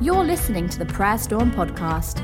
You're 0.00 0.22
listening 0.22 0.68
to 0.68 0.78
the 0.78 0.86
Prayer 0.86 1.18
Storm 1.18 1.50
podcast. 1.50 2.22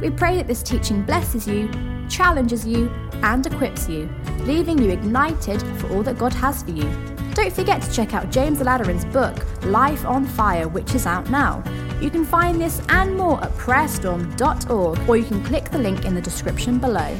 We 0.00 0.10
pray 0.10 0.36
that 0.36 0.46
this 0.46 0.62
teaching 0.62 1.02
blesses 1.02 1.44
you, 1.48 1.68
challenges 2.08 2.64
you, 2.64 2.88
and 3.14 3.44
equips 3.44 3.88
you, 3.88 4.08
leaving 4.42 4.78
you 4.78 4.92
ignited 4.92 5.60
for 5.80 5.92
all 5.92 6.04
that 6.04 6.18
God 6.18 6.32
has 6.34 6.62
for 6.62 6.70
you. 6.70 6.88
Don't 7.34 7.52
forget 7.52 7.82
to 7.82 7.92
check 7.92 8.14
out 8.14 8.30
James 8.30 8.60
Aladiran's 8.60 9.04
book, 9.06 9.44
Life 9.64 10.06
on 10.06 10.24
Fire, 10.24 10.68
which 10.68 10.94
is 10.94 11.04
out 11.04 11.28
now. 11.28 11.64
You 12.00 12.10
can 12.10 12.24
find 12.24 12.60
this 12.60 12.80
and 12.90 13.16
more 13.16 13.42
at 13.42 13.50
prayerstorm.org, 13.54 15.08
or 15.08 15.16
you 15.16 15.24
can 15.24 15.42
click 15.42 15.70
the 15.70 15.78
link 15.78 16.04
in 16.04 16.14
the 16.14 16.22
description 16.22 16.78
below. 16.78 17.16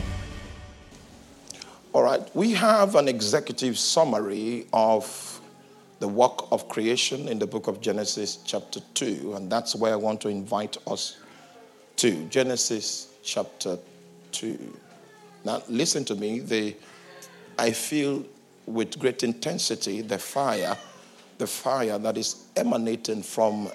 All 1.92 2.04
right, 2.04 2.22
we 2.32 2.52
have 2.52 2.94
an 2.94 3.08
executive 3.08 3.76
summary 3.76 4.68
of 4.72 5.25
the 5.98 6.08
work 6.08 6.50
of 6.52 6.68
creation 6.68 7.28
in 7.28 7.38
the 7.38 7.46
book 7.46 7.68
of 7.68 7.80
Genesis, 7.80 8.38
chapter 8.44 8.80
2, 8.94 9.34
and 9.36 9.50
that's 9.50 9.74
where 9.74 9.92
I 9.92 9.96
want 9.96 10.20
to 10.22 10.28
invite 10.28 10.76
us 10.86 11.16
to. 11.96 12.24
Genesis, 12.26 13.08
chapter 13.22 13.78
2. 14.32 14.76
Now, 15.44 15.62
listen 15.68 16.04
to 16.06 16.14
me. 16.14 16.40
The, 16.40 16.76
I 17.58 17.70
feel 17.70 18.24
with 18.66 18.98
great 18.98 19.22
intensity 19.22 20.02
the 20.02 20.18
fire, 20.18 20.76
the 21.38 21.46
fire 21.46 21.98
that 21.98 22.18
is 22.18 22.44
emanating 22.56 23.22
from 23.22 23.70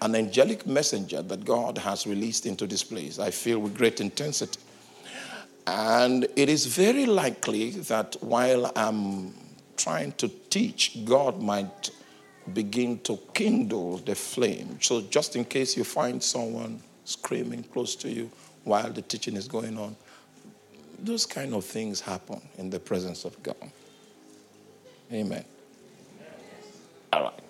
an 0.00 0.14
angelic 0.14 0.66
messenger 0.66 1.20
that 1.22 1.44
God 1.44 1.78
has 1.78 2.06
released 2.06 2.46
into 2.46 2.66
this 2.66 2.84
place. 2.84 3.18
I 3.18 3.30
feel 3.30 3.58
with 3.58 3.76
great 3.76 4.00
intensity. 4.00 4.60
And 5.66 6.26
it 6.36 6.48
is 6.48 6.66
very 6.66 7.06
likely 7.06 7.70
that 7.70 8.16
while 8.20 8.70
I'm 8.76 9.32
trying 9.76 10.12
to 10.12 10.28
teach, 10.50 11.04
God 11.04 11.42
might 11.42 11.90
begin 12.52 12.98
to 13.00 13.18
kindle 13.32 13.98
the 13.98 14.14
flame. 14.14 14.78
So, 14.80 15.02
just 15.02 15.36
in 15.36 15.44
case 15.44 15.76
you 15.76 15.84
find 15.84 16.22
someone 16.22 16.82
screaming 17.04 17.62
close 17.64 17.94
to 17.96 18.08
you 18.08 18.30
while 18.64 18.90
the 18.90 19.02
teaching 19.02 19.36
is 19.36 19.48
going 19.48 19.78
on, 19.78 19.96
those 20.98 21.26
kind 21.26 21.54
of 21.54 21.64
things 21.64 22.00
happen 22.00 22.40
in 22.58 22.70
the 22.70 22.80
presence 22.80 23.24
of 23.24 23.42
God. 23.42 23.56
Amen. 25.12 25.44
All 27.12 27.24
right. 27.24 27.40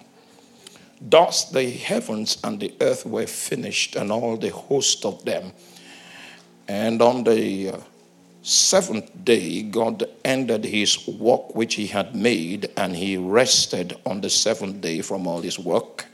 Thus 1.00 1.50
the 1.50 1.70
heavens 1.70 2.38
and 2.44 2.58
the 2.58 2.74
earth 2.80 3.04
were 3.04 3.26
finished, 3.26 3.96
and 3.96 4.10
all 4.10 4.36
the 4.36 4.50
host 4.50 5.04
of 5.04 5.24
them. 5.24 5.52
And 6.66 7.02
on 7.02 7.24
the 7.24 7.70
uh, 7.70 7.78
seventh 8.44 9.24
day, 9.24 9.62
God 9.62 10.04
ended 10.22 10.64
his 10.64 11.08
work 11.08 11.54
which 11.54 11.74
he 11.74 11.86
had 11.86 12.14
made, 12.14 12.70
and 12.76 12.94
he 12.94 13.16
rested 13.16 13.96
on 14.04 14.20
the 14.20 14.30
seventh 14.30 14.82
day 14.82 15.00
from 15.00 15.26
all 15.26 15.40
his 15.40 15.58
work 15.58 16.04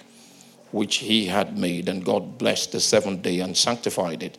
which 0.71 0.99
he 0.99 1.27
had 1.27 1.59
made. 1.59 1.89
And 1.89 2.05
God 2.05 2.39
blessed 2.39 2.71
the 2.73 2.81
seventh 2.81 3.23
day 3.23 3.41
and 3.41 3.57
sanctified 3.57 4.23
it, 4.23 4.39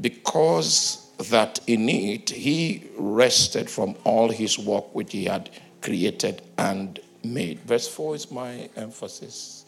because 0.00 1.06
that 1.30 1.60
in 1.66 1.88
it 1.88 2.30
he 2.30 2.88
rested 2.96 3.70
from 3.70 3.96
all 4.04 4.28
his 4.28 4.58
work 4.58 4.92
which 4.94 5.12
he 5.12 5.24
had 5.24 5.48
created 5.80 6.42
and 6.58 6.98
made. 7.24 7.60
Verse 7.60 7.86
4 7.88 8.14
is 8.16 8.30
my 8.32 8.68
emphasis. 8.76 9.64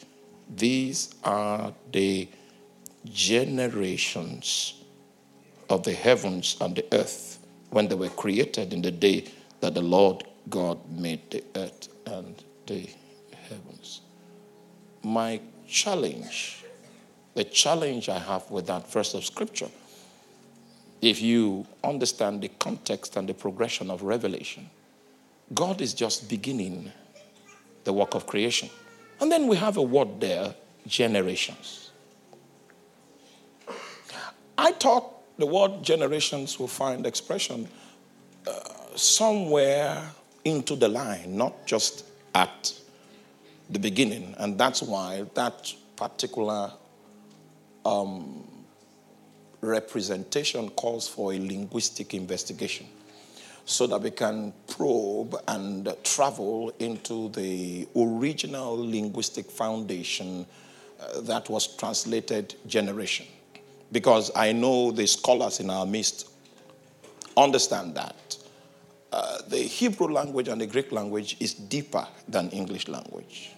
These 0.56 1.14
are 1.22 1.72
the 1.92 2.28
generations 3.04 4.74
of 5.68 5.84
the 5.84 5.92
heavens 5.92 6.56
and 6.60 6.74
the 6.74 6.84
earth 6.92 7.39
when 7.70 7.88
they 7.88 7.94
were 7.94 8.08
created 8.10 8.72
in 8.72 8.82
the 8.82 8.90
day 8.90 9.24
that 9.60 9.74
the 9.74 9.82
Lord 9.82 10.24
God 10.48 10.78
made 10.90 11.30
the 11.30 11.42
earth 11.54 11.88
and 12.06 12.42
the 12.66 12.88
heavens. 13.48 14.00
My 15.02 15.40
challenge, 15.68 16.64
the 17.34 17.44
challenge 17.44 18.08
I 18.08 18.18
have 18.18 18.50
with 18.50 18.66
that 18.66 18.91
verse 18.91 19.14
of 19.14 19.24
scripture, 19.24 19.68
if 21.00 21.22
you 21.22 21.66
understand 21.82 22.42
the 22.42 22.48
context 22.48 23.16
and 23.16 23.28
the 23.28 23.34
progression 23.34 23.91
of 23.91 24.02
revelation, 24.02 24.69
God 25.54 25.80
is 25.80 25.94
just 25.94 26.28
beginning 26.28 26.92
the 27.84 27.92
work 27.92 28.14
of 28.14 28.26
creation. 28.26 28.69
And 29.20 29.32
then 29.32 29.48
we 29.48 29.56
have 29.56 29.76
a 29.76 29.82
word 29.82 30.20
there 30.20 30.54
generations. 30.86 31.91
I 34.59 34.72
thought 34.72 35.19
the 35.41 35.47
word 35.47 35.83
generations 35.83 36.59
will 36.59 36.69
find 36.69 37.06
expression 37.06 37.67
uh, 38.47 38.53
somewhere 38.95 40.03
into 40.45 40.77
the 40.77 40.89
line, 40.89 41.37
not 41.37 41.67
just 41.67 42.05
at 42.34 42.73
the 43.71 43.78
beginning. 43.78 44.34
And 44.39 44.59
that's 44.59 44.83
why 44.83 45.25
that 45.34 45.75
particular 45.97 46.73
um, 47.84 48.47
representation 49.61 50.71
calls 50.71 51.09
for 51.09 51.33
a 51.33 51.39
linguistic 51.39 52.15
investigation 52.15 52.87
so 53.65 53.87
that 53.87 54.01
we 54.01 54.11
can 54.11 54.53
probe 54.67 55.37
and 55.49 55.95
travel 56.03 56.72
into 56.78 57.28
the 57.31 57.87
original 57.97 58.77
linguistic 58.77 59.51
foundation 59.51 60.45
uh, 61.01 61.21
that 61.22 61.49
was 61.49 61.77
translated 61.77 62.55
generation. 62.67 63.27
Because 63.93 64.31
I 64.37 64.53
know 64.53 64.91
the 64.91 65.06
scholars 65.06 65.61
in 65.61 65.71
our 65.71 65.87
midst 65.87 66.28
understand 67.37 67.95
that. 67.97 68.37
Uh, 69.12 69.39
the 69.49 69.59
Hebrew 69.59 70.09
language 70.09 70.49
and 70.49 70.61
the 70.61 70.67
Greek 70.67 70.93
language 70.93 71.37
is 71.41 71.55
deeper 71.55 72.06
than 72.28 72.51
English 72.51 72.87
language. 72.87 73.51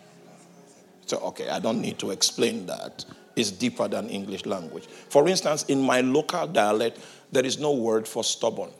So, 1.06 1.18
okay, 1.18 1.50
I 1.50 1.58
don't 1.58 1.80
need 1.80 1.98
to 1.98 2.10
explain 2.10 2.64
that. 2.66 3.04
It's 3.36 3.50
deeper 3.50 3.88
than 3.88 4.08
English 4.08 4.46
language. 4.46 4.86
For 4.86 5.28
instance, 5.28 5.64
in 5.64 5.82
my 5.82 6.00
local 6.00 6.46
dialect, 6.46 6.98
there 7.30 7.44
is 7.44 7.58
no 7.58 7.72
word 7.72 8.08
for 8.08 8.24
stubborn. 8.24 8.70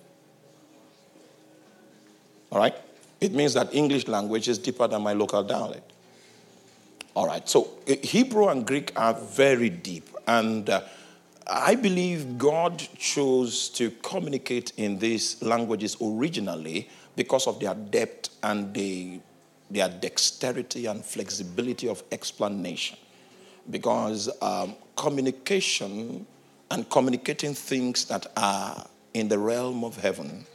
All 2.50 2.58
right? 2.58 2.74
It 3.20 3.32
means 3.32 3.54
that 3.54 3.74
English 3.74 4.08
language 4.08 4.48
is 4.48 4.58
deeper 4.58 4.88
than 4.88 5.02
my 5.02 5.12
local 5.12 5.42
dialect. 5.42 5.92
All 7.14 7.26
right, 7.26 7.46
so 7.46 7.68
eh, 7.86 7.96
Hebrew 8.02 8.48
and 8.48 8.66
Greek 8.66 8.92
are 8.96 9.14
very 9.14 9.68
deep. 9.68 10.08
And 10.26 10.68
uh, 10.68 10.80
I 11.46 11.74
believe 11.74 12.38
God 12.38 12.78
chose 12.96 13.68
to 13.70 13.90
communicate 14.02 14.72
in 14.76 14.98
these 14.98 15.42
languages 15.42 15.96
originally 16.00 16.88
because 17.16 17.46
of 17.46 17.60
their 17.60 17.74
depth 17.74 18.30
and 18.42 18.72
the, 18.72 19.20
their 19.70 19.88
dexterity 19.88 20.86
and 20.86 21.04
flexibility 21.04 21.88
of 21.88 22.02
explanation. 22.12 22.96
Because 23.70 24.30
um, 24.40 24.74
communication 24.96 26.26
and 26.70 26.88
communicating 26.90 27.54
things 27.54 28.04
that 28.06 28.26
are 28.36 28.86
in 29.14 29.28
the 29.28 29.38
realm 29.38 29.84
of 29.84 29.96
heaven 29.96 30.46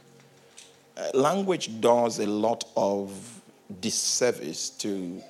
uh, 0.98 1.10
language 1.14 1.80
does 1.80 2.18
a 2.18 2.26
lot 2.26 2.64
of 2.76 3.40
disservice 3.80 4.70
to 4.70 5.22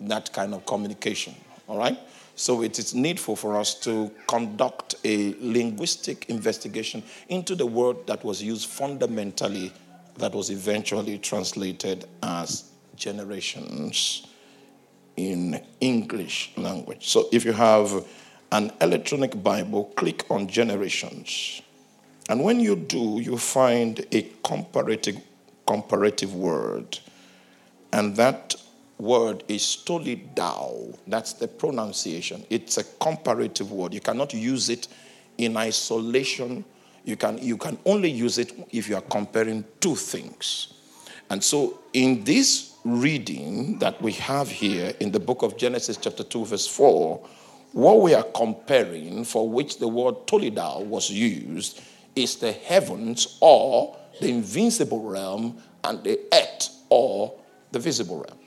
that 0.00 0.32
kind 0.32 0.54
of 0.54 0.64
communication, 0.64 1.34
all 1.68 1.76
right? 1.76 1.98
So 2.36 2.62
it 2.62 2.78
is 2.78 2.94
needful 2.94 3.34
for 3.34 3.56
us 3.56 3.74
to 3.80 4.10
conduct 4.26 4.94
a 5.04 5.34
linguistic 5.40 6.28
investigation 6.28 7.02
into 7.28 7.54
the 7.54 7.64
word 7.64 8.06
that 8.06 8.22
was 8.22 8.42
used 8.42 8.68
fundamentally, 8.68 9.72
that 10.18 10.34
was 10.34 10.50
eventually 10.50 11.18
translated 11.18 12.04
as 12.22 12.70
generations 12.94 14.26
in 15.16 15.62
English 15.80 16.52
language. 16.58 17.08
So 17.08 17.28
if 17.32 17.46
you 17.46 17.52
have 17.52 18.06
an 18.52 18.70
electronic 18.82 19.42
Bible, 19.42 19.84
click 19.96 20.30
on 20.30 20.46
generations. 20.46 21.62
And 22.28 22.44
when 22.44 22.60
you 22.60 22.76
do, 22.76 23.18
you 23.20 23.38
find 23.38 24.04
a 24.12 24.30
comparative, 24.44 25.16
comparative 25.66 26.34
word. 26.34 26.98
And 27.92 28.14
that 28.16 28.56
word 28.98 29.44
is 29.48 29.62
tolidao. 29.84 30.96
That's 31.06 31.34
the 31.34 31.48
pronunciation. 31.48 32.44
It's 32.50 32.78
a 32.78 32.84
comparative 32.84 33.72
word. 33.72 33.94
You 33.94 34.00
cannot 34.00 34.32
use 34.34 34.68
it 34.68 34.88
in 35.38 35.56
isolation. 35.56 36.64
You 37.04 37.16
can, 37.16 37.38
you 37.38 37.56
can 37.56 37.78
only 37.84 38.10
use 38.10 38.38
it 38.38 38.52
if 38.70 38.88
you 38.88 38.96
are 38.96 39.02
comparing 39.02 39.64
two 39.80 39.94
things. 39.94 40.72
And 41.30 41.42
so, 41.42 41.80
in 41.92 42.24
this 42.24 42.74
reading 42.84 43.78
that 43.80 44.00
we 44.00 44.12
have 44.12 44.48
here 44.48 44.92
in 45.00 45.10
the 45.10 45.18
book 45.18 45.42
of 45.42 45.56
Genesis, 45.56 45.96
chapter 45.96 46.22
2, 46.22 46.44
verse 46.46 46.66
4, 46.68 47.20
what 47.72 48.00
we 48.00 48.14
are 48.14 48.22
comparing, 48.22 49.24
for 49.24 49.48
which 49.48 49.78
the 49.78 49.88
word 49.88 50.14
tolidao 50.26 50.86
was 50.86 51.10
used, 51.10 51.82
is 52.14 52.36
the 52.36 52.52
heavens 52.52 53.38
or 53.40 53.96
the 54.20 54.28
invincible 54.28 55.02
realm 55.02 55.60
and 55.84 56.02
the 56.02 56.18
earth 56.32 56.70
or 56.88 57.38
the 57.72 57.78
visible 57.78 58.16
realm. 58.16 58.38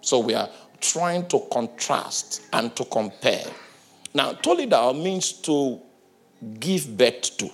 So 0.00 0.18
we 0.18 0.34
are 0.34 0.48
trying 0.80 1.26
to 1.28 1.40
contrast 1.52 2.42
and 2.52 2.74
to 2.76 2.84
compare. 2.84 3.44
Now, 4.14 4.32
Tolidao 4.32 5.00
means 5.00 5.32
to 5.32 5.80
give 6.58 6.96
birth 6.96 7.36
to. 7.38 7.50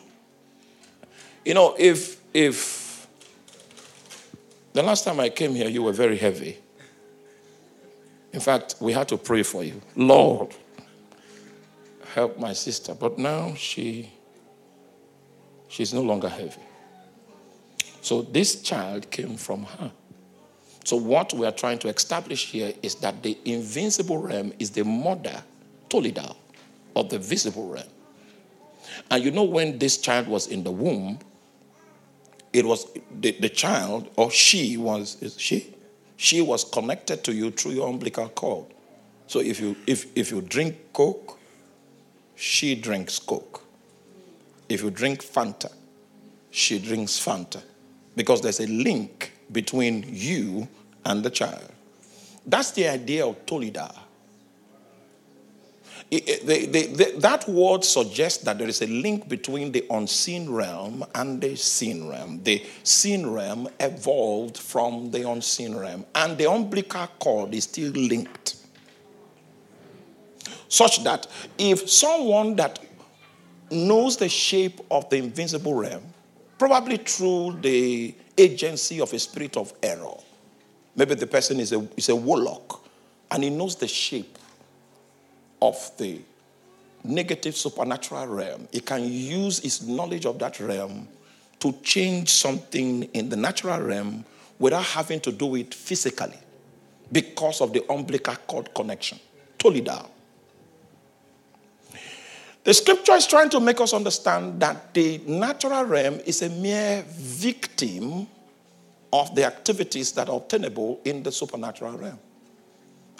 You 1.45 1.55
know, 1.55 1.75
if 1.79 2.21
if 2.33 3.07
the 4.73 4.83
last 4.83 5.05
time 5.05 5.21
I 5.21 5.29
came 5.29 5.55
here, 5.55 5.69
you 5.69 5.83
were 5.83 5.93
very 5.93 6.17
heavy. 6.17 6.59
In 8.33 8.41
fact, 8.41 8.77
we 8.81 8.93
had 8.93 9.09
to 9.09 9.17
pray 9.17 9.43
for 9.43 9.65
you. 9.65 9.81
Lord, 9.97 10.55
help 12.15 12.39
my 12.39 12.53
sister, 12.53 12.95
but 12.95 13.19
now 13.19 13.55
she 13.55 14.11
she's 15.69 15.95
no 15.95 16.03
longer 16.03 16.29
heavy. 16.29 16.61
So 18.03 18.23
this 18.23 18.63
child 18.63 19.11
came 19.11 19.37
from 19.37 19.65
her. 19.65 19.91
So 20.87 20.95
what 20.95 21.33
we 21.33 21.45
are 21.45 21.53
trying 21.53 21.81
to 21.81 21.89
establish 21.89 22.47
here 22.47 22.73
is 22.81 22.95
that 22.97 23.21
the 23.25 23.37
invincible 23.45 24.19
realm 24.19 24.53
is 24.61 24.71
the 24.71 24.85
mother, 24.85 25.43
Tolida, 25.91 26.37
of 26.95 27.09
the 27.09 27.19
visible 27.19 27.69
realm. 27.69 27.89
And 29.11 29.25
you 29.25 29.33
know 29.33 29.43
when 29.43 29.81
this 29.81 29.99
child 29.99 30.29
was 30.29 30.47
in 30.47 30.63
the 30.63 30.71
womb, 30.71 31.19
it 32.53 32.65
was 32.65 32.87
the, 33.21 33.33
the 33.33 33.49
child 33.49 34.09
or 34.15 34.31
she 34.31 34.77
was 34.77 35.35
she 35.37 35.75
she 36.17 36.41
was 36.41 36.63
connected 36.63 37.25
to 37.25 37.35
you 37.35 37.51
through 37.51 37.73
your 37.73 37.89
umbilical 37.89 38.29
cord. 38.29 38.67
So 39.27 39.41
if 39.41 39.59
you 39.59 39.75
if 39.89 40.07
if 40.17 40.31
you 40.31 40.41
drink 40.41 40.77
Coke, 40.93 41.37
she 42.37 42.77
drinks 42.77 43.19
Coke. 43.19 43.65
If 44.69 44.85
you 44.85 44.91
drink 44.91 45.25
Fanta, 45.25 45.73
she 46.53 46.79
drinks 46.79 47.19
Fanta. 47.19 47.61
Because 48.15 48.41
there's 48.41 48.61
a 48.61 48.69
link 48.69 49.33
between 49.53 50.05
you 50.09 50.69
and 51.05 51.23
the 51.23 51.31
child. 51.31 51.71
That's 52.47 52.71
the 52.73 52.89
idea 52.89 53.27
of 53.27 53.45
Tolida. 53.47 53.93
that 56.11 57.45
word 57.49 57.85
suggests 57.85 58.45
that 58.45 58.59
there 58.59 58.69
is 58.69 58.83
a 58.83 58.87
link 58.87 59.29
between 59.29 59.73
the 59.73 59.85
unseen 59.91 60.51
realm 60.51 61.05
and 61.15 61.41
the 61.41 61.57
seen 61.57 62.09
realm. 62.09 62.41
The 62.45 62.65
seen 62.85 63.27
realm 63.27 63.69
evolved 63.81 64.57
from 64.57 65.11
the 65.11 65.29
unseen 65.29 65.75
realm, 65.75 66.05
and 66.15 66.39
the 66.39 66.49
umbilical 66.51 67.09
cord 67.19 67.55
is 67.55 67.65
still 67.65 67.91
linked. 67.91 68.57
Such 70.69 71.03
that 71.05 71.27
if 71.59 71.89
someone 71.91 72.57
that 72.57 72.79
knows 73.71 74.17
the 74.17 74.29
shape 74.29 74.81
of 74.91 75.09
the 75.11 75.17
invisible 75.17 75.75
realm, 75.75 76.03
probably 76.59 76.99
through 76.99 77.59
the 77.61 78.15
agency 78.39 79.01
of 79.01 79.13
a 79.13 79.19
spirit 79.19 79.57
of 79.57 79.73
error, 79.83 80.17
maybe 80.95 81.15
the 81.15 81.27
person 81.27 81.61
is 81.61 81.73
a, 81.73 81.87
is 81.97 82.09
a 82.09 82.17
warlock 82.17 82.85
and 83.31 83.43
he 83.43 83.51
knows 83.51 83.77
the 83.77 83.89
shape 83.89 84.39
of 85.61 85.91
the 85.99 86.21
negative 87.05 87.57
supernatural 87.57 88.27
realm, 88.27 88.69
he 88.73 88.81
can 88.81 89.05
use 89.05 89.61
his 89.61 89.87
knowledge 89.87 90.27
of 90.27 90.39
that 90.39 90.59
realm 90.61 91.09
to 91.61 91.73
change 91.83 92.29
something 92.31 93.05
in 93.15 93.29
the 93.29 93.37
natural 93.37 93.81
realm 93.81 94.25
without 94.59 94.85
having 94.85 95.21
to 95.21 95.33
do 95.33 95.55
it 95.57 95.73
physically 95.73 96.39
because 97.13 97.61
of 97.61 97.73
the 97.73 97.85
umbilical 97.91 98.35
cord 98.47 98.73
connection. 98.75 99.19
Totally 99.59 99.83
down. 99.83 100.09
The 102.67 102.75
scripture 102.75 103.13
is 103.13 103.29
trying 103.29 103.49
to 103.51 103.61
make 103.61 103.81
us 103.81 103.93
understand 103.93 104.59
that 104.59 104.93
the 104.93 105.19
natural 105.19 105.85
realm 105.85 106.19
is 106.27 106.43
a 106.43 106.49
mere 106.49 107.05
victim 107.07 108.27
of 109.13 109.33
the 109.37 109.45
activities 109.45 110.11
that 110.15 110.29
are 110.29 110.37
obtainable 110.37 111.01
in 111.05 111.23
the 111.23 111.31
supernatural 111.31 111.97
realm. 111.97 112.19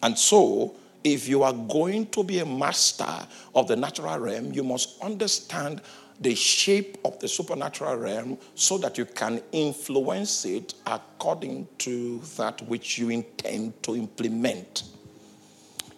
And 0.03 0.19
so, 0.19 0.75
if 1.05 1.29
you 1.29 1.45
are 1.45 1.53
going 1.53 2.07
to 2.09 2.25
be 2.25 2.41
a 2.41 2.45
master 2.45 3.07
of 3.55 3.69
the 3.69 3.77
natural 3.77 4.19
realm, 4.19 4.53
you 4.53 4.65
must 4.65 5.01
understand 5.01 5.81
the 6.19 6.35
shape 6.35 6.99
of 7.05 7.17
the 7.21 7.29
supernatural 7.29 7.99
realm 7.99 8.39
so 8.57 8.79
that 8.79 8.99
you 8.99 9.05
can 9.05 9.41
influence 9.53 10.45
it 10.45 10.75
according 10.89 11.69
to 11.79 12.19
that 12.37 12.61
which 12.63 12.99
you 12.99 13.11
intend 13.11 13.81
to 13.85 13.95
implement. 13.95 14.83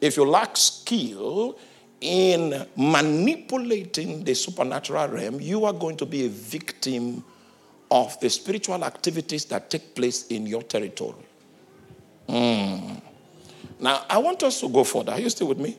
If 0.03 0.19
you 0.19 0.27
lack 0.27 0.55
skill 0.59 1.59
in 2.00 2.67
manipulating 2.77 4.25
the 4.25 4.35
supernatural 4.35 5.09
realm, 5.09 5.41
you 5.41 5.65
are 5.65 5.73
going 5.73 5.97
to 5.97 6.06
be 6.06 6.27
a 6.27 6.29
victim 6.29 7.25
of 7.91 8.19
the 8.21 8.31
spiritual 8.31 8.85
activities 8.85 9.45
that 9.47 9.71
take 9.71 9.95
place 9.95 10.27
in 10.29 10.47
your 10.47 10.62
territory. 10.62 11.25
Mm. 12.29 13.00
Now, 13.81 14.05
I 14.09 14.19
want 14.19 14.43
us 14.43 14.61
to 14.61 14.69
go 14.69 14.85
further. 14.85 15.12
Are 15.12 15.21
you 15.21 15.31
still 15.31 15.49
with 15.49 15.59
me? 15.59 15.77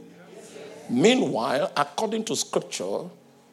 Meanwhile, 0.89 1.71
according 1.77 2.25
to 2.25 2.36
scripture, 2.36 3.01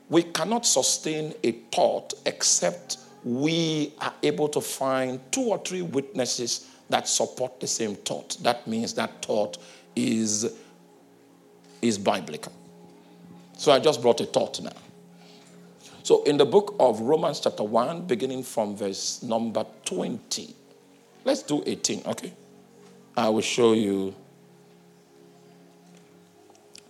we 0.08 0.22
cannot 0.22 0.64
sustain 0.64 1.34
a 1.42 1.52
thought 1.72 2.14
except 2.24 2.98
we 3.24 3.92
are 4.00 4.14
able 4.22 4.48
to 4.48 4.60
find 4.60 5.20
two 5.32 5.42
or 5.42 5.58
three 5.58 5.82
witnesses 5.82 6.68
that 6.88 7.08
support 7.08 7.60
the 7.60 7.66
same 7.66 7.96
thought. 7.96 8.36
That 8.42 8.66
means 8.66 8.94
that 8.94 9.24
thought 9.24 9.58
is 9.96 10.56
is 11.88 11.98
biblical. 11.98 12.52
So 13.56 13.72
I 13.72 13.78
just 13.78 14.02
brought 14.02 14.20
a 14.20 14.26
thought 14.26 14.60
now. 14.60 14.70
So 16.02 16.22
in 16.24 16.36
the 16.36 16.46
book 16.46 16.76
of 16.78 17.00
Romans, 17.00 17.40
chapter 17.40 17.64
1, 17.64 18.06
beginning 18.06 18.42
from 18.42 18.76
verse 18.76 19.22
number 19.22 19.66
20, 19.86 20.54
let's 21.24 21.42
do 21.42 21.62
18, 21.66 22.02
okay? 22.06 22.32
I 23.16 23.28
will 23.28 23.40
show 23.40 23.72
you 23.72 24.14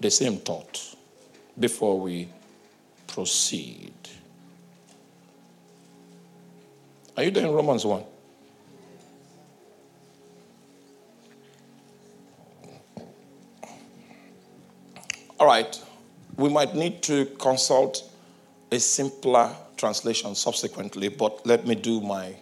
the 0.00 0.10
same 0.10 0.36
thought 0.36 0.96
before 1.58 1.98
we 1.98 2.28
proceed. 3.06 3.94
Are 7.16 7.22
you 7.22 7.30
there 7.30 7.46
in 7.46 7.52
Romans 7.52 7.86
1? 7.86 8.04
All 15.38 15.46
right, 15.46 15.78
we 16.38 16.48
might 16.48 16.74
need 16.74 17.02
to 17.02 17.26
consult 17.38 18.10
a 18.72 18.80
simpler 18.80 19.54
translation 19.76 20.34
subsequently, 20.34 21.10
but 21.10 21.46
let 21.46 21.66
me 21.66 21.74
do 21.74 22.00
my 22.00 22.36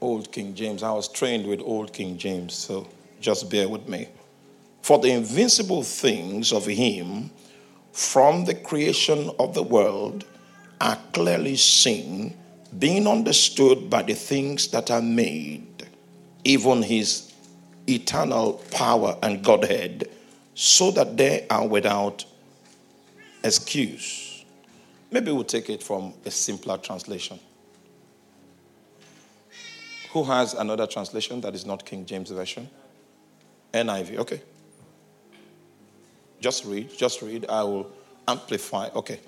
old 0.00 0.32
King 0.32 0.52
James. 0.56 0.82
I 0.82 0.90
was 0.90 1.06
trained 1.06 1.46
with 1.46 1.60
old 1.60 1.92
King 1.92 2.18
James, 2.18 2.54
so 2.54 2.88
just 3.20 3.48
bear 3.48 3.68
with 3.68 3.88
me. 3.88 4.08
For 4.82 4.98
the 4.98 5.12
invincible 5.12 5.84
things 5.84 6.52
of 6.52 6.66
him 6.66 7.30
from 7.92 8.46
the 8.46 8.54
creation 8.54 9.30
of 9.38 9.54
the 9.54 9.62
world 9.62 10.24
are 10.80 10.98
clearly 11.12 11.54
seen, 11.54 12.36
being 12.76 13.06
understood 13.06 13.88
by 13.88 14.02
the 14.02 14.14
things 14.14 14.66
that 14.68 14.90
are 14.90 15.02
made, 15.02 15.86
even 16.42 16.82
his 16.82 17.32
eternal 17.88 18.54
power 18.72 19.16
and 19.22 19.44
Godhead 19.44 20.10
so 20.58 20.90
that 20.90 21.18
they 21.18 21.46
are 21.50 21.68
without 21.68 22.24
excuse. 23.44 24.42
Maybe 25.10 25.30
we'll 25.30 25.44
take 25.44 25.68
it 25.68 25.82
from 25.82 26.14
a 26.24 26.30
simpler 26.30 26.78
translation. 26.78 27.38
Who 30.12 30.24
has 30.24 30.54
another 30.54 30.86
translation 30.86 31.42
that 31.42 31.54
is 31.54 31.66
not 31.66 31.84
King 31.84 32.06
James 32.06 32.30
Version? 32.30 32.70
NIV, 33.74 34.16
okay. 34.16 34.40
Just 36.40 36.64
read, 36.64 36.90
just 36.96 37.20
read. 37.20 37.44
I 37.50 37.62
will 37.62 37.92
amplify. 38.26 38.88
Okay. 38.94 39.20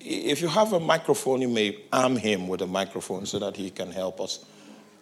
If 0.00 0.40
you 0.40 0.48
have 0.48 0.72
a 0.72 0.80
microphone, 0.80 1.42
you 1.42 1.48
may 1.50 1.76
arm 1.92 2.16
him 2.16 2.48
with 2.48 2.62
a 2.62 2.66
microphone 2.66 3.26
so 3.26 3.38
that 3.38 3.54
he 3.54 3.68
can 3.68 3.92
help 3.92 4.18
us 4.18 4.46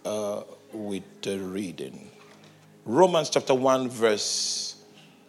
uh, 0.04 0.42
with 0.72 1.04
the 1.22 1.38
reading. 1.38 2.11
Romans 2.84 3.30
chapter 3.30 3.54
1, 3.54 3.88
verse 3.90 4.77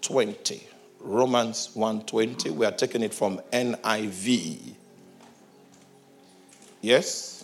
20. 0.01 0.63
Romans 1.01 1.69
1:20. 1.75 2.49
We 2.51 2.65
are 2.65 2.71
taking 2.71 3.03
it 3.03 3.13
from 3.13 3.39
NIV. 3.51 4.75
Yes? 6.81 7.43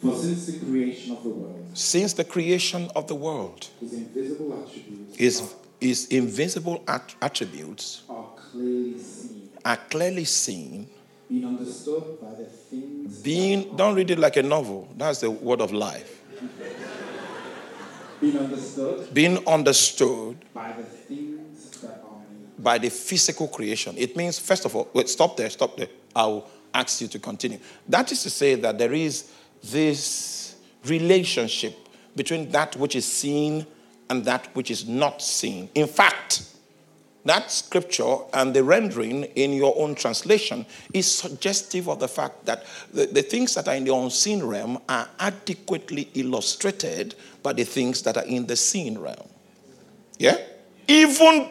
For 0.00 0.14
since 0.14 0.46
the 0.46 0.58
creation 0.64 1.16
of 1.16 1.22
the 1.22 1.30
world, 1.30 1.66
since 1.74 2.12
the 2.12 2.24
creation 2.24 2.88
of 2.94 3.06
the 3.08 3.14
world, 3.14 3.68
his 3.80 3.92
invisible 3.94 4.62
attributes, 4.62 5.16
his, 5.16 5.54
his 5.80 6.06
invisible 6.08 6.82
at- 6.86 7.14
attributes 7.22 8.02
are 8.08 8.28
clearly 8.52 8.98
seen, 8.98 9.50
are 9.64 9.76
clearly 9.90 10.24
seen, 10.24 10.88
being 11.28 11.46
understood 11.46 12.20
by 12.20 12.30
the 12.34 12.44
things. 12.44 13.22
Being 13.22 13.74
don't 13.74 13.94
read 13.94 14.10
it 14.10 14.18
like 14.18 14.36
a 14.36 14.42
novel. 14.42 14.86
That's 14.96 15.20
the 15.20 15.30
word 15.30 15.60
of 15.60 15.72
life. 15.72 16.22
Being 18.20 18.38
understood. 18.38 19.14
Being 19.14 19.46
understood 19.46 20.36
by 20.54 20.72
the 20.72 20.82
things 20.82 21.70
that 21.80 22.02
are 22.04 22.18
made. 22.18 22.62
By 22.62 22.78
the 22.78 22.90
physical 22.90 23.48
creation. 23.48 23.94
It 23.98 24.16
means, 24.16 24.38
first 24.38 24.64
of 24.64 24.74
all, 24.74 24.88
wait, 24.92 25.08
stop 25.08 25.36
there, 25.36 25.50
stop 25.50 25.76
there. 25.76 25.88
I'll 26.14 26.48
ask 26.72 27.00
you 27.00 27.08
to 27.08 27.18
continue. 27.18 27.58
That 27.88 28.12
is 28.12 28.22
to 28.22 28.30
say 28.30 28.54
that 28.56 28.78
there 28.78 28.92
is 28.92 29.30
this 29.62 30.56
relationship 30.84 31.76
between 32.14 32.50
that 32.50 32.76
which 32.76 32.96
is 32.96 33.04
seen 33.04 33.66
and 34.08 34.24
that 34.24 34.54
which 34.54 34.70
is 34.70 34.86
not 34.88 35.20
seen. 35.20 35.68
In 35.74 35.86
fact, 35.86 36.42
that 37.26 37.50
scripture 37.50 38.16
and 38.32 38.54
the 38.54 38.62
rendering 38.62 39.24
in 39.34 39.52
your 39.52 39.74
own 39.76 39.94
translation 39.94 40.64
is 40.94 41.10
suggestive 41.10 41.88
of 41.88 42.00
the 42.00 42.08
fact 42.08 42.46
that 42.46 42.64
the, 42.92 43.06
the, 43.06 43.22
things 43.22 43.54
that 43.54 43.68
are 43.68 43.74
in 43.74 43.84
the 43.84 43.94
unseen 43.94 44.42
realm 44.42 44.78
are 44.88 45.08
adequately 45.18 46.08
illustrated 46.14 47.14
by 47.42 47.52
the 47.52 47.64
things 47.64 48.02
that 48.02 48.16
are 48.16 48.24
in 48.24 48.46
the 48.46 48.56
seen 48.56 48.98
realm. 48.98 49.28
Yeah? 50.18 50.36
Even 50.88 51.50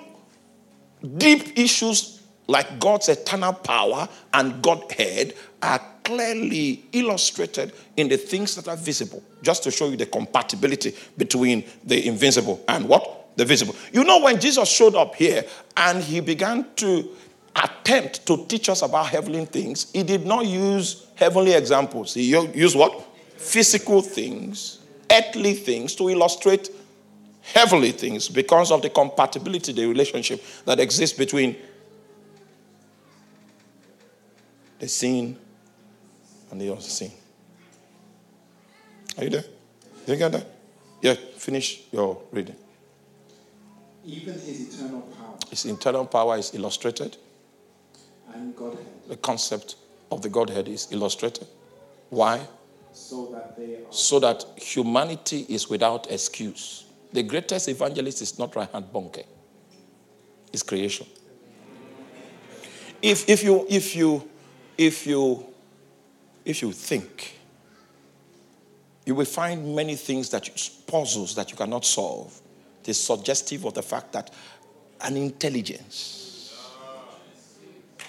deep 1.18 1.58
issues 1.58 2.22
like 2.48 2.80
God's 2.80 3.10
eternal 3.10 3.54
power 3.54 4.08
and 4.34 4.62
Godhead 4.62 5.34
are 5.62 5.82
clearly 6.04 6.86
illustrated 6.92 7.74
in 7.98 8.08
the 8.08 8.18
things 8.18 8.56
that 8.56 8.68
are 8.68 8.78
visible, 8.78 9.24
just 9.42 9.64
to 9.64 9.72
show 9.72 9.90
you 9.90 9.98
the 9.98 10.06
compatibility 10.06 10.96
between 11.18 11.66
the 11.84 12.08
invincible 12.08 12.64
and 12.68 12.88
what? 12.88 13.25
The 13.36 13.46
visible. 13.46 13.76
You 13.92 14.04
know, 14.04 14.22
when 14.22 14.40
Jesus 14.40 14.70
showed 14.70 14.96
up 14.96 15.16
here 15.16 15.44
and 15.76 16.02
he 16.02 16.22
began 16.22 16.66
to 16.78 17.10
attempt 17.56 18.26
to 18.28 18.46
teach 18.46 18.70
us 18.70 18.82
about 18.82 19.08
heavenly 19.08 19.46
things, 19.46 19.92
he 19.92 20.04
did 20.04 20.26
not 20.26 20.46
use 20.46 21.08
heavenly 21.16 21.54
examples. 21.54 22.14
He 22.14 22.24
used 22.24 22.78
what? 22.78 23.06
Physical 23.38 24.02
things, 24.02 24.80
earthly 25.12 25.54
things 25.54 25.96
to 25.96 26.10
illustrate 26.10 26.70
heavenly 27.42 27.92
things 27.92 28.28
because 28.30 28.72
of 28.72 28.82
the 28.82 28.90
compatibility, 28.90 29.72
the 29.72 29.86
relationship 29.86 30.44
that 30.66 30.80
exists 30.80 31.18
between 31.18 31.56
the 34.80 34.88
seen 34.88 35.38
and 36.52 36.60
the 36.60 36.72
unseen. 36.72 37.12
Are 39.18 39.24
you 39.24 39.30
there? 39.30 39.46
Did 40.06 40.12
you 40.12 40.16
get 40.18 40.32
that? 40.32 40.48
Yeah, 41.02 41.14
finish 41.38 41.84
your 41.92 42.22
reading. 42.32 42.56
Even 44.06 44.34
his 44.34 44.76
eternal 44.76 45.02
power. 45.02 45.38
His 45.50 45.66
eternal 45.66 46.06
power 46.06 46.38
is 46.38 46.54
illustrated. 46.54 47.18
And 48.34 48.56
Godhead. 48.56 48.86
The 49.08 49.18
concept 49.18 49.76
of 50.12 50.22
the 50.22 50.30
Godhead 50.30 50.68
is 50.68 50.88
illustrated. 50.92 51.48
Why? 52.10 52.42
So 52.94 53.28
that 53.34 53.58
they 53.58 53.76
are. 53.76 53.92
So 53.92 54.20
that 54.20 54.46
humanity 54.58 55.46
is 55.50 55.70
without 55.70 56.12
excuse. 56.12 56.86
The 57.14 57.24
greatest 57.24 57.70
evangelist 57.70 58.22
is 58.22 58.38
not 58.38 58.56
Reinhard 58.56 58.92
Bonnke, 58.92 59.24
it's 60.52 60.64
creation. 60.64 61.08
If, 63.02 63.30
if, 63.30 63.44
you, 63.44 63.66
if, 63.70 63.96
you, 63.96 64.28
if, 64.78 65.06
you, 65.06 65.46
if 66.44 66.62
you 66.62 66.72
think, 66.72 67.38
you 69.06 69.16
will 69.16 69.26
find 69.26 69.76
many 69.76 69.96
things 69.96 70.30
that 70.32 70.48
you, 70.48 70.54
puzzles 70.88 71.36
that 71.36 71.52
you 71.52 71.58
cannot 71.58 71.86
solve. 71.86 72.42
It 72.86 72.90
is 72.90 73.00
suggestive 73.04 73.66
of 73.66 73.74
the 73.74 73.82
fact 73.82 74.14
that 74.14 74.30
an 75.02 75.18
intelligence, 75.18 76.56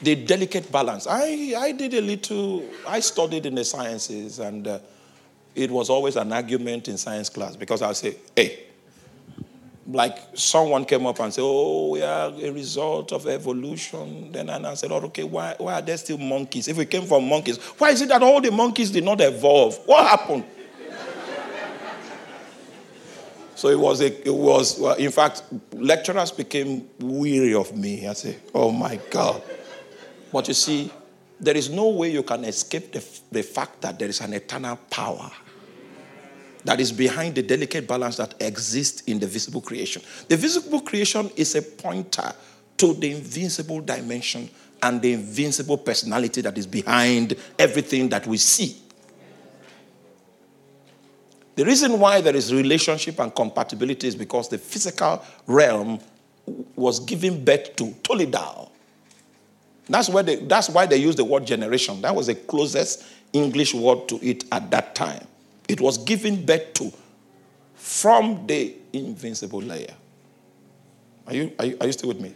the 0.02 0.14
delicate 0.14 0.71
balance. 0.71 1.06
I, 1.06 1.54
I 1.56 1.73
did 1.73 1.95
a 1.95 2.02
little, 2.02 2.62
I 2.87 3.00
studied 3.00 3.47
in 3.47 3.54
the 3.54 3.64
sciences, 3.64 4.38
and 4.38 4.68
uh, 4.68 4.80
it 5.54 5.71
was 5.71 5.88
always 5.88 6.16
an 6.16 6.30
argument 6.30 6.88
in 6.88 6.99
science 6.99 7.30
class 7.30 7.56
because 7.56 7.80
I'll 7.80 7.95
say, 7.95 8.16
hey, 8.37 8.64
like 9.88 10.18
someone 10.35 10.85
came 10.85 11.06
up 11.06 11.21
and 11.21 11.33
said, 11.33 11.40
Oh, 11.42 11.92
we 11.92 12.02
are 12.02 12.28
a 12.28 12.50
result 12.50 13.12
of 13.12 13.26
evolution. 13.26 14.30
Then 14.30 14.50
I 14.50 14.75
said, 14.75 14.92
Oh, 14.92 14.97
okay, 14.97 15.25
why, 15.25 15.54
why 15.56 15.75
are 15.75 15.83
there 15.83 15.97
still 15.97 16.18
monkeys? 16.18 16.68
If 16.68 16.76
we 16.76 16.85
came 16.85 17.06
from 17.06 17.26
monkeys, 17.26 17.56
why 17.78 17.92
is 17.92 18.02
it 18.02 18.11
that 18.11 18.23
all 18.23 18.42
the 18.42 18.50
monkeys 18.50 18.90
did 18.90 19.04
not 19.04 19.23
evolve? 19.23 19.78
What 19.87 20.06
happened? 20.06 20.45
So 23.56 23.68
it 23.68 23.78
was, 23.78 24.02
a, 24.02 24.26
it 24.26 24.34
was 24.34 24.78
well, 24.78 24.94
in 24.96 25.10
fact, 25.10 25.42
lecturers 25.72 26.30
became 26.30 26.88
weary 27.00 27.54
of 27.54 27.75
me. 27.76 28.06
I 28.06 28.12
say, 28.12 28.36
Oh 28.54 28.70
my 28.70 29.00
God. 29.10 29.42
But 30.30 30.48
you 30.48 30.54
see, 30.54 30.90
there 31.40 31.56
is 31.56 31.70
no 31.70 31.88
way 31.88 32.10
you 32.12 32.22
can 32.22 32.44
escape 32.44 32.92
the, 32.92 33.04
the 33.32 33.42
fact 33.42 33.80
that 33.80 33.98
there 33.98 34.08
is 34.08 34.20
an 34.20 34.34
eternal 34.34 34.76
power 34.90 35.30
that 36.64 36.80
is 36.80 36.92
behind 36.92 37.34
the 37.34 37.42
delicate 37.42 37.86
balance 37.88 38.16
that 38.18 38.34
exists 38.40 39.02
in 39.02 39.18
the 39.18 39.26
visible 39.26 39.62
creation. 39.62 40.02
The 40.28 40.36
visible 40.36 40.80
creation 40.82 41.30
is 41.36 41.54
a 41.54 41.62
pointer 41.62 42.32
to 42.76 42.92
the 42.92 43.12
invincible 43.12 43.80
dimension 43.80 44.50
and 44.82 45.00
the 45.00 45.14
invincible 45.14 45.78
personality 45.78 46.42
that 46.42 46.58
is 46.58 46.66
behind 46.66 47.36
everything 47.58 48.10
that 48.10 48.26
we 48.26 48.36
see. 48.36 48.76
The 51.56 51.64
reason 51.64 51.98
why 51.98 52.20
there 52.20 52.36
is 52.36 52.54
relationship 52.54 53.18
and 53.18 53.34
compatibility 53.34 54.06
is 54.06 54.14
because 54.14 54.48
the 54.48 54.58
physical 54.58 55.25
realm 55.46 55.98
was 56.76 57.00
given 57.00 57.44
birth 57.44 57.75
to 57.76 57.84
Toledao. 58.02 58.70
That's, 59.88 60.08
where 60.10 60.22
they, 60.22 60.36
that's 60.36 60.68
why 60.68 60.86
they 60.86 60.98
use 60.98 61.16
the 61.16 61.25
word 61.25 61.46
generation. 61.46 62.02
That 62.02 62.14
was 62.14 62.26
the 62.26 62.34
closest 62.34 63.04
English 63.32 63.72
word 63.72 64.06
to 64.08 64.25
it 64.26 64.44
at 64.52 64.70
that 64.70 64.94
time. 64.94 65.26
It 65.68 65.80
was 65.80 65.98
given 65.98 66.44
birth 66.44 66.75
to 66.75 66.92
from 67.75 68.46
the 68.46 68.75
invincible 68.92 69.62
layer. 69.62 69.94
Are 71.26 71.34
you, 71.34 71.52
are 71.58 71.64
you, 71.64 71.76
are 71.80 71.86
you 71.86 71.92
still 71.92 72.08
with 72.08 72.20
me? 72.20 72.34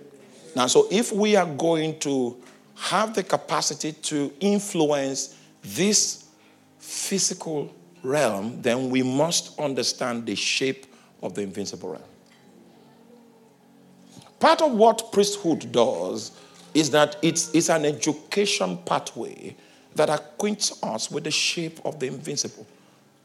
Now, 0.56 0.66
so 0.66 0.88
if 0.90 1.12
we 1.12 1.36
are 1.36 1.46
going 1.46 1.98
to 2.00 2.36
have 2.74 3.14
the 3.14 3.22
capacity 3.22 3.92
to 3.92 4.32
influence 4.40 5.36
this 5.62 6.28
physical 6.78 7.72
realm, 8.02 8.60
then 8.62 8.90
we 8.90 9.02
must 9.02 9.58
understand 9.58 10.26
the 10.26 10.34
shape 10.34 10.86
of 11.22 11.34
the 11.34 11.42
invincible 11.42 11.90
realm. 11.90 12.02
Part 14.38 14.62
of 14.62 14.72
what 14.72 15.12
priesthood 15.12 15.70
does 15.70 16.32
is 16.72 16.90
that 16.90 17.16
it's, 17.22 17.54
it's 17.54 17.68
an 17.68 17.84
education 17.84 18.78
pathway 18.86 19.54
that 19.96 20.08
acquaints 20.08 20.82
us 20.82 21.10
with 21.10 21.24
the 21.24 21.30
shape 21.30 21.80
of 21.84 21.98
the 22.00 22.06
invincible 22.06 22.66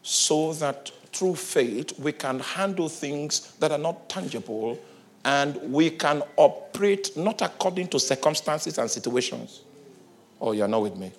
so 0.02 0.54
that 0.54 0.92
through 1.14 1.36
faith 1.36 1.98
we 2.00 2.12
can 2.12 2.40
handle 2.40 2.90
things 2.90 3.54
that 3.60 3.72
are 3.72 3.78
not 3.78 4.10
tangible 4.10 4.78
and 5.24 5.56
we 5.72 5.90
can 5.90 6.22
operate 6.36 7.16
not 7.16 7.42
according 7.42 7.88
to 7.88 8.00
circumstances 8.00 8.78
and 8.78 8.90
situations. 8.90 9.62
Oh, 10.40 10.52
you're 10.52 10.68
not 10.68 10.82
with 10.82 10.98
me? 10.98 11.12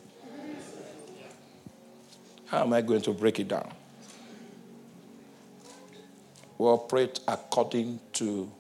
How 2.46 2.62
am 2.62 2.72
I 2.72 2.80
going 2.80 3.02
to 3.02 3.12
break 3.12 3.40
it 3.40 3.48
down? 3.48 3.72
We 6.58 6.66
operate 6.66 7.20
according 7.28 8.00
to 8.14 8.50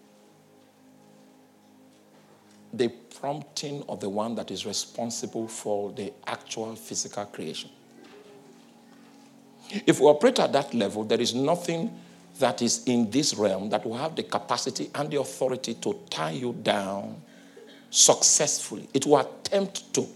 the 2.72 2.88
prompting 3.20 3.82
of 3.88 4.00
the 4.00 4.08
one 4.08 4.34
that 4.34 4.50
is 4.50 4.66
responsible 4.66 5.48
for 5.48 5.92
the 5.92 6.12
actual 6.26 6.74
physical 6.76 7.24
creation. 7.26 7.70
If 9.86 10.00
we 10.00 10.06
operate 10.06 10.38
at 10.38 10.52
that 10.52 10.74
level, 10.74 11.04
there 11.04 11.20
is 11.20 11.34
nothing 11.34 11.98
that 12.38 12.60
is 12.60 12.84
in 12.84 13.10
this 13.10 13.34
realm 13.34 13.70
that 13.70 13.86
will 13.86 13.96
have 13.96 14.14
the 14.14 14.22
capacity 14.22 14.90
and 14.94 15.10
the 15.10 15.20
authority 15.20 15.74
to 15.74 15.98
tie 16.10 16.32
you 16.32 16.52
down 16.62 17.16
successfully. 17.90 18.88
It 18.92 19.06
will 19.06 19.18
attempt 19.18 19.94
to. 19.94 20.06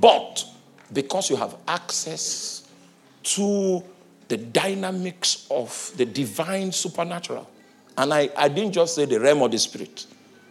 But 0.00 0.44
because 0.92 1.28
you 1.28 1.36
have 1.36 1.56
access 1.66 2.65
to 3.34 3.82
the 4.28 4.36
dynamics 4.36 5.46
of 5.50 5.92
the 5.96 6.04
divine 6.04 6.72
supernatural, 6.72 7.48
and 7.98 8.12
I, 8.12 8.30
I 8.36 8.48
didn't 8.48 8.72
just 8.72 8.94
say 8.94 9.04
the 9.04 9.18
realm 9.20 9.42
of 9.42 9.50
the 9.50 9.58
spirit, 9.58 10.06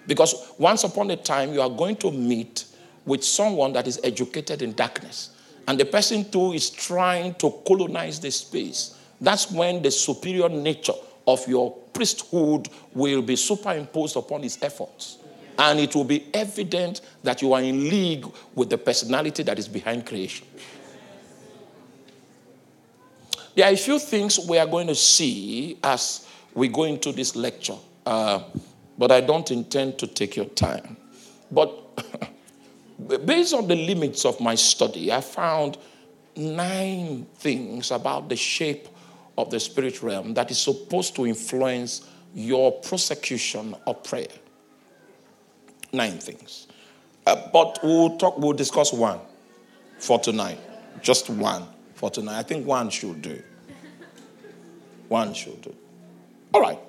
because 0.08 0.54
once 0.58 0.84
upon 0.84 1.12
a 1.12 1.16
time 1.16 1.54
you 1.54 1.62
are 1.62 1.70
going 1.70 1.96
to 1.98 2.12
meet 2.12 2.66
with 3.06 3.24
someone 3.24 3.74
that 3.74 3.88
is 3.88 4.00
educated 4.04 4.62
in 4.62 4.74
darkness 4.74 5.30
and 5.68 5.80
the 5.80 5.86
person 5.86 6.30
too 6.30 6.54
is 6.54 6.70
trying 6.70 7.34
to 7.36 7.52
colonize 7.66 8.20
the 8.20 8.32
space, 8.32 8.98
that's 9.22 9.52
when 9.52 9.82
the 9.82 9.92
superior 9.92 10.50
nature 10.50 10.94
of 11.28 11.48
your 11.48 11.72
priesthood 11.94 12.70
will 12.94 13.22
be 13.22 13.36
superimposed 13.36 14.16
upon 14.16 14.44
his 14.44 14.62
efforts. 14.62 15.18
And 15.58 15.80
it 15.80 15.96
will 15.96 16.04
be 16.04 16.28
evident 16.34 17.02
that 17.24 17.42
you 17.42 17.54
are 17.54 17.62
in 17.62 17.90
league 17.90 18.26
with 18.54 18.70
the 18.70 18.78
personality 18.78 19.42
that 19.44 19.58
is 19.58 19.68
behind 19.70 20.06
creation. 20.06 20.46
There 23.56 23.66
are 23.66 23.74
a 23.74 23.78
few 23.78 24.00
things 24.00 24.40
we 24.40 24.58
are 24.58 24.68
going 24.68 24.88
to 24.88 24.96
see 24.96 25.78
as 25.84 26.28
we 26.54 26.68
go 26.68 26.84
into 26.84 27.12
this 27.12 27.36
lecture, 27.36 27.78
uh, 28.06 28.44
but 28.98 29.12
I 29.12 29.22
don't 29.22 29.50
intend 29.52 29.98
to 30.00 30.08
take 30.08 30.36
your 30.36 30.46
time. 30.46 30.98
But 31.52 31.82
Based 33.26 33.54
on 33.54 33.68
the 33.68 33.76
limits 33.76 34.26
of 34.26 34.40
my 34.40 34.56
study, 34.56 35.12
I 35.12 35.20
found 35.22 35.78
nine 36.36 37.26
things 37.36 37.92
about 37.92 38.30
the 38.30 38.36
shape 38.36 38.88
of 39.38 39.50
the 39.50 39.60
spirit 39.60 40.02
realm 40.02 40.34
that 40.36 40.50
is 40.50 40.58
supposed 40.58 41.16
to 41.16 41.26
influence 41.26 42.08
your 42.34 42.72
prosecution 42.72 43.76
of 43.86 44.02
prayer. 44.04 44.28
Nine 45.92 46.20
things. 46.20 46.68
Uh, 47.26 47.50
but 47.52 47.80
we'll 47.84 48.18
talk, 48.18 48.38
we'll 48.38 48.54
discuss 48.54 48.94
one 48.94 49.20
for 50.00 50.20
tonight. 50.20 50.60
Just 51.02 51.30
one 51.30 51.68
for 52.06 52.12
tonight. 52.12 52.38
I 52.38 52.44
think 52.44 52.68
one 52.68 52.92
should 52.92 53.22
do. 53.22 53.42
One 55.08 55.34
should 55.34 55.62
do. 55.62 55.76
All 56.54 56.62
right. 56.62 56.80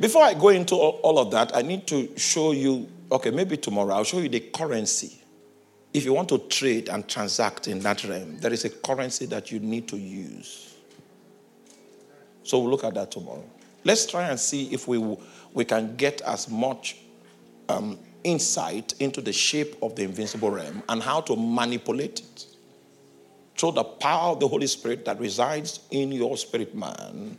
Before 0.00 0.22
I 0.22 0.32
go 0.32 0.48
into 0.48 0.74
all 0.76 1.18
of 1.18 1.30
that, 1.32 1.54
I 1.54 1.62
need 1.62 1.86
to 1.88 2.16
show 2.16 2.52
you 2.52 2.88
Okay, 3.10 3.30
maybe 3.30 3.58
tomorrow 3.58 3.92
I'll 3.92 4.04
show 4.04 4.20
you 4.20 4.30
the 4.30 4.40
currency. 4.40 5.22
If 5.92 6.06
you 6.06 6.14
want 6.14 6.30
to 6.30 6.38
trade 6.38 6.88
and 6.88 7.06
transact 7.06 7.68
in 7.68 7.80
that 7.80 8.02
realm, 8.04 8.38
there 8.38 8.50
is 8.50 8.64
a 8.64 8.70
currency 8.70 9.26
that 9.26 9.52
you 9.52 9.60
need 9.60 9.86
to 9.88 9.98
use. 9.98 10.74
So 12.42 12.58
we'll 12.58 12.70
look 12.70 12.84
at 12.84 12.94
that 12.94 13.10
tomorrow. 13.10 13.44
Let's 13.84 14.06
try 14.06 14.28
and 14.28 14.40
see 14.40 14.72
if 14.72 14.88
we, 14.88 14.96
we 15.52 15.66
can 15.66 15.94
get 15.96 16.22
as 16.22 16.48
much 16.48 16.96
um, 17.68 17.98
insight 18.24 18.94
into 18.98 19.20
the 19.20 19.34
shape 19.34 19.76
of 19.82 19.94
the 19.94 20.04
invincible 20.04 20.50
realm 20.50 20.82
and 20.88 21.02
how 21.02 21.20
to 21.20 21.36
manipulate 21.36 22.20
it 22.20 22.46
through 23.56 23.72
the 23.72 23.84
power 23.84 24.32
of 24.32 24.40
the 24.40 24.48
Holy 24.48 24.66
Spirit 24.66 25.04
that 25.04 25.18
resides 25.18 25.80
in 25.90 26.12
your 26.12 26.36
spirit 26.36 26.74
man 26.74 27.36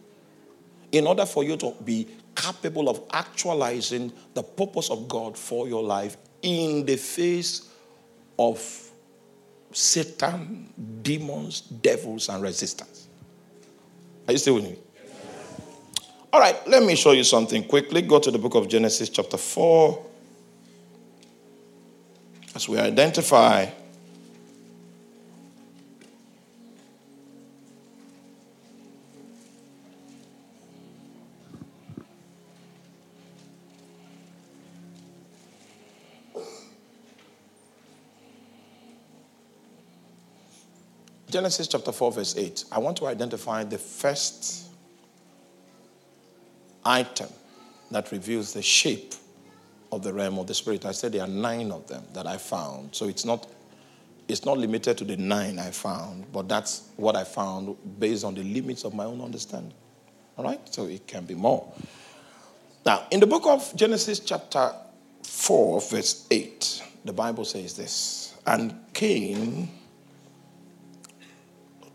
in 0.92 1.08
order 1.08 1.26
for 1.26 1.44
you 1.44 1.58
to 1.58 1.74
be 1.84 2.08
capable 2.36 2.88
of 2.88 3.02
actualizing 3.12 4.14
the 4.34 4.44
purpose 4.44 4.90
of 4.90 5.08
God 5.08 5.38
for 5.38 5.68
your 5.68 5.84
life 5.84 6.18
in 6.42 6.86
the 6.86 6.96
face 6.96 7.70
of 8.38 8.60
Satan, 9.72 10.72
demons, 11.02 11.62
devils, 11.62 12.30
and 12.30 12.44
resistance. 12.44 13.08
Are 14.28 14.34
you 14.34 14.38
still 14.38 14.56
with 14.56 14.66
me? 14.66 14.78
All 16.32 16.40
right, 16.40 16.56
let 16.68 16.84
me 16.84 16.96
show 16.96 17.12
you 17.12 17.24
something 17.24 17.64
quickly. 17.64 18.02
Go 18.02 18.20
to 18.20 18.32
the 18.32 18.38
book 18.38 18.56
of 18.56 18.68
Genesis, 18.68 19.10
chapter 19.10 19.38
4. 19.38 20.06
As 22.56 22.70
we 22.70 22.78
identify 22.78 23.68
Genesis 41.34 41.68
chapter 41.68 41.92
4, 41.92 42.12
verse 42.12 42.38
8. 42.38 42.66
I 42.72 42.78
want 42.78 42.96
to 42.98 43.08
identify 43.08 43.64
the 43.64 43.80
first 43.80 44.68
item 46.86 47.30
that 47.90 48.12
reveals 48.12 48.54
the 48.54 48.62
shape 48.62 49.16
of 49.92 50.04
the 50.04 50.14
realm 50.14 50.38
of 50.38 50.46
the 50.46 50.54
spirit. 50.54 50.86
I 50.86 50.92
said 50.92 51.14
there 51.14 51.24
are 51.24 51.28
nine 51.28 51.72
of 51.72 51.88
them 51.88 52.04
that 52.14 52.28
I 52.28 52.38
found. 52.38 52.94
So 52.94 53.08
it's 53.08 53.26
not 53.26 53.48
it's 54.28 54.46
not 54.46 54.60
limited 54.60 54.96
to 55.00 55.06
the 55.06 55.18
nine 55.18 55.58
I 55.58 55.72
found, 55.72 56.32
but 56.32 56.48
that's 56.48 56.88
what 56.98 57.16
I 57.16 57.24
found 57.24 57.78
based 58.00 58.24
on 58.24 58.36
the 58.36 58.44
limits 58.44 58.84
of 58.86 58.94
my 58.94 59.06
own 59.06 59.20
understanding. 59.20 59.74
All 60.38 60.46
right? 60.46 60.62
So 60.72 60.86
it 60.86 61.08
can 61.08 61.26
be 61.26 61.34
more. 61.34 61.74
Now, 62.86 63.08
in 63.10 63.20
the 63.20 63.28
book 63.28 63.48
of 63.48 63.76
Genesis, 63.76 64.20
chapter 64.20 64.72
4, 65.24 65.82
verse 65.82 66.28
8, 66.30 66.84
the 67.06 67.14
Bible 67.14 67.44
says 67.44 67.76
this 67.76 68.36
And 68.46 68.76
Cain 68.94 69.68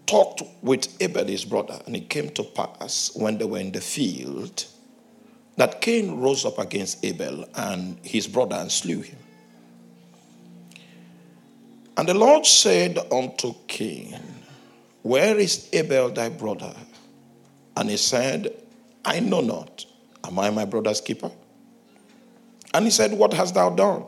talked 0.09 0.43
with 0.63 1.01
Abel, 1.01 1.27
his 1.27 1.45
brother, 1.45 1.81
and 1.87 1.95
it 1.95 2.09
came 2.09 2.31
to 2.31 2.43
pass 2.43 3.13
when 3.15 3.39
they 3.39 3.45
were 3.45 3.59
in 3.59 3.71
the 3.71 3.81
field 3.81 4.65
that 5.57 5.81
Cain 5.81 6.21
rose 6.21 6.45
up 6.45 6.59
against 6.59 7.05
Abel 7.05 7.45
and 7.55 7.99
his 8.03 8.27
brother 8.27 8.57
and 8.57 8.71
slew 8.71 9.03
him. 9.03 9.19
And 11.97 12.09
the 12.09 12.15
Lord 12.15 12.47
said 12.47 12.97
unto 13.13 13.55
Cain, 13.67 14.21
Where 15.03 15.37
is 15.37 15.69
Abel 15.73 16.11
thy 16.11 16.29
brother? 16.29 16.75
And 17.77 17.91
he 17.91 17.97
said, 17.97 18.55
I 19.05 19.19
know 19.19 19.41
not. 19.41 19.85
Am 20.25 20.39
I 20.39 20.51
my 20.51 20.65
brother's 20.65 21.01
keeper? 21.01 21.31
And 22.73 22.85
he 22.85 22.91
said, 22.93 23.13
What 23.13 23.33
hast 23.33 23.55
thou 23.55 23.71
done? 23.71 24.05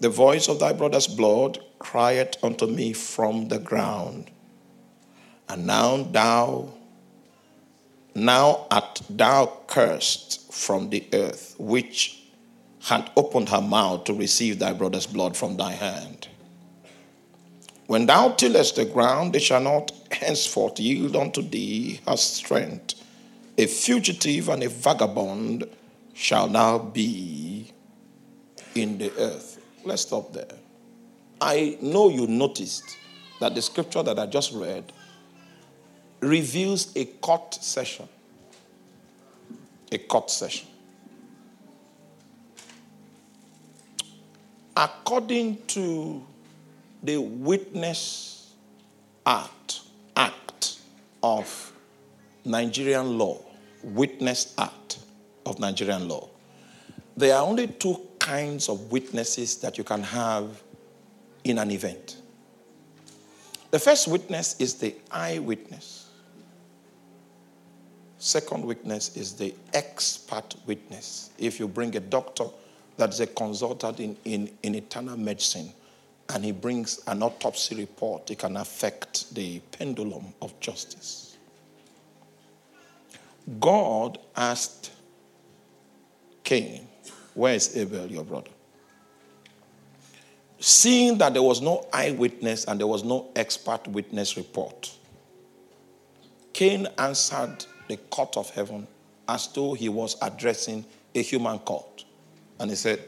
The 0.00 0.08
voice 0.08 0.48
of 0.48 0.58
thy 0.58 0.72
brother's 0.72 1.06
blood 1.06 1.60
crieth 1.78 2.42
unto 2.42 2.66
me 2.66 2.92
from 2.92 3.48
the 3.48 3.58
ground. 3.60 4.30
And 5.48 5.66
now 5.66 6.02
thou, 6.04 6.72
now 8.14 8.66
art 8.70 9.02
thou 9.10 9.60
cursed 9.66 10.52
from 10.52 10.90
the 10.90 11.06
earth, 11.12 11.54
which 11.58 12.22
had 12.84 13.10
opened 13.16 13.48
her 13.48 13.60
mouth 13.60 14.04
to 14.04 14.14
receive 14.14 14.58
thy 14.58 14.72
brother's 14.72 15.06
blood 15.06 15.36
from 15.36 15.56
thy 15.56 15.72
hand. 15.72 16.28
When 17.86 18.06
thou 18.06 18.30
tillest 18.30 18.76
the 18.76 18.84
ground, 18.84 19.36
it 19.36 19.40
shall 19.40 19.60
not 19.60 19.92
henceforth 20.10 20.80
yield 20.80 21.16
unto 21.16 21.42
thee 21.42 22.00
her 22.06 22.16
strength. 22.16 22.94
A 23.58 23.66
fugitive 23.66 24.48
and 24.48 24.62
a 24.62 24.68
vagabond 24.68 25.68
shall 26.14 26.48
now 26.48 26.78
be 26.78 27.72
in 28.74 28.98
the 28.98 29.12
earth. 29.18 29.60
Let's 29.84 30.02
stop 30.02 30.32
there. 30.32 30.56
I 31.40 31.76
know 31.82 32.08
you 32.08 32.26
noticed 32.26 32.96
that 33.40 33.54
the 33.54 33.62
scripture 33.62 34.02
that 34.02 34.18
I 34.18 34.26
just 34.26 34.52
read 34.52 34.92
reveals 36.24 36.94
a 36.96 37.04
court 37.04 37.54
session. 37.54 38.08
A 39.92 39.98
court 39.98 40.30
session. 40.30 40.68
According 44.76 45.58
to 45.68 46.24
the 47.02 47.18
witness 47.18 48.52
act, 49.24 49.82
act 50.16 50.80
of 51.22 51.72
Nigerian 52.44 53.18
law, 53.18 53.38
witness 53.82 54.54
act 54.58 54.98
of 55.46 55.60
Nigerian 55.60 56.08
law, 56.08 56.28
there 57.16 57.36
are 57.36 57.46
only 57.46 57.68
two 57.68 58.00
kinds 58.18 58.68
of 58.68 58.90
witnesses 58.90 59.58
that 59.58 59.78
you 59.78 59.84
can 59.84 60.02
have 60.02 60.62
in 61.44 61.58
an 61.58 61.70
event. 61.70 62.16
The 63.70 63.78
first 63.78 64.08
witness 64.08 64.56
is 64.58 64.74
the 64.74 64.94
eyewitness. 65.10 66.03
Second 68.24 68.64
witness 68.64 69.18
is 69.18 69.34
the 69.34 69.54
expert 69.74 70.54
witness. 70.64 71.28
If 71.36 71.60
you 71.60 71.68
bring 71.68 71.94
a 71.94 72.00
doctor 72.00 72.46
that's 72.96 73.20
a 73.20 73.26
consultant 73.26 74.00
in, 74.00 74.16
in, 74.24 74.50
in 74.62 74.74
eternal 74.74 75.18
medicine 75.18 75.70
and 76.30 76.42
he 76.42 76.50
brings 76.50 77.00
an 77.06 77.22
autopsy 77.22 77.74
report, 77.76 78.30
it 78.30 78.38
can 78.38 78.56
affect 78.56 79.34
the 79.34 79.58
pendulum 79.72 80.32
of 80.40 80.58
justice. 80.58 81.36
God 83.60 84.16
asked 84.34 84.90
Cain, 86.44 86.88
Where 87.34 87.52
is 87.52 87.76
Abel, 87.76 88.06
your 88.06 88.24
brother? 88.24 88.50
Seeing 90.60 91.18
that 91.18 91.34
there 91.34 91.42
was 91.42 91.60
no 91.60 91.86
eyewitness 91.92 92.64
and 92.64 92.80
there 92.80 92.86
was 92.86 93.04
no 93.04 93.28
expert 93.36 93.86
witness 93.86 94.38
report, 94.38 94.96
Cain 96.54 96.88
answered 96.96 97.66
the 97.88 97.96
court 97.96 98.36
of 98.36 98.50
heaven 98.50 98.86
as 99.28 99.48
though 99.48 99.74
he 99.74 99.88
was 99.88 100.16
addressing 100.22 100.84
a 101.14 101.22
human 101.22 101.58
court. 101.60 102.04
And 102.58 102.70
he 102.70 102.76
said, 102.76 103.00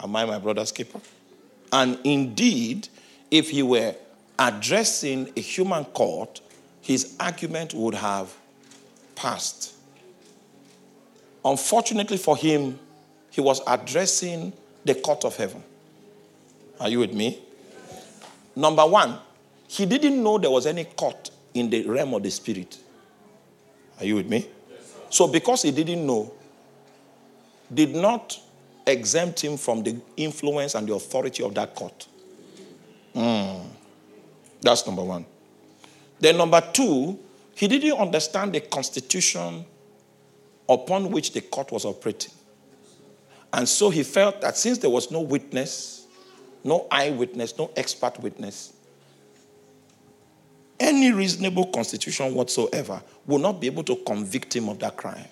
Am 0.00 0.14
I 0.14 0.24
my 0.24 0.38
brother's 0.38 0.72
keeper? 0.72 1.00
And 1.72 1.98
indeed, 2.04 2.88
if 3.30 3.50
he 3.50 3.62
were 3.62 3.94
addressing 4.38 5.32
a 5.36 5.40
human 5.40 5.84
court, 5.86 6.40
his 6.80 7.16
argument 7.18 7.74
would 7.74 7.94
have 7.94 8.34
passed. 9.14 9.74
Unfortunately 11.44 12.16
for 12.16 12.36
him, 12.36 12.78
he 13.30 13.40
was 13.40 13.60
addressing 13.66 14.52
the 14.84 14.94
court 14.94 15.24
of 15.24 15.36
heaven. 15.36 15.62
Are 16.80 16.88
you 16.88 17.00
with 17.00 17.12
me? 17.12 17.40
Number 18.54 18.86
one, 18.86 19.18
he 19.66 19.84
didn't 19.86 20.22
know 20.22 20.38
there 20.38 20.50
was 20.50 20.66
any 20.66 20.84
court 20.84 21.30
in 21.54 21.70
the 21.70 21.84
realm 21.86 22.14
of 22.14 22.22
the 22.22 22.30
spirit. 22.30 22.78
Are 23.98 24.04
you 24.04 24.16
with 24.16 24.28
me? 24.28 24.48
so, 25.10 25.26
because 25.26 25.62
he 25.62 25.70
didn't 25.70 26.06
know, 26.06 26.32
did 27.72 27.94
not 27.94 28.38
exempt 28.86 29.40
him 29.40 29.56
from 29.56 29.82
the 29.82 30.00
influence 30.16 30.74
and 30.74 30.88
the 30.88 30.94
authority 30.94 31.42
of 31.42 31.54
that 31.54 31.74
court. 31.74 32.06
Mm. 33.14 33.66
That's 34.60 34.86
number 34.86 35.02
one. 35.04 35.26
Then, 36.20 36.36
number 36.36 36.60
two, 36.72 37.18
he 37.54 37.68
didn't 37.68 37.98
understand 37.98 38.52
the 38.52 38.60
constitution 38.60 39.64
upon 40.68 41.10
which 41.10 41.32
the 41.32 41.40
court 41.40 41.72
was 41.72 41.84
operating. 41.84 42.32
And 43.52 43.68
so 43.68 43.90
he 43.90 44.02
felt 44.02 44.40
that 44.42 44.56
since 44.56 44.78
there 44.78 44.90
was 44.90 45.10
no 45.10 45.20
witness, 45.20 46.06
no 46.62 46.86
eyewitness, 46.90 47.56
no 47.58 47.70
expert 47.76 48.20
witness, 48.20 48.74
any 50.80 51.12
reasonable 51.12 51.66
constitution 51.66 52.34
whatsoever 52.34 53.02
will 53.26 53.38
not 53.38 53.60
be 53.60 53.66
able 53.66 53.84
to 53.84 53.96
convict 53.96 54.54
him 54.54 54.68
of 54.68 54.78
that 54.78 54.96
crime. 54.96 55.26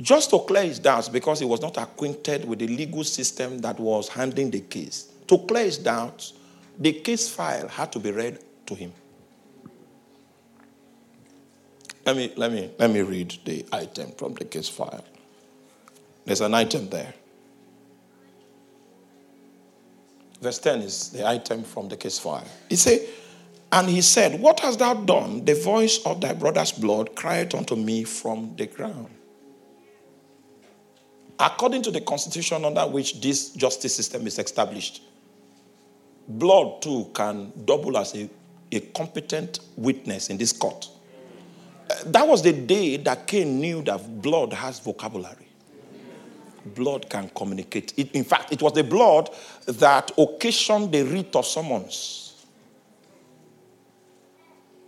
Just 0.00 0.30
to 0.30 0.38
clear 0.40 0.64
his 0.64 0.78
doubts, 0.78 1.08
because 1.08 1.38
he 1.40 1.44
was 1.44 1.60
not 1.60 1.76
acquainted 1.76 2.44
with 2.44 2.58
the 2.58 2.68
legal 2.68 3.04
system 3.04 3.58
that 3.58 3.78
was 3.78 4.08
handling 4.08 4.50
the 4.50 4.60
case. 4.60 5.12
To 5.28 5.38
clear 5.38 5.64
his 5.64 5.78
doubts, 5.78 6.32
the 6.78 6.92
case 6.92 7.28
file 7.28 7.68
had 7.68 7.92
to 7.92 7.98
be 7.98 8.10
read 8.10 8.38
to 8.66 8.74
him. 8.74 8.92
Let 12.04 12.16
me, 12.16 12.32
let 12.36 12.50
me, 12.50 12.70
let 12.78 12.90
me 12.90 13.02
read 13.02 13.38
the 13.44 13.64
item 13.72 14.10
from 14.12 14.34
the 14.34 14.44
case 14.44 14.68
file. 14.68 15.04
There's 16.24 16.40
an 16.40 16.54
item 16.54 16.88
there. 16.88 17.14
Verse 20.40 20.58
10 20.58 20.82
is 20.82 21.10
the 21.10 21.28
item 21.28 21.62
from 21.62 21.88
the 21.88 21.96
case 21.96 22.18
file. 22.18 22.44
He 22.68 22.74
said, 22.74 23.06
and 23.72 23.88
he 23.88 24.02
said, 24.02 24.40
What 24.40 24.60
hast 24.60 24.78
thou 24.78 24.94
done? 24.94 25.44
The 25.44 25.54
voice 25.54 25.98
of 26.04 26.20
thy 26.20 26.34
brother's 26.34 26.72
blood 26.72 27.16
cried 27.16 27.54
unto 27.54 27.74
me 27.74 28.04
from 28.04 28.54
the 28.56 28.66
ground. 28.66 29.08
according 31.42 31.82
to 31.82 31.90
the 31.90 32.00
constitution 32.00 32.64
under 32.64 32.82
which 32.82 33.20
this 33.20 33.50
justice 33.50 33.94
system 33.94 34.26
is 34.26 34.38
established, 34.38 35.02
blood 36.28 36.80
too 36.80 37.10
can 37.14 37.52
double 37.64 37.98
as 37.98 38.14
a, 38.14 38.30
a 38.70 38.80
competent 38.80 39.58
witness 39.76 40.30
in 40.30 40.38
this 40.38 40.52
court. 40.52 40.88
Uh, 41.90 41.94
that 42.06 42.26
was 42.26 42.42
the 42.42 42.52
day 42.52 42.96
that 42.96 43.26
Cain 43.26 43.60
knew 43.60 43.82
that 43.82 44.22
blood 44.22 44.52
has 44.52 44.78
vocabulary. 44.78 45.48
Blood 46.64 47.10
can 47.10 47.28
communicate. 47.34 47.92
It, 47.96 48.12
in 48.12 48.22
fact, 48.22 48.52
it 48.52 48.62
was 48.62 48.72
the 48.72 48.84
blood 48.84 49.28
that 49.66 50.12
occasioned 50.16 50.92
the 50.92 51.02
writ 51.02 51.34
of 51.34 51.44
summons. 51.44 52.21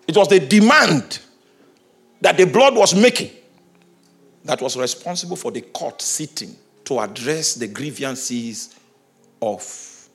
It 0.07 0.17
was 0.17 0.29
the 0.29 0.41
demand 0.41 1.21
that 2.21 2.37
the 2.37 2.45
blood 2.45 2.75
was 2.75 2.95
making 2.95 3.31
that 4.45 4.61
was 4.61 4.77
responsible 4.77 5.37
for 5.37 5.51
the 5.51 5.63
court 5.63 6.03
sitting 6.03 6.55
to 6.85 7.01
address 7.01 7.55
the 7.55 7.67
grievances 7.67 8.79
of 9.41 10.09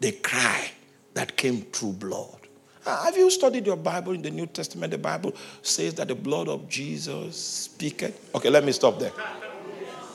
the 0.00 0.12
cry 0.12 0.70
that 1.14 1.36
came 1.36 1.62
through 1.62 1.92
blood. 1.92 2.36
Uh, 2.84 3.04
have 3.04 3.16
you 3.16 3.30
studied 3.30 3.66
your 3.66 3.76
Bible 3.76 4.12
in 4.12 4.22
the 4.22 4.30
New 4.30 4.46
Testament? 4.46 4.92
The 4.92 4.98
Bible 4.98 5.34
says 5.60 5.94
that 5.94 6.08
the 6.08 6.14
blood 6.14 6.48
of 6.48 6.68
Jesus 6.68 7.36
speaketh. 7.36 8.34
Okay, 8.34 8.48
let 8.48 8.64
me 8.64 8.72
stop 8.72 8.98
there. 8.98 9.12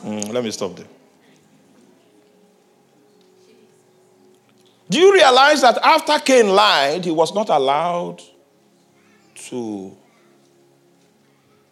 Mm, 0.04 0.32
let 0.32 0.44
me 0.44 0.52
stop 0.52 0.76
there. 0.76 0.88
Do 4.90 5.00
you 5.00 5.14
realize 5.14 5.62
that 5.62 5.78
after 5.84 6.18
Cain 6.20 6.50
lied, 6.50 7.06
he 7.06 7.12
was 7.12 7.34
not 7.34 7.50
allowed 7.50 8.22
to 9.36 9.96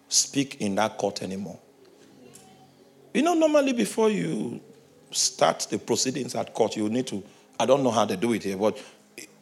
speak 0.08 0.62
in 0.62 0.76
that 0.76 0.98
court 0.98 1.22
anymore? 1.24 1.60
You 3.14 3.24
know, 3.24 3.34
normally 3.34 3.74
before 3.74 4.10
you 4.10 4.62
start 5.12 5.68
the 5.70 5.80
proceedings 5.80 6.36
at 6.36 6.54
court, 6.54 6.76
you 6.78 6.90
need 6.90 7.08
to, 7.08 7.24
I 7.60 7.66
don't 7.66 7.84
know 7.84 7.92
how 7.92 8.06
they 8.06 8.16
do 8.16 8.34
it 8.34 8.44
here, 8.44 8.58
but 8.58 8.78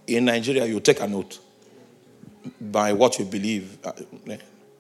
in 0.07 0.25
Nigeria, 0.25 0.65
you 0.65 0.79
take 0.79 1.01
a 1.01 1.07
note 1.07 1.39
by 2.61 2.93
what 2.93 3.19
you 3.19 3.25
believe. 3.25 3.77
Uh, 3.83 3.91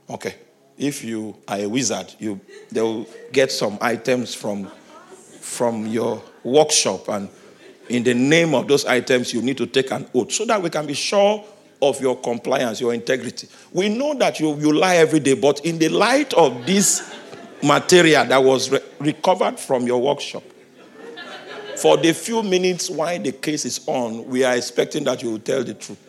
okay. 0.09 0.35
If 0.77 1.03
you 1.03 1.35
are 1.47 1.57
a 1.59 1.67
wizard, 1.67 2.13
you 2.19 2.39
they'll 2.71 3.05
get 3.31 3.51
some 3.51 3.77
items 3.81 4.35
from 4.35 4.71
from 5.41 5.87
your 5.87 6.21
workshop 6.43 7.07
and 7.07 7.29
in 7.89 8.03
the 8.03 8.13
name 8.13 8.53
of 8.53 8.67
those 8.67 8.85
items 8.85 9.33
you 9.33 9.41
need 9.41 9.57
to 9.57 9.65
take 9.65 9.91
an 9.91 10.07
oath 10.13 10.31
so 10.31 10.45
that 10.45 10.61
we 10.61 10.69
can 10.69 10.85
be 10.85 10.93
sure 10.93 11.43
of 11.81 12.01
your 12.01 12.17
compliance, 12.17 12.81
your 12.81 12.93
integrity. 12.93 13.47
We 13.71 13.89
know 13.89 14.13
that 14.15 14.39
you, 14.39 14.55
you 14.55 14.73
lie 14.73 14.95
every 14.95 15.19
day, 15.19 15.35
but 15.35 15.65
in 15.65 15.77
the 15.77 15.89
light 15.89 16.33
of 16.33 16.65
this 16.65 17.13
material 17.61 18.25
that 18.25 18.43
was 18.43 18.71
re- 18.71 18.79
recovered 18.99 19.59
from 19.59 19.85
your 19.85 20.01
workshop, 20.01 20.43
for 21.77 21.97
the 21.97 22.13
few 22.13 22.41
minutes 22.41 22.89
while 22.89 23.19
the 23.19 23.31
case 23.31 23.65
is 23.65 23.87
on, 23.87 24.25
we 24.27 24.43
are 24.43 24.55
expecting 24.55 25.03
that 25.03 25.21
you 25.21 25.31
will 25.31 25.39
tell 25.39 25.63
the 25.63 25.73
truth. 25.73 26.03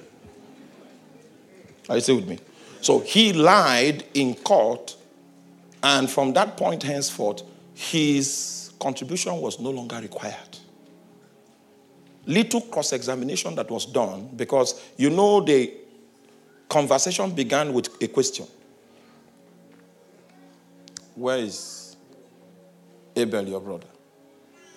Are 1.88 1.96
you 1.96 2.00
still 2.00 2.16
with 2.16 2.28
me? 2.28 2.38
So 2.80 3.00
he 3.00 3.32
lied 3.32 4.04
in 4.14 4.34
court, 4.34 4.96
and 5.82 6.08
from 6.08 6.32
that 6.34 6.56
point 6.56 6.82
henceforth, 6.82 7.42
his 7.74 8.72
contribution 8.80 9.36
was 9.36 9.58
no 9.60 9.70
longer 9.70 9.98
required. 10.00 10.57
Little 12.28 12.60
cross 12.60 12.92
examination 12.92 13.54
that 13.54 13.70
was 13.70 13.86
done 13.86 14.28
because 14.36 14.78
you 14.98 15.08
know 15.08 15.40
the 15.40 15.72
conversation 16.68 17.30
began 17.34 17.72
with 17.72 17.88
a 18.02 18.08
question 18.08 18.46
Where 21.14 21.38
is 21.38 21.96
Abel, 23.16 23.48
your 23.48 23.60
brother? 23.62 23.86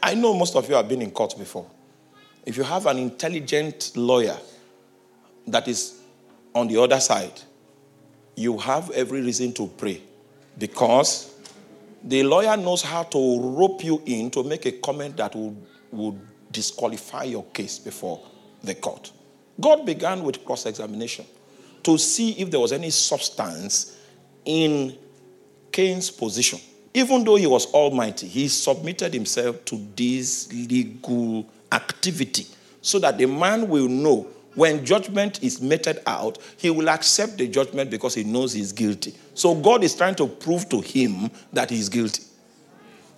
I 0.01 0.15
know 0.15 0.33
most 0.33 0.55
of 0.55 0.67
you 0.69 0.75
have 0.75 0.87
been 0.87 1.01
in 1.01 1.11
court 1.11 1.37
before. 1.37 1.69
If 2.45 2.55
you 2.55 2.63
have 2.63 2.85
an 2.85 2.97
intelligent 2.97 3.91
lawyer 3.97 4.37
that 5.45 5.67
is 5.67 5.99
on 6.55 6.69
the 6.69 6.77
other 6.81 7.01
side, 7.01 7.39
you 8.35 8.57
have 8.59 8.91
every 8.91 9.21
reason 9.21 9.51
to 9.55 9.67
pray 9.67 10.01
because 10.57 11.35
the 12.01 12.23
lawyer 12.23 12.55
knows 12.55 12.81
how 12.81 13.03
to 13.03 13.41
rope 13.41 13.83
you 13.83 14.01
in 14.05 14.31
to 14.31 14.41
make 14.41 14.65
a 14.65 14.71
comment 14.71 15.17
that 15.17 15.35
would, 15.35 15.57
would 15.91 16.30
disqualify 16.51 17.23
your 17.23 17.43
case 17.45 17.79
before 17.79 18.21
the 18.63 18.75
court. 18.75 19.11
God 19.59 19.85
began 19.85 20.23
with 20.23 20.43
cross 20.45 20.65
examination 20.65 21.25
to 21.83 21.97
see 21.97 22.31
if 22.33 22.51
there 22.51 22.59
was 22.59 22.71
any 22.71 22.89
substance 22.89 23.97
in 24.45 24.97
Cain's 25.71 26.09
position. 26.09 26.59
Even 26.93 27.23
though 27.23 27.35
he 27.35 27.47
was 27.47 27.71
almighty, 27.73 28.27
he 28.27 28.47
submitted 28.47 29.13
himself 29.13 29.63
to 29.65 29.77
this 29.95 30.51
legal 30.51 31.47
activity 31.71 32.45
so 32.81 32.99
that 32.99 33.17
the 33.17 33.25
man 33.25 33.69
will 33.69 33.87
know 33.87 34.27
when 34.55 34.85
judgment 34.85 35.41
is 35.41 35.61
meted 35.61 35.99
out, 36.05 36.37
he 36.57 36.69
will 36.69 36.89
accept 36.89 37.37
the 37.37 37.47
judgment 37.47 37.89
because 37.89 38.13
he 38.13 38.23
knows 38.23 38.51
he's 38.51 38.73
guilty. 38.73 39.13
So 39.33 39.55
God 39.55 39.83
is 39.83 39.95
trying 39.95 40.15
to 40.15 40.27
prove 40.27 40.67
to 40.69 40.81
him 40.81 41.31
that 41.53 41.69
he's 41.69 41.87
guilty. 41.87 42.23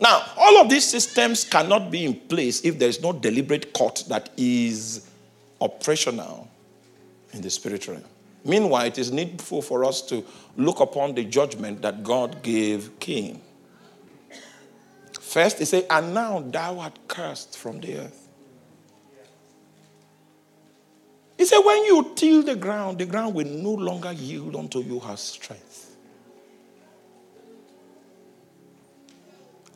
Now, 0.04 0.22
all 0.36 0.60
of 0.60 0.70
these 0.70 0.84
systems 0.84 1.46
cannot 1.46 1.90
be 1.90 2.04
in 2.04 2.16
place 2.16 2.60
if 2.66 2.78
there 2.78 2.90
is 2.90 3.02
no 3.02 3.14
deliberate 3.14 3.72
court 3.72 4.04
that 4.10 4.32
is 4.36 5.10
operational 5.62 6.50
in 7.32 7.42
the 7.42 7.50
spiritual 7.50 7.96
realm. 7.96 8.06
Meanwhile, 8.44 8.88
it 8.88 8.98
is 8.98 9.14
needful 9.14 9.62
for 9.62 9.86
us 9.86 10.02
to 10.08 10.26
look 10.58 10.82
upon 10.82 11.16
the 11.16 11.24
judgment 11.24 11.82
that 11.84 12.04
God 12.04 12.44
gave 12.44 13.00
Cain. 13.00 13.40
First, 15.22 15.60
he 15.60 15.66
said, 15.66 15.86
And 15.90 16.14
now 16.14 16.42
thou 16.42 16.80
art 16.80 17.00
cursed 17.08 17.58
from 17.58 17.80
the 17.80 18.00
earth. 18.00 18.28
He 21.38 21.46
said, 21.46 21.60
When 21.60 21.86
you 21.86 22.12
till 22.14 22.44
the 22.44 22.58
ground, 22.58 22.98
the 22.98 23.06
ground 23.06 23.36
will 23.36 23.48
no 23.48 23.72
longer 23.72 24.12
yield 24.12 24.58
unto 24.58 24.80
you 24.80 25.00
her 25.00 25.16
strength. 25.16 25.83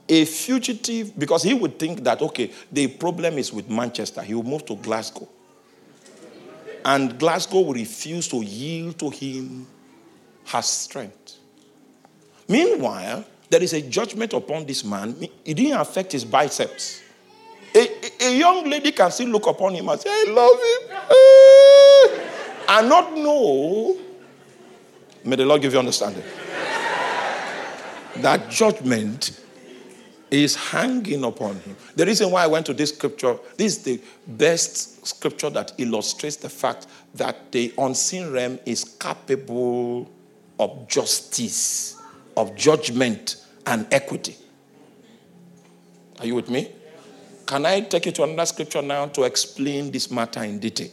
A 0.10 0.26
fugitive, 0.26 1.18
because 1.18 1.44
he 1.44 1.54
would 1.54 1.78
think 1.78 2.04
that, 2.04 2.22
okay, 2.22 2.52
the 2.72 2.88
problem 2.88 3.38
is 3.38 3.52
with 3.52 3.70
Manchester, 3.70 4.22
he 4.22 4.34
will 4.34 4.44
move 4.44 4.66
to 4.66 4.76
Glasgow. 4.76 5.28
And 6.86 7.20
Glasgow 7.20 7.62
will 7.62 7.74
refuse 7.74 8.28
to 8.30 8.42
yield 8.42 8.98
to 9.00 9.10
him 9.10 9.68
her 10.46 10.62
strength. 10.62 11.36
Meanwhile, 12.48 13.26
there 13.50 13.62
is 13.62 13.74
a 13.74 13.82
judgment 13.82 14.34
upon 14.34 14.66
this 14.66 14.84
man. 14.84 15.16
It 15.44 15.54
didn't 15.56 15.80
affect 15.80 16.14
his 16.14 16.24
biceps. 16.24 17.02
A, 17.76 18.26
a, 18.26 18.38
young 18.38 18.70
lady 18.70 18.92
can 18.92 19.12
still 19.12 19.28
look 19.28 19.48
upon 19.48 19.76
him 19.76 19.90
and 19.90 20.00
say, 20.00 20.10
I 20.10 20.26
love 20.30 20.58
him. 20.64 20.98
Eh. 21.10 22.30
and 22.70 22.90
not 22.90 23.14
know. 23.14 23.98
May 25.24 25.36
the 25.36 25.46
Lord 25.46 25.62
give 25.62 25.74
you 25.74 25.80
understanding. 25.80 26.24
that 28.18 28.50
judgment 28.50 29.40
is 30.30 30.56
hanging 30.56 31.24
upon 31.24 31.56
him. 31.60 31.76
The 31.96 32.06
reason 32.06 32.32
why 32.32 32.44
I 32.44 32.48
went 32.48 32.66
to 32.66 32.74
this 32.74 32.94
scripture, 32.94 33.38
this 33.56 33.78
is 33.78 33.84
the 33.84 34.02
best 34.28 35.06
scripture 35.08 35.50
that 35.52 35.74
illustrates 35.78 36.36
the 36.36 36.50
fact 36.50 36.88
that 37.16 37.52
the 37.52 37.74
unseen 37.78 38.32
realm 38.32 38.60
is 38.66 38.84
capable 38.84 40.10
of 40.60 40.88
justice, 40.88 41.98
of 42.36 42.56
judgment, 42.56 43.46
and 43.66 43.88
equity. 43.92 44.36
Are 46.20 46.26
you 46.26 46.36
with 46.36 46.50
me? 46.50 46.72
Can 47.46 47.66
I 47.66 47.82
take 47.82 48.08
you 48.08 48.12
to 48.14 48.24
another 48.24 48.46
scripture 48.46 48.82
now 48.82 49.06
to 49.08 49.24
explain 49.24 49.92
this 49.92 50.12
matter 50.12 50.44
in 50.44 50.60
detail? 50.60 50.90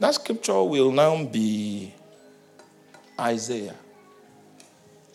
That 0.00 0.14
scripture 0.14 0.62
will 0.62 0.90
now 0.90 1.24
be 1.24 1.94
Isaiah. 3.18 3.74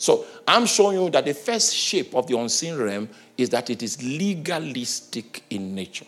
So 0.03 0.25
I'm 0.45 0.65
showing 0.65 1.01
you 1.01 1.09
that 1.11 1.23
the 1.23 1.33
first 1.33 1.73
shape 1.73 2.13
of 2.13 2.27
the 2.27 2.37
unseen 2.37 2.75
realm 2.75 3.07
is 3.37 3.49
that 3.51 3.69
it 3.69 3.81
is 3.81 4.03
legalistic 4.03 5.43
in 5.49 5.73
nature. 5.73 6.05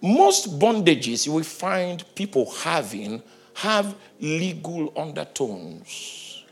Most 0.00 0.58
bondages 0.58 1.26
you 1.26 1.32
will 1.32 1.42
find 1.42 2.02
people 2.14 2.50
having 2.50 3.22
have 3.52 3.94
legal 4.18 4.94
undertones. 4.96 6.42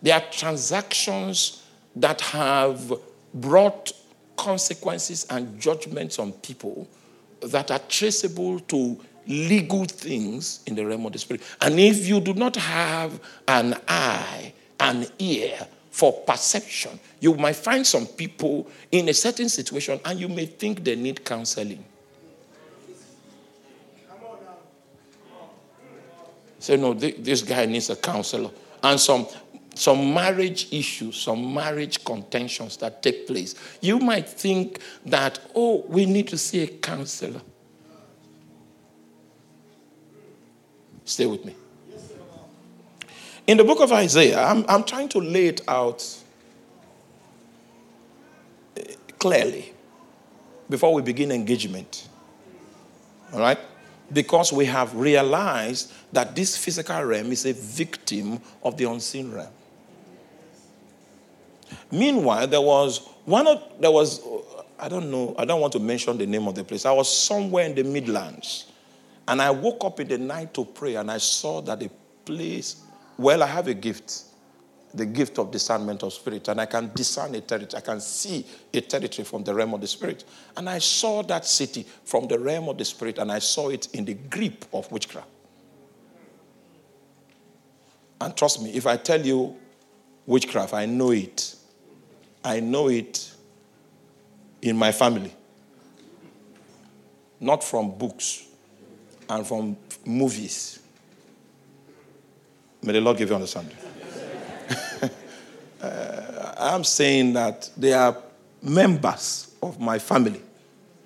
They 0.00 0.12
are 0.12 0.22
transactions 0.30 1.64
that 1.96 2.20
have 2.20 2.92
brought 3.34 3.90
consequences 4.36 5.26
and 5.30 5.60
judgments 5.60 6.20
on 6.20 6.30
people 6.30 6.86
that 7.42 7.72
are 7.72 7.80
traceable 7.88 8.60
to 8.60 9.00
legal 9.26 9.84
things 9.84 10.60
in 10.68 10.76
the 10.76 10.86
realm 10.86 11.06
of 11.06 11.12
the 11.12 11.18
spirit. 11.18 11.42
And 11.60 11.80
if 11.80 12.06
you 12.06 12.20
do 12.20 12.34
not 12.34 12.54
have 12.54 13.18
an 13.48 13.74
eye, 13.88 14.52
an 14.80 15.06
ear 15.18 15.66
for 15.90 16.12
perception, 16.12 16.98
you 17.20 17.34
might 17.34 17.56
find 17.56 17.86
some 17.86 18.06
people 18.06 18.68
in 18.90 19.08
a 19.08 19.14
certain 19.14 19.48
situation 19.48 20.00
and 20.04 20.18
you 20.18 20.28
may 20.28 20.46
think 20.46 20.82
they 20.82 20.96
need 20.96 21.24
counseling. 21.24 21.84
Say, 26.58 26.76
no, 26.76 26.94
this 26.94 27.42
guy 27.42 27.66
needs 27.66 27.90
a 27.90 27.96
counselor. 27.96 28.50
And 28.82 28.98
some 28.98 29.26
some 29.74 30.14
marriage 30.14 30.72
issues, 30.72 31.16
some 31.16 31.52
marriage 31.52 32.04
contentions 32.04 32.76
that 32.78 33.02
take 33.02 33.26
place, 33.26 33.54
you 33.80 33.98
might 33.98 34.28
think 34.28 34.78
that, 35.04 35.38
oh, 35.54 35.84
we 35.88 36.06
need 36.06 36.28
to 36.28 36.38
see 36.38 36.62
a 36.62 36.66
counselor. 36.68 37.40
Stay 41.04 41.26
with 41.26 41.44
me. 41.44 41.54
In 43.46 43.58
the 43.58 43.64
book 43.64 43.80
of 43.80 43.92
Isaiah, 43.92 44.42
I'm, 44.42 44.64
I'm 44.68 44.84
trying 44.84 45.08
to 45.10 45.18
lay 45.18 45.48
it 45.48 45.60
out 45.68 46.04
eh, 48.76 48.94
clearly 49.18 49.72
before 50.70 50.94
we 50.94 51.02
begin 51.02 51.30
engagement. 51.30 52.08
All 53.32 53.40
right? 53.40 53.58
Because 54.12 54.52
we 54.52 54.64
have 54.66 54.94
realized 54.94 55.92
that 56.12 56.34
this 56.34 56.56
physical 56.56 57.02
realm 57.02 57.32
is 57.32 57.44
a 57.44 57.52
victim 57.52 58.40
of 58.62 58.76
the 58.76 58.90
unseen 58.90 59.30
realm. 59.30 59.52
Meanwhile, 61.90 62.46
there 62.46 62.60
was 62.60 63.06
one 63.24 63.46
of, 63.46 63.62
there 63.80 63.90
was, 63.90 64.20
I 64.78 64.88
don't 64.88 65.10
know, 65.10 65.34
I 65.38 65.44
don't 65.44 65.60
want 65.60 65.72
to 65.74 65.80
mention 65.80 66.16
the 66.16 66.26
name 66.26 66.46
of 66.46 66.54
the 66.54 66.64
place. 66.64 66.86
I 66.86 66.92
was 66.92 67.14
somewhere 67.14 67.66
in 67.66 67.74
the 67.74 67.84
Midlands. 67.84 68.66
And 69.26 69.40
I 69.40 69.50
woke 69.50 69.84
up 69.84 70.00
in 70.00 70.08
the 70.08 70.18
night 70.18 70.52
to 70.54 70.64
pray 70.64 70.96
and 70.96 71.10
I 71.10 71.18
saw 71.18 71.60
that 71.62 71.80
the 71.80 71.90
place, 72.24 72.83
well, 73.16 73.42
I 73.42 73.46
have 73.46 73.68
a 73.68 73.74
gift, 73.74 74.24
the 74.92 75.06
gift 75.06 75.38
of 75.38 75.50
discernment 75.50 76.02
of 76.02 76.12
spirit, 76.12 76.48
and 76.48 76.60
I 76.60 76.66
can 76.66 76.90
discern 76.94 77.34
a 77.34 77.40
territory. 77.40 77.82
I 77.82 77.84
can 77.84 78.00
see 78.00 78.46
a 78.72 78.80
territory 78.80 79.24
from 79.24 79.44
the 79.44 79.54
realm 79.54 79.74
of 79.74 79.80
the 79.80 79.86
spirit. 79.86 80.24
And 80.56 80.68
I 80.68 80.78
saw 80.78 81.22
that 81.24 81.44
city 81.44 81.86
from 82.04 82.26
the 82.28 82.38
realm 82.38 82.68
of 82.68 82.78
the 82.78 82.84
spirit 82.84 83.18
and 83.18 83.30
I 83.30 83.38
saw 83.38 83.68
it 83.68 83.88
in 83.94 84.04
the 84.04 84.14
grip 84.14 84.64
of 84.72 84.90
witchcraft. 84.90 85.28
And 88.20 88.36
trust 88.36 88.62
me, 88.62 88.70
if 88.70 88.86
I 88.86 88.96
tell 88.96 89.24
you 89.24 89.56
witchcraft, 90.26 90.74
I 90.74 90.86
know 90.86 91.10
it. 91.10 91.56
I 92.42 92.60
know 92.60 92.88
it 92.88 93.32
in 94.62 94.76
my 94.76 94.92
family. 94.92 95.34
Not 97.40 97.62
from 97.62 97.96
books 97.98 98.46
and 99.28 99.46
from 99.46 99.76
movies. 100.04 100.80
May 102.84 102.92
the 102.92 103.00
Lord 103.00 103.16
give 103.16 103.30
you 103.30 103.34
understanding. 103.34 103.76
uh, 105.82 106.54
I'm 106.58 106.84
saying 106.84 107.32
that 107.32 107.70
there 107.76 107.98
are 107.98 108.16
members 108.62 109.54
of 109.62 109.80
my 109.80 109.98
family 109.98 110.42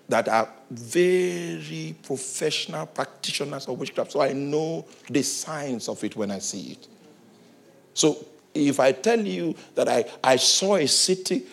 that 0.09 0.29
are 0.29 0.49
very 0.71 1.95
professional 2.03 2.87
practitioners 2.87 3.69
of 3.69 3.79
witchcraft. 3.79 4.12
So 4.12 4.21
I 4.21 4.33
know 4.33 4.87
the 5.09 5.23
signs 5.23 5.88
of 5.88 6.03
it 6.03 6.17
when 6.17 6.33
I 6.33 6.41
see 6.41 6.73
it. 6.73 6.88
So 7.95 8.27
if 8.55 8.81
I 8.81 8.91
tell 8.93 9.21
you 9.21 9.55
that 9.77 9.88
I, 9.88 10.05
I 10.25 10.37
saw 10.37 10.77
a 10.77 10.88
city 10.88 11.45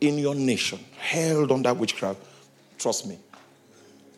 in 0.00 0.16
your 0.18 0.34
nation 0.34 0.78
held 0.98 1.52
under 1.52 1.74
witchcraft, 1.74 2.20
trust 2.78 3.06
me, 3.06 3.18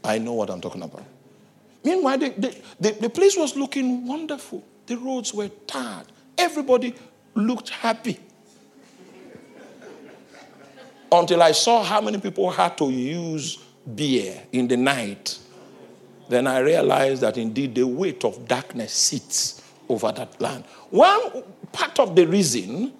I 0.04 0.18
know 0.18 0.34
what 0.34 0.50
I'm 0.50 0.60
talking 0.60 0.82
about. 0.82 1.02
Meanwhile, 1.82 2.18
the, 2.18 2.30
the, 2.30 2.56
the, 2.78 2.90
the 3.00 3.10
place 3.10 3.36
was 3.36 3.56
looking 3.56 4.06
wonderful. 4.06 4.62
The 4.88 4.96
roads 4.96 5.34
were 5.34 5.48
tarred. 5.66 6.06
Everybody 6.36 6.94
looked 7.34 7.68
happy. 7.68 8.18
Until 11.12 11.42
I 11.42 11.52
saw 11.52 11.84
how 11.84 12.00
many 12.00 12.18
people 12.18 12.50
had 12.50 12.76
to 12.78 12.90
use 12.90 13.58
beer 13.94 14.42
in 14.50 14.66
the 14.66 14.78
night. 14.78 15.38
Then 16.28 16.46
I 16.46 16.58
realized 16.60 17.22
that 17.22 17.36
indeed 17.36 17.74
the 17.74 17.86
weight 17.86 18.24
of 18.24 18.48
darkness 18.48 18.92
sits 18.92 19.62
over 19.88 20.10
that 20.12 20.40
land. 20.40 20.64
One 20.90 21.44
part 21.70 21.98
of 21.98 22.16
the 22.16 22.26
reason 22.26 22.92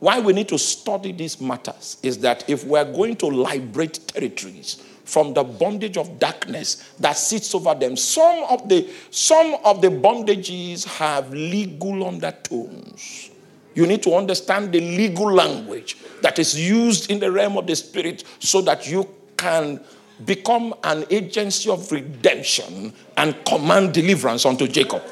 why 0.00 0.18
we 0.18 0.32
need 0.32 0.48
to 0.48 0.58
study 0.58 1.12
these 1.12 1.40
matters 1.40 1.98
is 2.02 2.18
that 2.18 2.48
if 2.48 2.64
we're 2.64 2.90
going 2.90 3.16
to 3.16 3.26
liberate 3.26 4.00
territories 4.08 4.82
from 5.04 5.34
the 5.34 5.42
bondage 5.42 5.96
of 5.96 6.18
darkness 6.18 6.92
that 7.00 7.16
sits 7.16 7.54
over 7.54 7.74
them, 7.74 7.96
some 7.96 8.44
of 8.44 8.68
the, 8.68 8.88
some 9.10 9.56
of 9.64 9.82
the 9.82 9.88
bondages 9.88 10.84
have 10.84 11.32
legal 11.32 12.06
undertones. 12.06 13.30
You 13.74 13.86
need 13.86 14.02
to 14.04 14.14
understand 14.14 14.72
the 14.72 14.80
legal 14.80 15.32
language 15.32 15.96
that 16.20 16.38
is 16.38 16.58
used 16.58 17.10
in 17.10 17.18
the 17.18 17.32
realm 17.32 17.56
of 17.56 17.66
the 17.66 17.74
spirit 17.74 18.24
so 18.38 18.60
that 18.62 18.86
you 18.86 19.08
can 19.36 19.80
become 20.24 20.74
an 20.84 21.04
agency 21.10 21.70
of 21.70 21.90
redemption 21.90 22.92
and 23.16 23.44
command 23.44 23.92
deliverance 23.94 24.46
unto 24.46 24.68
Jacob. 24.68 25.02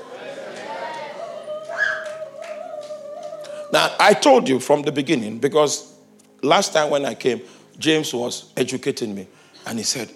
Now, 3.72 3.94
I 3.98 4.14
told 4.14 4.48
you 4.48 4.61
from 4.61 4.83
the 4.83 4.92
beginning 4.92 5.38
because 5.38 5.94
last 6.42 6.72
time 6.72 6.90
when 6.90 7.05
I 7.05 7.14
came, 7.14 7.40
James 7.79 8.12
was 8.12 8.53
educating 8.57 9.14
me 9.14 9.26
and 9.66 9.79
he 9.79 9.85
said, 9.85 10.11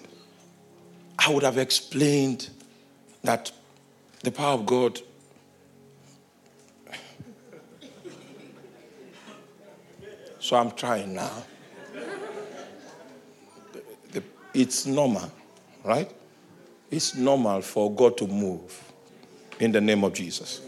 I 1.17 1.29
would 1.31 1.43
have 1.43 1.57
explained 1.57 2.49
that 3.23 3.51
the 4.23 4.31
power 4.31 4.53
of 4.53 4.65
God 4.65 5.01
So 10.45 10.55
I'm 10.55 10.69
trying 10.69 11.15
now. 11.15 11.41
It's 14.53 14.85
normal, 14.85 15.31
right? 15.83 16.11
It's 16.91 17.15
normal 17.15 17.61
for 17.61 17.91
God 17.91 18.15
to 18.19 18.27
move 18.27 18.91
in 19.59 19.71
the 19.71 19.81
name 19.81 20.03
of 20.03 20.13
Jesus. 20.13 20.61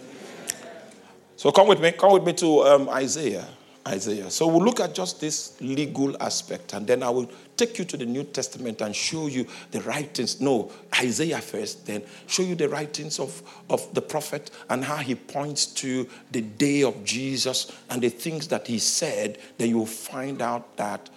So 1.35 1.51
come 1.51 1.67
with 1.67 1.79
me, 1.79 1.91
come 1.91 2.11
with 2.11 2.23
me 2.23 2.33
to 2.33 2.61
um, 2.61 2.89
Isaiah. 2.89 3.45
Isaiah. 3.87 4.31
So 4.31 4.47
we'll 4.47 4.65
look 4.65 4.79
at 4.79 4.95
just 4.95 5.21
this 5.21 5.61
legal 5.61 6.19
aspect, 6.23 6.73
and 6.73 6.87
then 6.87 7.03
I 7.03 7.11
will 7.11 7.29
take 7.57 7.79
you 7.79 7.85
to 7.85 7.97
the 7.97 8.05
New 8.05 8.23
Testament 8.23 8.81
and 8.81 8.95
show 8.95 9.27
you 9.27 9.47
the 9.71 9.81
writings. 9.81 10.39
No, 10.39 10.71
Isaiah 10.99 11.41
first, 11.41 11.85
then 11.85 12.03
show 12.27 12.43
you 12.43 12.55
the 12.55 12.69
writings 12.69 13.19
of, 13.19 13.41
of 13.69 13.93
the 13.93 14.01
prophet 14.01 14.51
and 14.69 14.83
how 14.83 14.97
he 14.97 15.15
points 15.15 15.65
to 15.65 16.07
the 16.31 16.41
day 16.41 16.83
of 16.83 17.03
Jesus 17.03 17.71
and 17.89 18.01
the 18.01 18.09
things 18.09 18.47
that 18.49 18.67
he 18.67 18.79
said. 18.79 19.39
Then 19.57 19.69
you'll 19.69 19.85
find 19.85 20.41
out 20.41 20.77
that 20.77 21.09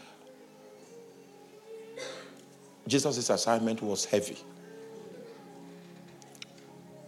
Jesus' 2.88 3.30
assignment 3.30 3.82
was 3.82 4.04
heavy 4.04 4.38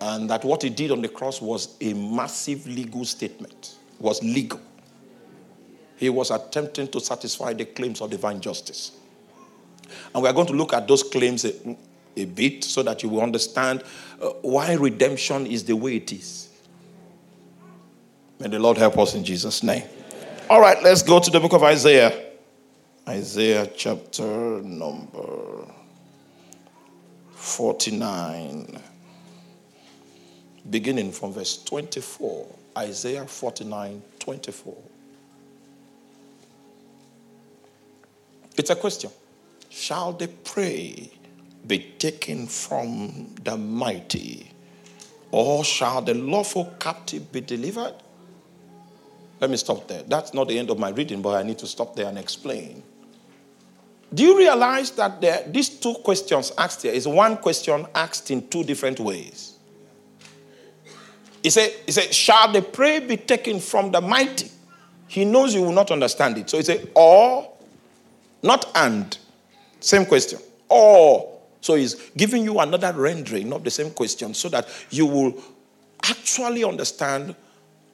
and 0.02 0.28
that 0.28 0.44
what 0.44 0.62
he 0.62 0.68
did 0.68 0.90
on 0.90 1.00
the 1.00 1.08
cross 1.08 1.40
was 1.40 1.76
a 1.80 1.94
massive 1.94 2.66
legal 2.66 3.04
statement, 3.04 3.76
was 4.00 4.20
legal. 4.22 4.60
He 5.96 6.08
was 6.08 6.32
attempting 6.32 6.88
to 6.88 7.00
satisfy 7.00 7.52
the 7.52 7.64
claims 7.64 8.00
of 8.00 8.10
divine 8.10 8.40
justice. 8.40 8.90
And 10.14 10.22
we 10.22 10.28
are 10.28 10.32
going 10.32 10.46
to 10.48 10.52
look 10.52 10.72
at 10.72 10.86
those 10.88 11.02
claims 11.02 11.44
a, 11.44 11.52
a 12.16 12.24
bit 12.24 12.64
so 12.64 12.82
that 12.82 13.02
you 13.02 13.08
will 13.08 13.22
understand 13.22 13.82
uh, 14.20 14.28
why 14.42 14.74
redemption 14.74 15.46
is 15.46 15.64
the 15.64 15.74
way 15.74 15.96
it 15.96 16.12
is. 16.12 16.48
May 18.38 18.48
the 18.48 18.58
Lord 18.58 18.76
help 18.76 18.98
us 18.98 19.14
in 19.14 19.24
Jesus' 19.24 19.62
name. 19.62 19.84
All 20.50 20.60
right, 20.60 20.82
let's 20.82 21.02
go 21.02 21.20
to 21.20 21.30
the 21.30 21.40
book 21.40 21.52
of 21.52 21.62
Isaiah. 21.62 22.30
Isaiah 23.08 23.66
chapter 23.66 24.62
number 24.62 25.66
49 27.32 28.80
beginning 30.70 31.12
from 31.12 31.32
verse 31.32 31.62
24. 31.64 32.46
Isaiah 32.78 33.26
49 33.26 34.02
24. 34.18 34.76
It's 38.56 38.70
a 38.70 38.76
question. 38.76 39.10
Shall 39.72 40.12
the 40.12 40.28
prey 40.28 41.10
be 41.66 41.78
taken 41.98 42.46
from 42.46 43.34
the 43.42 43.56
mighty, 43.56 44.52
or 45.30 45.64
shall 45.64 46.02
the 46.02 46.12
lawful 46.12 46.74
captive 46.78 47.32
be 47.32 47.40
delivered? 47.40 47.94
Let 49.40 49.50
me 49.50 49.56
stop 49.56 49.88
there. 49.88 50.02
That's 50.02 50.34
not 50.34 50.48
the 50.48 50.58
end 50.58 50.68
of 50.68 50.78
my 50.78 50.90
reading, 50.90 51.22
but 51.22 51.36
I 51.36 51.42
need 51.42 51.58
to 51.58 51.66
stop 51.66 51.96
there 51.96 52.06
and 52.06 52.18
explain. 52.18 52.82
Do 54.12 54.22
you 54.22 54.36
realize 54.36 54.90
that 54.92 55.22
there, 55.22 55.42
these 55.48 55.70
two 55.70 55.94
questions 55.94 56.52
asked 56.58 56.82
here 56.82 56.92
is 56.92 57.08
one 57.08 57.38
question 57.38 57.86
asked 57.94 58.30
in 58.30 58.46
two 58.48 58.64
different 58.64 59.00
ways? 59.00 59.56
He 61.42 61.48
said, 61.48 61.72
he 61.86 61.92
said, 61.92 62.14
Shall 62.14 62.52
the 62.52 62.60
prey 62.60 63.00
be 63.00 63.16
taken 63.16 63.58
from 63.58 63.90
the 63.90 64.02
mighty? 64.02 64.50
He 65.08 65.24
knows 65.24 65.54
you 65.54 65.62
will 65.62 65.72
not 65.72 65.90
understand 65.90 66.36
it. 66.36 66.50
So 66.50 66.58
he 66.58 66.62
said, 66.62 66.90
Or, 66.94 67.50
not 68.42 68.70
and. 68.74 69.16
Same 69.82 70.06
question. 70.06 70.38
Or. 70.68 71.28
So 71.60 71.74
he's 71.76 71.94
giving 72.16 72.42
you 72.42 72.58
another 72.58 72.92
rendering 72.92 73.52
of 73.52 73.62
the 73.62 73.70
same 73.70 73.90
question 73.90 74.34
so 74.34 74.48
that 74.48 74.68
you 74.90 75.06
will 75.06 75.40
actually 76.02 76.64
understand 76.64 77.36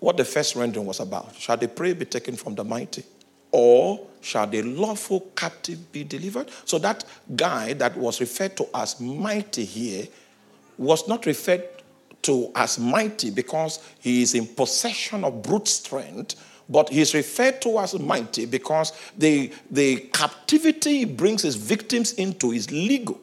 what 0.00 0.16
the 0.16 0.24
first 0.24 0.56
rendering 0.56 0.86
was 0.86 1.00
about. 1.00 1.34
Shall 1.34 1.56
the 1.56 1.68
prey 1.68 1.92
be 1.92 2.06
taken 2.06 2.36
from 2.36 2.54
the 2.54 2.64
mighty? 2.64 3.04
Or 3.50 4.06
shall 4.20 4.46
the 4.46 4.62
lawful 4.62 5.20
captive 5.34 5.92
be 5.92 6.04
delivered? 6.04 6.50
So 6.64 6.78
that 6.78 7.04
guy 7.34 7.74
that 7.74 7.96
was 7.96 8.20
referred 8.20 8.56
to 8.58 8.68
as 8.74 9.00
mighty 9.00 9.64
here 9.64 10.06
was 10.78 11.08
not 11.08 11.26
referred 11.26 11.64
to 12.22 12.50
as 12.54 12.78
mighty 12.78 13.30
because 13.30 13.80
he 14.00 14.22
is 14.22 14.34
in 14.34 14.46
possession 14.46 15.24
of 15.24 15.42
brute 15.42 15.68
strength, 15.68 16.36
but 16.68 16.90
he's 16.90 17.14
referred 17.14 17.62
to 17.62 17.78
as 17.78 17.98
mighty 17.98 18.44
because 18.44 18.92
the, 19.16 19.52
the 19.70 19.96
captivity 20.12 20.98
he 20.98 21.04
brings 21.04 21.42
his 21.42 21.56
victims 21.56 22.12
into 22.14 22.52
is 22.52 22.70
legal. 22.70 23.18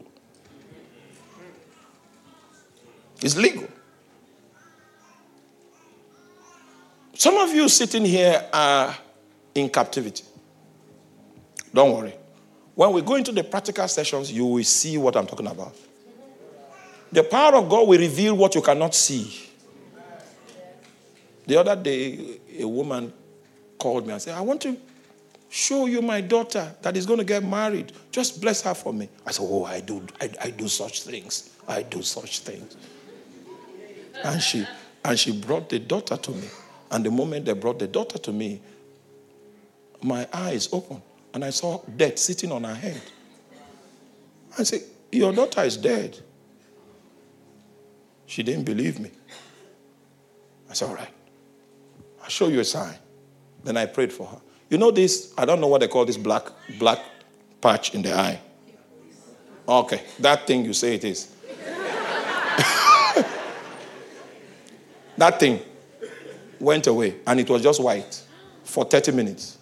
It's 3.21 3.38
legal. 3.38 3.67
Some 7.13 7.38
of 7.38 7.53
you 7.53 7.69
sitting 7.69 8.03
here 8.03 8.47
are 8.51 8.95
in 9.53 9.69
captivity. 9.69 10.23
Don't 11.73 11.93
worry. 11.93 12.13
When 12.73 12.91
we 12.91 13.01
go 13.01 13.15
into 13.15 13.31
the 13.31 13.43
practical 13.43 13.88
sessions, 13.88 14.31
you 14.31 14.45
will 14.45 14.63
see 14.63 14.97
what 14.97 15.15
I'm 15.15 15.25
talking 15.25 15.47
about. 15.47 15.75
The 17.12 17.23
power 17.23 17.55
of 17.55 17.69
God 17.69 17.88
will 17.88 17.99
reveal 17.99 18.36
what 18.36 18.53
you 18.55 18.62
cannot 18.62 18.93
see. 18.93 19.49
The 21.47 21.58
other 21.58 21.75
day, 21.75 22.39
a 22.60 22.67
woman 22.67 23.13
called 23.77 24.05
me 24.05 24.13
and 24.13 24.21
said, 24.21 24.35
I 24.35 24.41
want 24.41 24.61
to 24.61 24.77
show 25.49 25.85
you 25.85 26.01
my 26.01 26.21
daughter 26.21 26.75
that 26.81 26.97
is 26.97 27.05
going 27.05 27.19
to 27.19 27.25
get 27.25 27.43
married. 27.43 27.93
Just 28.11 28.41
bless 28.41 28.61
her 28.63 28.73
for 28.73 28.93
me. 28.93 29.09
I 29.25 29.31
said, 29.31 29.45
Oh, 29.49 29.65
I 29.65 29.79
do, 29.79 30.05
I, 30.19 30.29
I 30.43 30.49
do 30.49 30.67
such 30.67 31.03
things. 31.03 31.55
I 31.67 31.83
do 31.83 32.01
such 32.01 32.39
things. 32.39 32.75
And 34.23 34.41
she 34.41 34.65
and 35.03 35.19
she 35.19 35.31
brought 35.31 35.69
the 35.69 35.79
daughter 35.79 36.17
to 36.17 36.31
me. 36.31 36.47
And 36.91 37.05
the 37.05 37.11
moment 37.11 37.45
they 37.45 37.53
brought 37.53 37.79
the 37.79 37.88
daughter 37.88 38.17
to 38.17 38.31
me, 38.31 38.61
my 40.01 40.27
eyes 40.33 40.69
opened 40.71 41.01
and 41.33 41.45
I 41.45 41.51
saw 41.51 41.81
death 41.95 42.17
sitting 42.17 42.51
on 42.51 42.63
her 42.63 42.75
head. 42.75 43.01
I 44.57 44.63
said, 44.63 44.81
Your 45.11 45.31
daughter 45.31 45.61
is 45.61 45.77
dead. 45.77 46.17
She 48.25 48.41
didn't 48.41 48.63
believe 48.63 48.99
me. 48.99 49.11
I 50.69 50.73
said, 50.73 50.89
All 50.89 50.95
right, 50.95 51.13
I'll 52.23 52.29
show 52.29 52.47
you 52.47 52.59
a 52.59 52.65
sign. 52.65 52.95
Then 53.65 53.75
I 53.78 53.88
prayed 53.88 54.13
for 54.13 54.28
her. 54.28 54.38
You 54.69 54.78
know 54.78 54.91
this, 54.91 55.34
I 55.38 55.43
don't 55.43 55.60
know 55.60 55.67
what 55.67 55.82
they 55.82 55.88
call 55.88 56.06
this 56.06 56.17
black, 56.17 56.43
black 56.80 56.99
patch 57.60 57.93
in 57.95 58.04
the 58.04 58.13
eye. 58.13 58.39
Okay, 59.67 60.04
that 60.19 60.45
thing 60.45 60.63
you 60.63 60.73
say 60.73 60.93
it 60.95 61.04
is. 61.04 61.34
that 65.17 65.39
thing 65.39 65.60
went 66.60 66.86
away 66.86 67.15
and 67.25 67.39
it 67.39 67.49
was 67.49 67.63
just 67.63 67.82
white 67.82 68.21
for 68.63 68.86
30 68.86 69.12
minutes. 69.13 69.58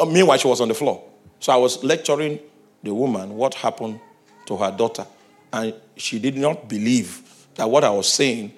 Uh, 0.00 0.06
meanwhile, 0.06 0.38
she 0.38 0.48
was 0.48 0.62
on 0.62 0.68
the 0.68 0.74
floor. 0.74 1.04
So 1.40 1.52
I 1.52 1.56
was 1.56 1.84
lecturing 1.84 2.40
the 2.82 2.94
woman 2.94 3.36
what 3.36 3.52
happened 3.52 4.00
to 4.46 4.56
her 4.56 4.70
daughter. 4.70 5.06
And 5.52 5.74
she 5.96 6.18
did 6.18 6.38
not 6.38 6.68
believe 6.68 7.22
that 7.56 7.68
what 7.68 7.84
I 7.84 7.90
was 7.90 8.08
saying 8.10 8.52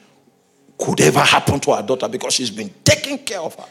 could 0.81 1.01
ever 1.01 1.21
happen 1.21 1.61
to 1.61 1.75
her 1.75 1.83
daughter 1.83 2.09
because 2.09 2.35
she's 2.35 2.51
been 2.51 2.71
taking 2.83 3.19
care 3.19 3.41
of 3.41 3.55
her. 3.55 3.67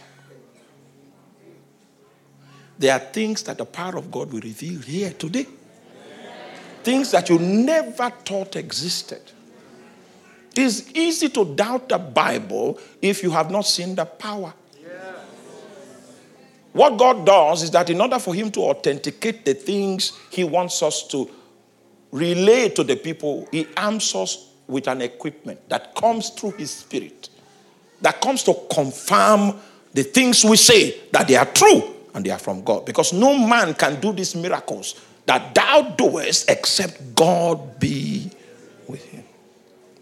There 2.77 2.93
are 2.93 2.99
things 2.99 3.43
that 3.43 3.57
the 3.57 3.65
power 3.65 3.97
of 3.97 4.09
God 4.09 4.31
will 4.31 4.39
reveal 4.39 4.79
here 4.79 5.11
today. 5.11 5.45
Things 6.83 7.11
that 7.11 7.29
you 7.29 7.37
never 7.37 8.09
thought 8.09 8.55
existed. 8.55 9.21
It's 10.55 10.89
easy 10.93 11.29
to 11.29 11.55
doubt 11.55 11.89
the 11.89 11.97
Bible 11.97 12.79
if 13.01 13.21
you 13.21 13.31
have 13.31 13.51
not 13.51 13.65
seen 13.65 13.95
the 13.95 14.05
power. 14.05 14.53
What 16.71 16.97
God 16.97 17.25
does 17.25 17.63
is 17.63 17.71
that 17.71 17.89
in 17.89 17.99
order 17.99 18.19
for 18.19 18.33
Him 18.33 18.51
to 18.51 18.61
authenticate 18.61 19.43
the 19.43 19.53
things 19.55 20.13
He 20.29 20.43
wants 20.43 20.81
us 20.83 21.05
to 21.07 21.29
relay 22.11 22.69
to 22.69 22.83
the 22.83 22.95
people, 22.95 23.47
He 23.51 23.67
arms 23.75 24.13
us 24.15 24.48
with 24.69 24.87
an 24.87 25.01
equipment 25.01 25.67
that 25.67 25.95
comes 25.95 26.29
through 26.29 26.51
His 26.51 26.71
Spirit, 26.71 27.29
that 28.01 28.21
comes 28.21 28.43
to 28.43 28.55
confirm 28.71 29.55
the 29.93 30.03
things 30.03 30.45
we 30.45 30.55
say 30.55 30.99
that 31.11 31.27
they 31.27 31.35
are 31.35 31.45
true 31.45 31.95
and 32.13 32.25
they 32.25 32.29
are 32.29 32.39
from 32.39 32.63
God. 32.63 32.85
Because 32.85 33.11
no 33.11 33.37
man 33.37 33.73
can 33.73 33.99
do 33.99 34.13
these 34.13 34.35
miracles 34.35 35.01
that 35.25 35.53
thou 35.53 35.81
doest 35.97 36.49
except 36.49 37.15
God 37.15 37.79
be 37.79 38.31
with 38.87 39.03
him. 39.05 39.23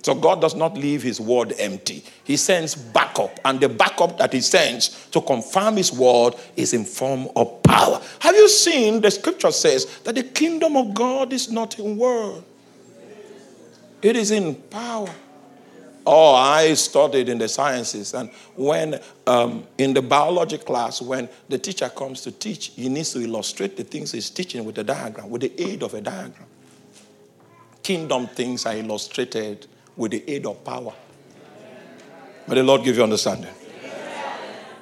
So 0.03 0.15
God 0.15 0.39
does 0.39 0.55
not 0.55 0.77
leave 0.77 1.03
his 1.03 1.19
word 1.19 1.53
empty. 1.59 2.01
He 2.23 2.37
sends 2.37 2.75
backup, 2.75 3.37
and 3.43 3.59
the 3.59 3.67
backup 3.67 4.17
that 4.19 4.31
he 4.31 4.39
sends 4.39 5.05
to 5.09 5.19
confirm 5.19 5.75
his 5.75 5.91
word 5.91 6.35
is 6.55 6.73
in 6.73 6.85
form 6.85 7.27
of 7.35 7.61
power. 7.63 8.01
Have 8.19 8.35
you 8.35 8.47
seen 8.47 9.01
the 9.01 9.11
scripture 9.11 9.51
says 9.51 9.99
that 10.05 10.15
the 10.15 10.23
kingdom 10.23 10.77
of 10.77 10.93
God 10.93 11.33
is 11.33 11.51
not 11.51 11.77
in 11.77 11.97
word. 11.97 12.43
It 14.01 14.15
is 14.15 14.31
in 14.31 14.55
power. 14.55 15.09
Oh, 16.09 16.35
I 16.35 16.73
studied 16.75 17.27
in 17.27 17.37
the 17.37 17.49
sciences, 17.49 18.13
and 18.13 18.29
when 18.55 18.97
um, 19.25 19.67
in 19.77 19.93
the 19.93 20.01
biology 20.01 20.57
class, 20.57 21.01
when 21.01 21.27
the 21.49 21.57
teacher 21.57 21.89
comes 21.89 22.21
to 22.21 22.31
teach, 22.31 22.67
he 22.67 22.87
needs 22.87 23.11
to 23.11 23.19
illustrate 23.19 23.75
the 23.75 23.83
things 23.83 24.13
he's 24.13 24.29
teaching 24.29 24.63
with 24.63 24.77
a 24.77 24.85
diagram, 24.85 25.29
with 25.29 25.41
the 25.41 25.61
aid 25.61 25.83
of 25.83 25.93
a 25.93 25.99
diagram. 25.99 26.45
Kingdom 27.83 28.27
things 28.27 28.65
are 28.65 28.75
illustrated 28.75 29.67
with 29.97 30.11
the 30.11 30.23
aid 30.29 30.45
of 30.45 30.63
power. 30.63 30.93
May 32.47 32.55
the 32.55 32.63
Lord 32.63 32.85
give 32.85 32.95
you 32.95 33.03
understanding. 33.03 33.51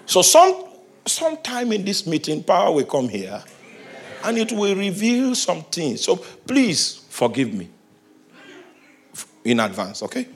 So, 0.05 0.21
some 0.21 0.65
sometime 1.07 1.71
in 1.71 1.83
this 1.83 2.05
meeting, 2.05 2.43
power 2.43 2.71
will 2.71 2.85
come 2.85 3.09
here, 3.09 3.43
and 4.23 4.37
it 4.37 4.51
will 4.51 4.75
reveal 4.75 5.33
some 5.33 5.63
things. 5.63 6.01
So, 6.01 6.17
please 6.17 7.03
forgive 7.09 7.51
me 7.51 7.69
in 9.45 9.59
advance, 9.59 10.03
okay? 10.03 10.27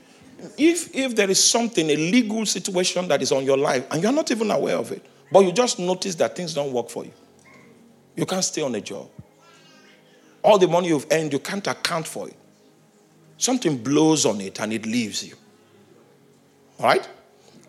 If, 0.58 0.96
if 0.96 1.16
there 1.16 1.30
is 1.30 1.44
something, 1.44 1.90
a 1.90 1.96
legal 1.96 2.46
situation 2.46 3.08
that 3.10 3.22
is 3.22 3.32
on 3.32 3.44
your 3.44 3.58
life, 3.58 3.86
and 3.92 4.02
you're 4.02 4.14
not 4.14 4.32
even 4.32 4.52
aware 4.52 4.78
of 4.78 4.92
it, 4.92 5.06
but 5.32 5.42
you 5.42 5.52
just 5.52 5.80
notice 5.80 6.16
that 6.16 6.36
things 6.36 6.54
don't 6.54 6.72
work 6.72 6.90
for 6.90 7.04
you, 7.04 7.12
you 8.16 8.26
can't 8.26 8.44
stay 8.44 8.62
on 8.62 8.74
a 8.76 8.82
job. 8.82 9.10
All 10.42 10.58
the 10.58 10.68
money 10.68 10.88
you've 10.90 11.08
earned, 11.12 11.34
you 11.34 11.40
can't 11.40 11.66
account 11.68 12.08
for 12.08 12.30
it. 12.30 12.36
Something 13.38 13.78
blows 13.78 14.26
on 14.26 14.40
it 14.42 14.60
and 14.60 14.72
it 14.72 14.86
leaves 14.86 15.26
you. 15.26 15.36
All 16.80 16.86
right? 16.86 17.08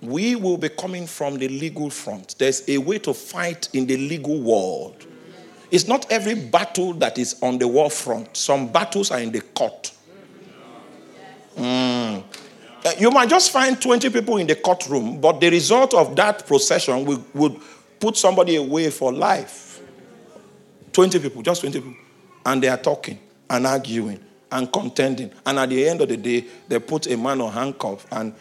We 0.01 0.37
will 0.37 0.57
be 0.57 0.69
coming 0.69 1.07
from 1.07 1.37
the 1.39 1.49
legal 1.49 1.91
front. 1.91 2.37
There's 2.39 2.69
a 2.69 2.79
way 2.79 2.99
to 3.01 3.13
fight 3.13 3.69
in 3.73 3.87
the 3.87 3.97
legal 3.97 4.41
world. 4.41 5.07
It's 5.71 5.87
not 5.87 6.11
every 6.11 6.35
battle 6.35 6.95
that 6.95 7.19
is 7.19 7.41
on 7.43 7.59
the 7.59 7.69
war 7.69 7.91
front, 7.91 8.37
some 8.37 8.73
battles 8.73 9.11
are 9.11 9.21
in 9.21 9.31
the 9.31 9.41
court. 9.41 9.93
Mm. 11.57 12.25
Uh, 12.85 12.93
you 12.99 13.11
might 13.11 13.29
just 13.29 13.51
find 13.51 13.81
20 13.81 14.09
people 14.11 14.39
in 14.39 14.47
the 14.47 14.55
courtroom, 14.55 15.21
but 15.21 15.41
the 15.41 15.51
result 15.51 15.93
of 15.93 16.17
that 16.17 16.47
procession 16.47 17.05
would, 17.05 17.23
would 17.35 17.61
put 17.99 18.17
somebody 18.17 18.57
away 18.57 18.91
for 18.91 19.13
life. 19.13 19.81
20 20.93 21.19
people, 21.19 21.43
just 21.43 21.61
20 21.61 21.81
people. 21.81 21.95
And 22.47 22.63
they 22.63 22.69
are 22.69 22.79
talking 22.79 23.19
and 23.49 23.67
arguing 23.67 24.19
and 24.51 24.73
contending. 24.73 25.31
And 25.45 25.59
at 25.59 25.69
the 25.69 25.87
end 25.87 26.01
of 26.01 26.09
the 26.09 26.17
day, 26.17 26.47
they 26.69 26.79
put 26.79 27.07
a 27.07 27.17
man 27.17 27.41
on 27.43 27.53
handcuff. 27.53 28.07
And 28.11 28.35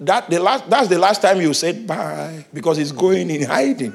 that, 0.00 0.30
the 0.30 0.38
last, 0.38 0.70
that's 0.70 0.88
the 0.88 0.98
last 0.98 1.20
time 1.20 1.40
you 1.40 1.52
said 1.52 1.86
bye 1.86 2.46
because 2.54 2.76
he's 2.76 2.92
going 2.92 3.30
in 3.30 3.42
hiding. 3.42 3.94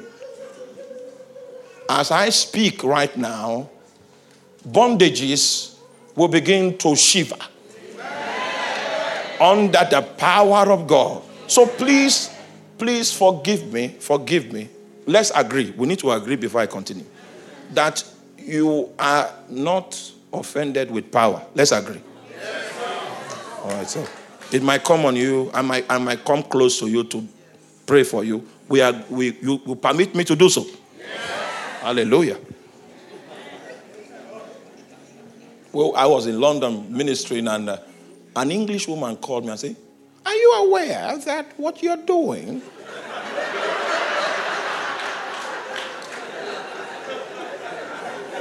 As 1.88 2.10
I 2.10 2.28
speak 2.28 2.84
right 2.84 3.16
now, 3.16 3.70
bondages 4.68 5.76
will 6.14 6.28
begin 6.28 6.76
to 6.78 6.94
shiver 6.94 7.38
under 9.40 9.86
the 9.90 10.02
power 10.16 10.70
of 10.70 10.86
God. 10.86 11.22
So 11.46 11.66
please, 11.66 12.30
please 12.76 13.12
forgive 13.12 13.72
me, 13.72 13.88
forgive 14.00 14.52
me. 14.52 14.68
Let's 15.06 15.32
agree. 15.34 15.72
We 15.76 15.86
need 15.86 15.98
to 16.00 16.10
agree 16.12 16.36
before 16.36 16.60
I 16.60 16.66
continue. 16.66 17.06
That 17.72 18.04
you 18.38 18.92
are 18.98 19.30
not 19.48 20.12
offended 20.32 20.90
with 20.90 21.10
power. 21.10 21.44
Let's 21.54 21.72
agree. 21.72 22.00
All 23.62 23.70
right, 23.70 23.88
so 23.88 24.06
it 24.52 24.62
might 24.62 24.84
come 24.84 25.04
on 25.04 25.16
you. 25.16 25.50
I 25.52 25.62
might, 25.62 25.86
I 25.90 25.98
might 25.98 26.24
come 26.24 26.42
close 26.42 26.78
to 26.80 26.88
you 26.88 27.04
to 27.04 27.26
pray 27.86 28.02
for 28.02 28.24
you. 28.24 28.46
We 28.68 28.80
are, 28.82 29.04
we, 29.08 29.38
you 29.40 29.60
will 29.64 29.76
permit 29.76 30.14
me 30.14 30.24
to 30.24 30.36
do 30.36 30.48
so. 30.48 30.66
Hallelujah. 31.80 32.38
Well, 35.72 35.94
I 35.96 36.06
was 36.06 36.26
in 36.26 36.40
London 36.40 36.86
ministering, 36.94 37.46
and 37.48 37.68
uh, 37.70 37.78
an 38.38 38.50
English 38.52 38.86
woman 38.86 39.16
called 39.16 39.44
me 39.44 39.50
and 39.50 39.58
said, 39.58 39.76
Are 40.24 40.34
you 40.34 40.52
aware 40.66 41.18
that 41.18 41.52
what 41.58 41.82
you're 41.82 41.96
doing? 41.96 42.62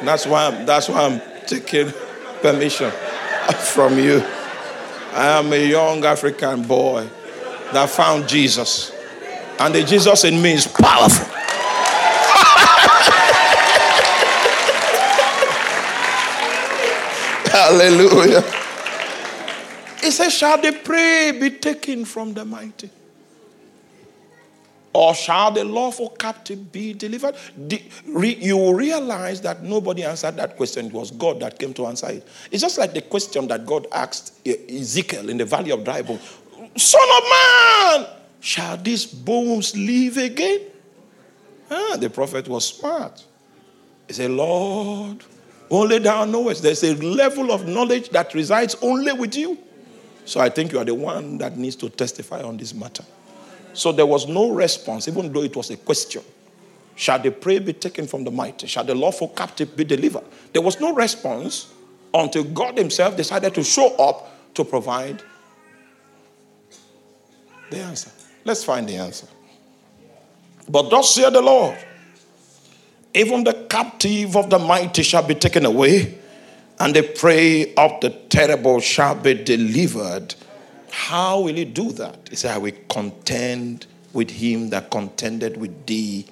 that's 0.03 0.27
why 0.27 0.45
I'm, 0.47 0.65
that's 0.67 0.87
why 0.87 1.05
I'm 1.05 1.19
taking 1.47 1.91
permission 2.41 2.91
from 3.73 3.97
you. 3.97 4.23
I 5.13 5.39
am 5.39 5.51
a 5.51 5.67
young 5.67 6.05
African 6.05 6.61
boy 6.61 7.07
that 7.73 7.89
found 7.89 8.29
Jesus. 8.29 8.91
And 9.59 9.73
the 9.73 9.83
Jesus 9.83 10.23
in 10.25 10.39
me 10.39 10.53
is 10.53 10.67
powerful. 10.67 11.25
Hallelujah. 17.51 18.56
He 20.07 20.11
says, 20.11 20.33
Shall 20.33 20.61
the 20.61 20.71
prey 20.71 21.37
be 21.37 21.49
taken 21.49 22.05
from 22.05 22.33
the 22.33 22.45
mighty? 22.45 22.89
Or 24.93 25.13
shall 25.13 25.51
the 25.51 25.65
lawful 25.65 26.11
captive 26.11 26.71
be 26.71 26.93
delivered? 26.93 27.35
You 28.05 28.73
realize 28.73 29.41
that 29.41 29.63
nobody 29.63 30.05
answered 30.05 30.37
that 30.37 30.55
question. 30.55 30.85
It 30.85 30.93
was 30.93 31.11
God 31.11 31.41
that 31.41 31.59
came 31.59 31.73
to 31.73 31.87
answer 31.87 32.07
it. 32.09 32.25
It's 32.49 32.61
just 32.61 32.77
like 32.77 32.93
the 32.93 33.01
question 33.01 33.49
that 33.49 33.65
God 33.65 33.87
asked 33.91 34.47
Ezekiel 34.47 35.27
in 35.27 35.35
the 35.35 35.43
valley 35.43 35.71
of 35.71 35.83
dry 35.83 36.01
bones 36.01 36.21
Son 36.77 37.01
of 37.17 37.23
man, 37.29 38.07
shall 38.39 38.77
these 38.77 39.05
bones 39.05 39.75
live 39.75 40.15
again? 40.15 40.61
Ah, 41.69 41.97
the 41.99 42.09
prophet 42.09 42.47
was 42.47 42.65
smart. 42.65 43.25
He 44.07 44.13
said, 44.13 44.31
Lord, 44.31 45.21
only 45.69 45.99
thou 45.99 46.23
knowest. 46.23 46.63
There's 46.63 46.85
a 46.85 46.95
level 46.95 47.51
of 47.51 47.67
knowledge 47.67 48.07
that 48.11 48.33
resides 48.33 48.77
only 48.81 49.11
with 49.11 49.35
you. 49.35 49.57
So 50.27 50.39
I 50.39 50.49
think 50.49 50.71
you 50.71 50.79
are 50.79 50.85
the 50.85 50.93
one 50.93 51.37
that 51.37 51.57
needs 51.57 51.75
to 51.77 51.89
testify 51.89 52.41
on 52.41 52.57
this 52.57 52.73
matter. 52.73 53.03
So 53.73 53.91
there 53.91 54.05
was 54.05 54.27
no 54.27 54.51
response, 54.51 55.07
even 55.07 55.31
though 55.31 55.43
it 55.43 55.55
was 55.55 55.69
a 55.69 55.77
question. 55.77 56.23
Shall 56.95 57.19
the 57.19 57.31
prey 57.31 57.59
be 57.59 57.73
taken 57.73 58.07
from 58.07 58.23
the 58.23 58.31
mighty? 58.31 58.67
Shall 58.67 58.83
the 58.83 58.95
lawful 58.95 59.29
captive 59.29 59.75
be 59.75 59.83
delivered? 59.83 60.23
There 60.51 60.61
was 60.61 60.79
no 60.79 60.93
response 60.93 61.71
until 62.13 62.43
God 62.43 62.77
Himself 62.77 63.15
decided 63.15 63.53
to 63.55 63.63
show 63.63 63.95
up 63.95 64.53
to 64.55 64.63
provide 64.63 65.23
the 67.69 67.77
answer. 67.77 68.11
Let's 68.43 68.63
find 68.63 68.87
the 68.87 68.95
answer. 68.95 69.27
But 70.67 70.89
thus 70.89 71.15
saith 71.15 71.33
the 71.33 71.41
Lord 71.41 71.77
even 73.17 73.43
the 73.43 73.65
captive 73.67 74.35
of 74.35 74.49
the 74.49 74.59
mighty 74.59 75.01
shall 75.01 75.23
be 75.23 75.33
taken 75.33 75.65
away, 75.65 76.19
and 76.79 76.95
the 76.95 77.03
prey 77.03 77.73
of 77.75 77.99
the 78.01 78.09
terrible 78.29 78.79
shall 78.79 79.15
be 79.15 79.33
delivered. 79.33 80.35
How 80.91 81.41
will 81.41 81.55
he 81.55 81.65
do 81.65 81.91
that? 81.93 82.27
He 82.29 82.35
said, 82.35 82.55
I 82.55 82.57
will 82.57 82.73
contend 82.89 83.87
with 84.13 84.29
him 84.29 84.69
that 84.69 84.89
contended 84.89 85.57
with 85.57 85.85
thee. 85.85 86.27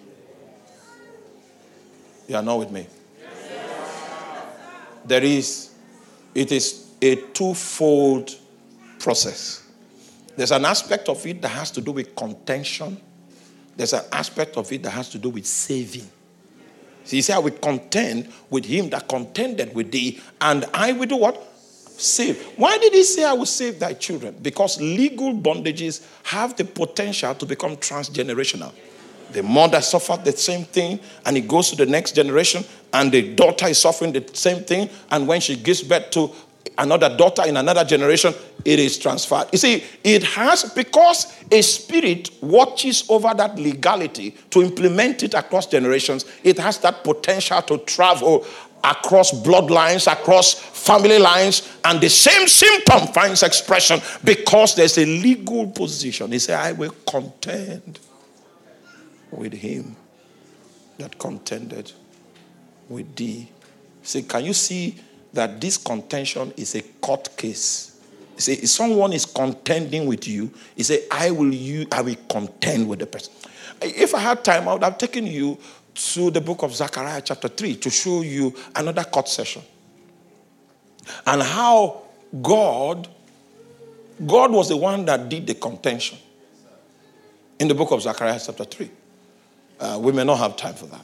You 2.28 2.36
are 2.36 2.43
not 2.43 2.60
with 2.60 2.72
me? 2.72 2.88
There 5.06 5.24
is, 5.24 5.72
it 6.34 6.52
is 6.52 6.89
a 7.02 7.16
twofold 7.16 8.36
process. 9.00 9.64
There's 10.36 10.52
an 10.52 10.66
aspect 10.66 11.10
of 11.10 11.26
it 11.26 11.41
that 11.41 11.50
has 11.50 11.72
to 11.72 11.82
do 11.82 11.91
with 11.91 12.16
contention, 12.16 13.00
there's 13.78 13.93
an 13.93 14.04
aspect 14.12 14.58
of 14.58 14.72
it 14.72 14.84
that 14.84 14.91
has 14.91 15.10
to 15.10 15.20
do 15.20 15.30
with 15.30 15.46
saving. 15.46 16.10
He 17.06 17.22
said, 17.22 17.36
I 17.36 17.39
will 17.39 17.51
contend 17.51 18.32
with 18.49 18.66
him 18.66 18.89
that 18.89 19.08
contended 19.08 19.76
with 19.76 19.91
thee, 19.91 20.20
and 20.41 20.66
I 20.74 20.91
will 20.91 21.06
do 21.06 21.18
what? 21.18 21.41
Save. 21.97 22.43
Why 22.58 22.78
did 22.78 22.93
he 22.93 23.03
say, 23.03 23.24
I 23.24 23.34
will 23.34 23.45
save 23.45 23.80
thy 23.80 23.93
children? 23.93 24.36
Because 24.41 24.82
legal 24.82 25.34
bondages 25.34 26.06
have 26.24 26.56
the 26.58 26.66
potential 26.66 27.34
to 27.36 27.45
become 27.45 27.78
transgenerational. 27.78 28.74
The 29.32 29.43
mother 29.43 29.82
suffered 29.82 30.24
the 30.24 30.32
same 30.34 30.66
thing, 30.66 30.99
and 31.26 31.38
it 31.38 31.47
goes 31.47 31.70
to 31.72 31.76
the 31.76 31.86
next 31.86 32.16
generation, 32.16 32.64
and 32.93 33.12
the 33.12 33.34
daughter 33.36 33.68
is 33.68 33.78
suffering 33.78 34.14
the 34.14 34.24
same 34.34 34.64
thing. 34.64 34.89
And 35.12 35.28
when 35.28 35.41
she 35.41 35.56
gives 35.56 35.84
birth 35.84 36.12
to 36.12 36.32
another 36.78 37.16
daughter 37.16 37.43
in 37.45 37.57
another 37.57 37.84
generation, 37.84 38.34
it 38.63 38.80
is 38.80 38.97
transferred. 38.97 39.47
You 39.51 39.57
see, 39.57 39.84
it 40.03 40.24
has, 40.24 40.63
because 40.74 41.43
a 41.51 41.61
spirit 41.61 42.30
watches 42.41 43.09
over 43.09 43.34
that 43.36 43.57
legality 43.57 44.32
to 44.49 44.61
implement 44.61 45.24
it 45.24 45.34
across 45.34 45.68
generations, 45.68 46.26
it 46.43 46.57
has 46.59 46.80
that 46.80 47.03
potential 47.03 47.61
to 47.63 47.78
travel 47.80 48.45
across 48.84 49.32
bloodlines, 49.32 50.11
across 50.11 50.53
family 50.53 51.18
lines, 51.18 51.78
and 51.86 51.99
the 52.01 52.09
same 52.09 52.47
symptom 52.47 53.07
finds 53.07 53.41
expression 53.41 53.99
because 54.24 54.76
there's 54.76 54.97
a 54.97 55.05
legal 55.05 55.68
position. 55.68 56.32
He 56.32 56.39
said, 56.39 56.59
I 56.59 56.72
will 56.72 56.93
contend 57.07 57.99
with 59.32 59.53
him 59.53 59.95
that 60.97 61.18
contended 61.18 61.91
with 62.88 63.16
thee. 63.16 63.49
See, 64.03 64.24
can 64.24 64.45
you 64.45 64.53
see 64.53 64.95
that 65.36 65.62
this 65.62 65.78
contention 65.78 66.54
is 66.58 66.76
a 66.76 66.82
court 66.82 67.36
case. 67.38 68.00
He 68.36 68.42
say, 68.42 68.54
if 68.54 68.70
someone 68.70 69.14
is 69.14 69.26
contending 69.26 70.08
with 70.08 70.28
you, 70.28 70.52
he 70.76 70.84
say, 70.84 71.04
I 71.12 71.32
will 71.32 71.54
you, 71.54 71.86
I 71.92 72.02
will 72.02 72.16
contend 72.30 72.90
with 72.90 73.00
the 73.00 73.06
person. 73.06 73.34
If 73.82 74.16
I 74.16 74.20
had 74.20 74.44
time, 74.44 74.68
I 74.68 74.74
would 74.74 74.84
have 74.84 74.98
taken 74.98 75.28
you 75.28 75.58
to 75.94 76.32
the 76.32 76.42
book 76.42 76.64
of 76.64 76.74
Zechariah, 76.76 77.22
chapter 77.24 77.48
3, 77.48 77.76
to 77.78 77.90
show 77.90 78.22
you 78.22 78.54
another 78.76 79.04
court 79.04 79.28
session. 79.28 79.62
And 81.26 81.42
how 81.42 82.02
God, 82.42 83.08
God 84.26 84.52
was 84.52 84.70
the 84.70 84.78
one 84.78 85.06
that 85.06 85.30
did 85.30 85.48
the 85.48 85.56
contention. 85.56 86.18
In 87.60 87.68
the 87.68 87.76
book 87.76 87.92
of 87.92 88.02
Zechariah, 88.02 88.40
chapter 88.44 88.66
3. 88.66 88.90
Uh, 89.80 90.00
we 90.02 90.12
may 90.12 90.24
not 90.24 90.38
have 90.38 90.58
time 90.58 90.74
for 90.74 90.88
that. 90.88 91.02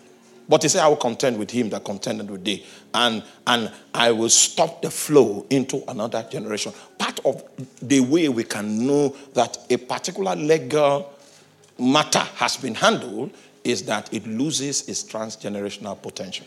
But 0.52 0.64
he 0.64 0.68
said, 0.68 0.84
I 0.84 0.90
will 0.90 0.98
contend 0.98 1.40
with 1.40 1.50
him 1.50 1.70
that 1.70 1.86
contended 1.86 2.30
with 2.30 2.44
thee. 2.44 2.66
And, 2.94 3.24
and 3.48 3.72
I 3.94 4.12
will 4.12 4.28
stop 4.28 4.82
the 4.82 4.92
flow 4.92 5.46
into 5.50 5.82
another 5.90 6.28
generation. 6.30 6.74
Part 6.98 7.22
of 7.26 7.42
the 7.82 8.02
way 8.02 8.28
we 8.28 8.44
can 8.44 8.86
know 8.86 9.16
that 9.34 9.58
a 9.70 9.78
particular 9.78 10.36
legal 10.36 11.10
matter 11.80 12.20
has 12.36 12.58
been 12.58 12.76
handled 12.76 13.32
is 13.64 13.84
that 13.84 14.14
it 14.14 14.28
loses 14.28 14.90
its 14.90 15.06
transgenerational 15.06 16.02
potential. 16.02 16.46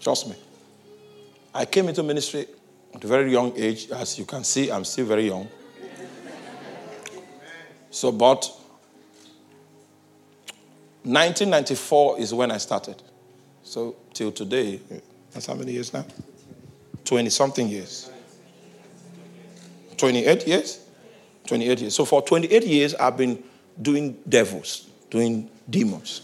Trust 0.00 0.30
me. 0.30 0.36
I 1.52 1.66
came 1.66 1.90
into 1.90 2.02
ministry 2.02 2.46
at 2.94 3.04
a 3.04 3.06
very 3.06 3.30
young 3.30 3.52
age. 3.54 3.90
As 3.90 4.18
you 4.18 4.24
can 4.24 4.44
see, 4.44 4.72
I'm 4.72 4.86
still 4.86 5.04
very 5.04 5.26
young. 5.26 5.46
So, 7.96 8.12
but 8.12 8.44
1994 11.04 12.18
is 12.18 12.34
when 12.34 12.50
I 12.50 12.58
started. 12.58 13.02
So, 13.62 13.96
till 14.12 14.30
today, 14.32 14.80
that's 15.32 15.46
how 15.46 15.54
many 15.54 15.72
years 15.72 15.94
now? 15.94 16.04
20 17.06 17.30
something 17.30 17.66
years. 17.66 18.10
28 19.96 20.46
years? 20.46 20.86
28 21.46 21.80
years. 21.80 21.94
So, 21.94 22.04
for 22.04 22.20
28 22.20 22.66
years, 22.66 22.94
I've 22.96 23.16
been 23.16 23.42
doing 23.80 24.18
devils, 24.28 24.90
doing 25.08 25.48
demons. 25.70 26.20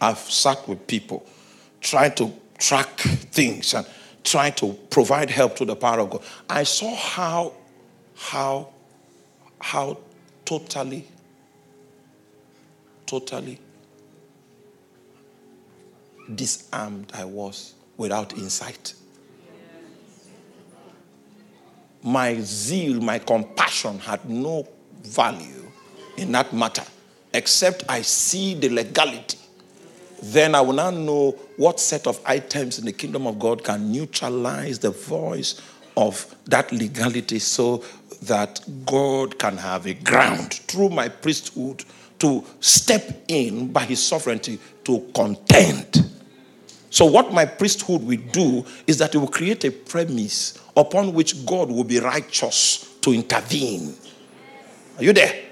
I've 0.00 0.18
sat 0.18 0.68
with 0.68 0.86
people, 0.86 1.26
trying 1.80 2.14
to 2.14 2.32
track 2.56 3.00
things 3.00 3.74
and 3.74 3.84
trying 4.22 4.52
to 4.52 4.74
provide 4.90 5.28
help 5.28 5.56
to 5.56 5.64
the 5.64 5.74
power 5.74 5.98
of 5.98 6.10
God. 6.10 6.22
I 6.48 6.62
saw 6.62 6.94
how, 6.94 7.52
how, 8.14 8.68
how 9.58 9.98
totally, 10.50 11.06
totally 13.06 13.56
disarmed 16.34 17.12
I 17.14 17.24
was 17.24 17.74
without 17.96 18.32
insight. 18.36 18.94
My 22.02 22.40
zeal, 22.40 23.00
my 23.00 23.20
compassion 23.20 24.00
had 24.00 24.28
no 24.28 24.66
value 25.04 25.70
in 26.16 26.32
that 26.32 26.52
matter 26.52 26.84
except 27.32 27.84
I 27.88 28.02
see 28.02 28.54
the 28.54 28.70
legality. 28.70 29.38
Then 30.20 30.56
I 30.56 30.62
will 30.62 30.72
now 30.72 30.90
know 30.90 31.30
what 31.58 31.78
set 31.78 32.08
of 32.08 32.20
items 32.26 32.80
in 32.80 32.86
the 32.86 32.92
kingdom 32.92 33.28
of 33.28 33.38
God 33.38 33.62
can 33.62 33.92
neutralize 33.92 34.80
the 34.80 34.90
voice 34.90 35.60
of 35.96 36.34
that 36.46 36.72
legality 36.72 37.38
so 37.38 37.84
that 38.22 38.60
God 38.86 39.38
can 39.38 39.56
have 39.56 39.86
a 39.86 39.94
ground 39.94 40.54
through 40.54 40.90
my 40.90 41.08
priesthood 41.08 41.84
to 42.18 42.44
step 42.60 43.24
in 43.28 43.72
by 43.72 43.84
his 43.84 44.02
sovereignty 44.02 44.58
to 44.84 45.10
contend. 45.14 46.06
So, 46.90 47.06
what 47.06 47.32
my 47.32 47.46
priesthood 47.46 48.02
will 48.02 48.20
do 48.32 48.64
is 48.86 48.98
that 48.98 49.14
it 49.14 49.18
will 49.18 49.28
create 49.28 49.64
a 49.64 49.70
premise 49.70 50.58
upon 50.76 51.14
which 51.14 51.46
God 51.46 51.70
will 51.70 51.84
be 51.84 52.00
righteous 52.00 52.96
to 53.00 53.12
intervene. 53.12 53.94
Are 54.98 55.04
you 55.04 55.12
there? 55.12 55.44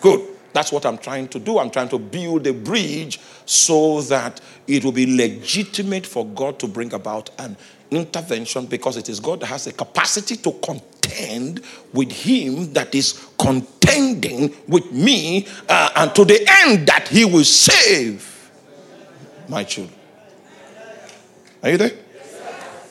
Good. 0.00 0.28
That's 0.52 0.70
what 0.70 0.86
I'm 0.86 0.98
trying 0.98 1.28
to 1.28 1.38
do. 1.38 1.58
I'm 1.58 1.70
trying 1.70 1.88
to 1.90 1.98
build 1.98 2.46
a 2.46 2.52
bridge 2.52 3.18
so 3.46 4.02
that 4.02 4.40
it 4.66 4.84
will 4.84 4.92
be 4.92 5.16
legitimate 5.16 6.06
for 6.06 6.26
God 6.26 6.58
to 6.60 6.68
bring 6.68 6.92
about 6.92 7.30
an 7.38 7.56
intervention 7.96 8.66
because 8.66 8.96
it 8.96 9.08
is 9.08 9.20
God 9.20 9.40
that 9.40 9.46
has 9.46 9.64
the 9.64 9.72
capacity 9.72 10.36
to 10.36 10.52
contend 10.52 11.62
with 11.92 12.10
Him 12.10 12.72
that 12.72 12.94
is 12.94 13.28
contending 13.38 14.54
with 14.68 14.90
me 14.92 15.46
uh, 15.68 15.90
and 15.96 16.14
to 16.14 16.24
the 16.24 16.46
end 16.64 16.86
that 16.88 17.08
He 17.08 17.24
will 17.24 17.44
save 17.44 18.50
my 19.48 19.64
children. 19.64 19.98
Are 21.62 21.70
you 21.70 21.78
there? 21.78 21.92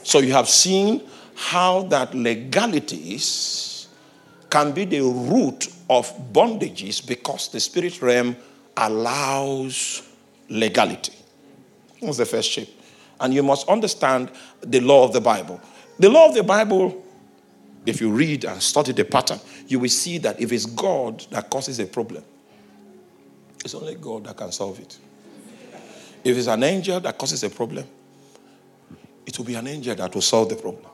So 0.04 0.20
you 0.20 0.34
have 0.34 0.50
seen 0.50 1.08
how 1.36 1.84
that 1.84 2.14
legalities 2.14 3.88
can 4.50 4.72
be 4.72 4.86
the 4.86 5.02
root 5.02 5.68
of 5.90 6.12
bondages 6.34 7.06
because 7.06 7.50
the 7.50 7.60
spirit 7.60 8.02
realm 8.02 8.36
allows 8.78 10.08
legality. 10.50 11.14
What's 12.00 12.18
the 12.18 12.26
first 12.26 12.50
shape? 12.50 12.81
And 13.22 13.34
you 13.34 13.44
must 13.44 13.68
understand 13.70 14.32
the 14.62 14.80
law 14.80 15.06
of 15.06 15.14
the 15.14 15.22
Bible. 15.22 15.62
The 16.00 16.10
law 16.10 16.28
of 16.28 16.34
the 16.34 16.44
Bible, 16.44 17.06
if 17.86 18.02
you 18.02 18.12
read 18.12 18.44
and 18.46 18.62
study 18.62 18.92
the 18.92 19.06
pattern, 19.06 19.40
you 19.68 19.80
will 19.80 19.90
see 19.90 20.18
that 20.18 20.42
if 20.42 20.52
it's 20.52 20.66
God 20.66 21.26
that 21.30 21.50
causes 21.50 21.80
a 21.80 21.86
problem, 21.86 22.24
it's 23.64 23.76
only 23.76 23.96
God 23.96 24.26
that 24.26 24.36
can 24.36 24.52
solve 24.52 24.80
it. 24.80 24.98
If 26.24 26.38
it's 26.38 26.48
an 26.48 26.64
angel 26.64 27.00
that 27.00 27.18
causes 27.18 27.44
a 27.44 27.50
problem, 27.50 27.86
it 29.26 29.38
will 29.38 29.46
be 29.46 29.56
an 29.56 29.68
angel 29.68 29.96
that 29.96 30.14
will 30.14 30.22
solve 30.22 30.50
the 30.50 30.56
problem. 30.56 30.86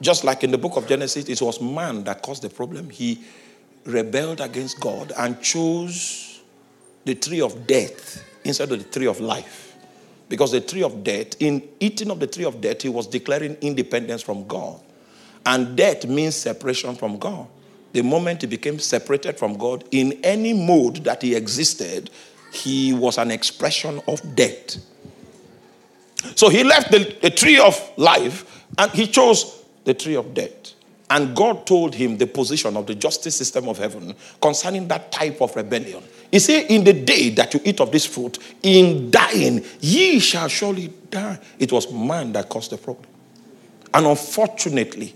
Just 0.00 0.22
like 0.22 0.44
in 0.44 0.50
the 0.50 0.58
book 0.58 0.76
of 0.76 0.86
Genesis, 0.86 1.28
it 1.28 1.42
was 1.42 1.60
man 1.60 2.04
that 2.04 2.22
caused 2.22 2.42
the 2.42 2.50
problem. 2.50 2.88
He 2.88 3.24
rebelled 3.84 4.40
against 4.40 4.78
God 4.80 5.12
and 5.16 5.40
chose 5.42 6.40
the 7.04 7.14
tree 7.14 7.40
of 7.40 7.66
death 7.66 8.22
instead 8.44 8.70
of 8.70 8.78
the 8.78 8.84
tree 8.84 9.06
of 9.06 9.20
life. 9.20 9.67
Because 10.28 10.52
the 10.52 10.60
tree 10.60 10.82
of 10.82 11.02
death, 11.02 11.40
in 11.40 11.66
eating 11.80 12.10
of 12.10 12.20
the 12.20 12.26
tree 12.26 12.44
of 12.44 12.60
death, 12.60 12.82
he 12.82 12.88
was 12.88 13.06
declaring 13.06 13.56
independence 13.60 14.22
from 14.22 14.46
God. 14.46 14.80
And 15.46 15.76
death 15.76 16.06
means 16.06 16.34
separation 16.34 16.94
from 16.94 17.18
God. 17.18 17.46
The 17.92 18.02
moment 18.02 18.42
he 18.42 18.46
became 18.46 18.78
separated 18.78 19.38
from 19.38 19.56
God, 19.56 19.84
in 19.90 20.20
any 20.22 20.52
mode 20.52 20.96
that 21.04 21.22
he 21.22 21.34
existed, 21.34 22.10
he 22.52 22.92
was 22.92 23.16
an 23.16 23.30
expression 23.30 24.00
of 24.06 24.20
death. 24.36 24.76
So 26.34 26.48
he 26.48 26.64
left 26.64 26.90
the, 26.90 27.16
the 27.22 27.30
tree 27.30 27.58
of 27.58 27.80
life 27.96 28.66
and 28.76 28.90
he 28.90 29.06
chose 29.06 29.62
the 29.84 29.94
tree 29.94 30.16
of 30.16 30.34
death. 30.34 30.74
And 31.10 31.34
God 31.34 31.66
told 31.66 31.94
him 31.94 32.18
the 32.18 32.26
position 32.26 32.76
of 32.76 32.86
the 32.86 32.94
justice 32.94 33.36
system 33.36 33.68
of 33.68 33.78
heaven 33.78 34.14
concerning 34.42 34.88
that 34.88 35.10
type 35.10 35.40
of 35.40 35.56
rebellion. 35.56 36.02
He 36.30 36.38
said, 36.38 36.66
In 36.70 36.84
the 36.84 36.92
day 36.92 37.30
that 37.30 37.54
you 37.54 37.60
eat 37.64 37.80
of 37.80 37.90
this 37.90 38.04
fruit, 38.04 38.38
in 38.62 39.10
dying, 39.10 39.64
ye 39.80 40.18
shall 40.18 40.48
surely 40.48 40.92
die. 41.10 41.38
It 41.58 41.72
was 41.72 41.90
man 41.92 42.32
that 42.32 42.48
caused 42.48 42.70
the 42.70 42.76
problem. 42.76 43.06
And 43.94 44.06
unfortunately, 44.06 45.14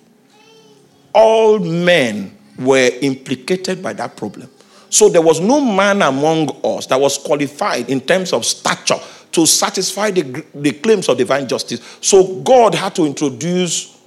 all 1.15 1.59
men 1.59 2.37
were 2.59 2.91
implicated 3.01 3.83
by 3.83 3.93
that 3.95 4.17
problem. 4.17 4.49
So 4.89 5.09
there 5.09 5.23
was 5.23 5.41
no 5.41 5.61
man 5.61 6.03
among 6.03 6.61
us 6.65 6.87
that 6.87 7.01
was 7.01 7.19
qualified 7.19 7.89
in 7.89 8.01
terms 8.01 8.33
of 8.33 8.45
stature 8.45 8.99
to 9.33 9.47
satisfy 9.47 10.11
the, 10.11 10.45
the 10.55 10.73
claims 10.73 11.09
of 11.09 11.17
divine 11.17 11.49
justice. 11.49 11.81
So 12.01 12.41
God 12.43 12.75
had 12.75 12.95
to 12.97 13.05
introduce 13.07 13.99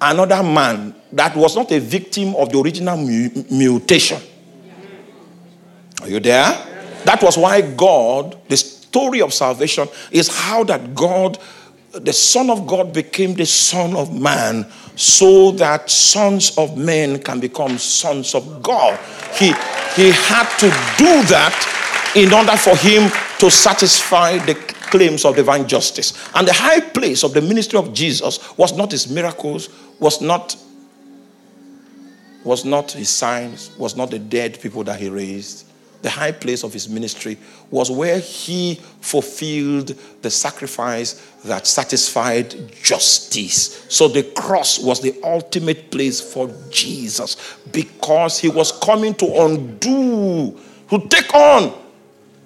another 0.00 0.42
man 0.42 0.94
that 1.12 1.36
was 1.36 1.56
not 1.56 1.72
a 1.72 1.80
victim 1.80 2.34
of 2.36 2.50
the 2.52 2.60
original 2.60 2.96
mu- 2.96 3.30
mutation. 3.50 4.20
Are 6.02 6.08
you 6.08 6.20
there? 6.20 6.52
That 7.04 7.22
was 7.22 7.36
why 7.36 7.60
God, 7.62 8.36
the 8.48 8.56
story 8.56 9.20
of 9.20 9.32
salvation 9.32 9.88
is 10.10 10.28
how 10.28 10.64
that 10.64 10.94
God, 10.94 11.38
the 11.92 12.12
Son 12.12 12.50
of 12.50 12.66
God, 12.66 12.92
became 12.92 13.34
the 13.34 13.46
Son 13.46 13.96
of 13.96 14.12
Man 14.18 14.66
so 14.96 15.52
that 15.52 15.88
sons 15.88 16.56
of 16.58 16.76
men 16.76 17.22
can 17.22 17.40
become 17.40 17.78
sons 17.78 18.34
of 18.34 18.62
God. 18.62 18.98
He, 19.34 19.52
he 19.94 20.10
had 20.10 20.48
to 20.58 20.66
do 20.98 21.22
that 21.28 22.12
in 22.16 22.32
order 22.32 22.56
for 22.56 22.76
him 22.76 23.10
to 23.38 23.50
satisfy 23.50 24.38
the 24.38 24.54
claims 24.54 25.24
of 25.24 25.36
divine 25.36 25.68
justice. 25.68 26.28
And 26.34 26.48
the 26.48 26.52
high 26.52 26.80
place 26.80 27.22
of 27.22 27.32
the 27.32 27.42
ministry 27.42 27.78
of 27.78 27.92
Jesus 27.92 28.56
was 28.56 28.76
not 28.76 28.90
his 28.90 29.08
miracles, 29.08 29.68
was 30.00 30.20
not 30.20 30.56
was 32.44 32.64
not 32.64 32.92
his 32.92 33.10
signs, 33.10 33.76
was 33.76 33.94
not 33.94 34.10
the 34.10 34.18
dead 34.18 34.58
people 34.60 34.82
that 34.84 34.98
he 34.98 35.10
raised. 35.10 35.67
The 36.02 36.10
high 36.10 36.32
place 36.32 36.62
of 36.62 36.72
his 36.72 36.88
ministry 36.88 37.38
was 37.70 37.90
where 37.90 38.18
he 38.20 38.76
fulfilled 39.00 39.98
the 40.22 40.30
sacrifice 40.30 41.14
that 41.44 41.66
satisfied 41.66 42.72
justice. 42.82 43.84
So 43.88 44.06
the 44.06 44.22
cross 44.22 44.78
was 44.78 45.00
the 45.00 45.18
ultimate 45.24 45.90
place 45.90 46.20
for 46.20 46.50
Jesus 46.70 47.56
because 47.72 48.38
he 48.38 48.48
was 48.48 48.70
coming 48.70 49.14
to 49.14 49.26
undo, 49.44 50.58
to 50.90 51.08
take 51.08 51.34
on 51.34 51.74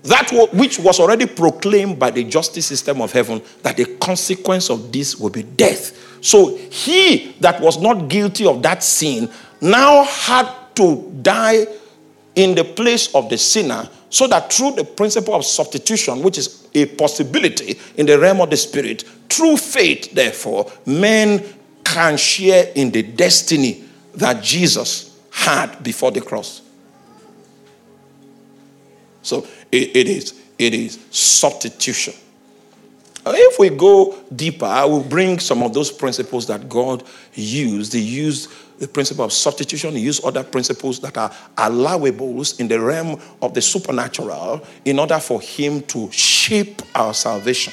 that 0.04 0.30
which 0.52 0.78
was 0.78 0.98
already 0.98 1.26
proclaimed 1.26 1.98
by 1.98 2.10
the 2.10 2.24
justice 2.24 2.66
system 2.66 3.00
of 3.00 3.12
heaven 3.12 3.40
that 3.62 3.76
the 3.76 3.84
consequence 4.00 4.68
of 4.70 4.90
this 4.90 5.16
will 5.16 5.30
be 5.30 5.42
death. 5.42 5.96
So 6.24 6.56
he 6.56 7.36
that 7.40 7.60
was 7.60 7.80
not 7.80 8.08
guilty 8.08 8.46
of 8.46 8.62
that 8.62 8.82
sin 8.82 9.30
now 9.60 10.04
had 10.04 10.50
to 10.76 11.08
die 11.22 11.66
in 12.34 12.54
the 12.54 12.64
place 12.64 13.14
of 13.14 13.28
the 13.28 13.38
sinner 13.38 13.88
so 14.10 14.26
that 14.26 14.52
through 14.52 14.72
the 14.72 14.84
principle 14.84 15.34
of 15.34 15.44
substitution, 15.44 16.22
which 16.22 16.38
is 16.38 16.68
a 16.74 16.86
possibility 16.86 17.78
in 17.96 18.06
the 18.06 18.18
realm 18.18 18.40
of 18.40 18.50
the 18.50 18.56
spirit, 18.56 19.02
through 19.28 19.56
faith, 19.56 20.12
therefore, 20.12 20.70
men 20.86 21.42
can 21.84 22.16
share 22.16 22.70
in 22.74 22.90
the 22.90 23.02
destiny 23.02 23.84
that 24.14 24.42
Jesus 24.42 25.18
had 25.30 25.82
before 25.82 26.10
the 26.10 26.20
cross. 26.20 26.62
So 29.22 29.46
it, 29.70 29.96
it 29.96 30.08
is 30.08 30.40
it 30.58 30.74
is 30.74 30.98
substitution. 31.10 32.14
If 33.24 33.58
we 33.58 33.68
go 33.68 34.18
deeper, 34.34 34.66
I 34.66 34.84
will 34.84 35.02
bring 35.02 35.38
some 35.38 35.62
of 35.62 35.72
those 35.74 35.92
principles 35.92 36.46
that 36.48 36.68
God 36.68 37.04
used. 37.34 37.92
He 37.92 38.00
used 38.00 38.50
the 38.82 38.88
principle 38.88 39.24
of 39.24 39.32
substitution, 39.32 39.94
he 39.94 40.00
used 40.00 40.24
other 40.24 40.42
principles 40.42 40.98
that 40.98 41.16
are 41.16 41.30
allowables 41.56 42.58
in 42.58 42.66
the 42.66 42.80
realm 42.80 43.16
of 43.40 43.54
the 43.54 43.62
supernatural 43.62 44.60
in 44.84 44.98
order 44.98 45.20
for 45.20 45.40
him 45.40 45.82
to 45.82 46.10
shape 46.10 46.82
our 46.96 47.14
salvation. 47.14 47.72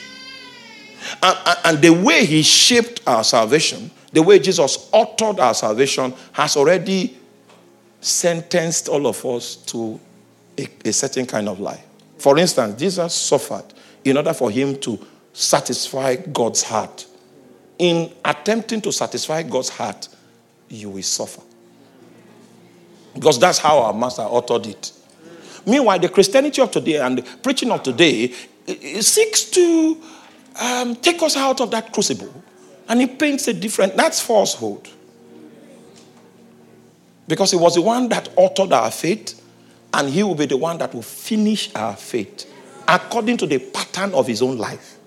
And, 1.24 1.58
and 1.66 1.82
the 1.82 1.90
way 1.90 2.28
he 2.28 2.44
shaped 2.44 3.02
our 3.08 3.24
salvation, 3.24 3.90
the 4.14 4.22
way 4.22 4.38
Jesus 4.38 4.88
authored 4.92 5.40
our 5.40 5.56
salvation, 5.56 6.14
has 6.32 6.56
already 6.56 7.18
sentenced 8.02 8.88
all 8.88 9.08
of 9.08 9.26
us 9.26 9.56
to 9.56 10.00
a, 10.60 10.68
a 10.86 10.94
certain 10.94 11.26
kind 11.26 11.50
of 11.50 11.60
life. 11.60 11.84
For 12.20 12.38
instance, 12.38 12.80
Jesus 12.80 13.16
suffered 13.16 13.66
in 14.06 14.16
order 14.16 14.34
for 14.34 14.52
him 14.52 14.78
to 14.82 15.00
satisfy 15.34 16.18
God's 16.18 16.62
heart. 16.62 17.08
In 17.80 18.12
attempting 18.24 18.82
to 18.82 18.92
satisfy 18.92 19.42
God's 19.42 19.70
heart, 19.70 20.08
you 20.70 20.90
will 20.90 21.04
suffer. 21.04 21.42
Because 23.14 23.40
that's 23.40 23.58
how 23.58 23.80
our 23.80 23.94
master 23.94 24.22
authored 24.22 24.68
it. 24.68 24.92
Meanwhile, 25.66 26.00
the 26.00 26.10
Christianity 26.10 26.62
of 26.62 26.72
today 26.72 26.98
and 26.98 27.18
the 27.18 27.38
preaching 27.42 27.72
of 27.72 27.84
today 27.84 28.34
it 28.70 29.04
seeks 29.04 29.46
to 29.46 30.02
um, 30.62 30.96
take 30.96 31.22
us 31.24 31.36
out 31.36 31.60
of 31.60 31.72
that 31.72 31.92
crucible. 31.92 32.32
And 32.88 33.02
it 33.02 33.20
paints 33.20 33.48
a 33.48 33.54
different, 33.54 33.96
that's 33.96 34.20
falsehood. 34.20 34.88
Because 37.28 37.52
he 37.52 37.58
was 37.58 37.76
the 37.76 37.82
one 37.82 38.10
that 38.10 38.36
authored 38.36 38.72
our 38.72 38.92
faith, 38.92 39.40
and 39.94 40.10
he 40.10 40.24
will 40.24 40.36
be 40.36 40.46
the 40.46 40.58
one 40.58 40.78
that 40.80 40.94
will 40.94 41.02
finish 41.02 41.74
our 41.76 41.96
faith 41.96 42.52
according 42.88 43.38
to 43.38 43.46
the 43.46 43.60
pattern 43.60 44.14
of 44.14 44.26
his 44.28 44.42
own 44.42 44.58
life. 44.58 44.98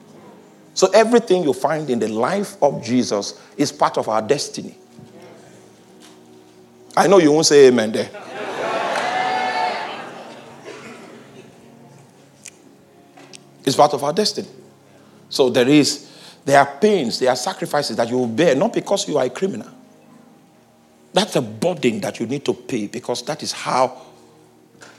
So 0.74 0.88
everything 0.92 1.42
you 1.42 1.52
find 1.52 1.90
in 1.90 1.98
the 1.98 2.08
life 2.08 2.56
of 2.62 2.82
Jesus 2.82 3.40
is 3.56 3.72
part 3.72 3.98
of 3.98 4.08
our 4.08 4.22
destiny. 4.22 4.76
I 6.96 7.06
know 7.06 7.18
you 7.18 7.32
won't 7.32 7.46
say 7.46 7.68
amen 7.68 7.92
there. 7.92 8.10
It's 13.64 13.76
part 13.76 13.94
of 13.94 14.02
our 14.02 14.12
destiny. 14.12 14.48
So 15.28 15.48
there 15.48 15.68
is, 15.68 16.10
there 16.44 16.58
are 16.58 16.78
pains, 16.78 17.18
there 17.18 17.30
are 17.30 17.36
sacrifices 17.36 17.96
that 17.96 18.08
you 18.08 18.18
will 18.18 18.26
bear, 18.26 18.54
not 18.54 18.72
because 18.72 19.08
you 19.08 19.18
are 19.18 19.24
a 19.24 19.30
criminal. 19.30 19.68
That's 21.12 21.36
a 21.36 21.42
burden 21.42 22.00
that 22.00 22.18
you 22.20 22.26
need 22.26 22.44
to 22.46 22.54
pay 22.54 22.86
because 22.86 23.22
that 23.24 23.42
is 23.42 23.52
how 23.52 24.02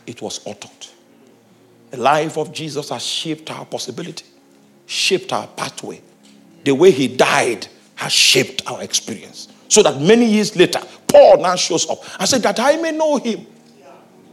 it 0.07 0.21
was 0.21 0.45
uttered. 0.47 0.87
The 1.91 1.97
life 1.97 2.37
of 2.37 2.51
Jesus 2.51 2.89
has 2.89 3.05
shaped 3.05 3.51
our 3.51 3.65
possibility, 3.65 4.25
shaped 4.85 5.33
our 5.33 5.47
pathway. 5.47 6.01
The 6.63 6.73
way 6.73 6.91
he 6.91 7.07
died 7.07 7.67
has 7.95 8.11
shaped 8.11 8.63
our 8.69 8.81
experience. 8.81 9.49
So 9.67 9.83
that 9.83 9.99
many 10.01 10.25
years 10.25 10.55
later, 10.55 10.81
Paul 11.13 11.37
now 11.37 11.55
shows 11.55 11.87
up 11.87 11.99
and 12.19 12.27
said, 12.27 12.41
That 12.41 12.59
I 12.59 12.75
may 12.77 12.91
know 12.91 13.17
him, 13.17 13.45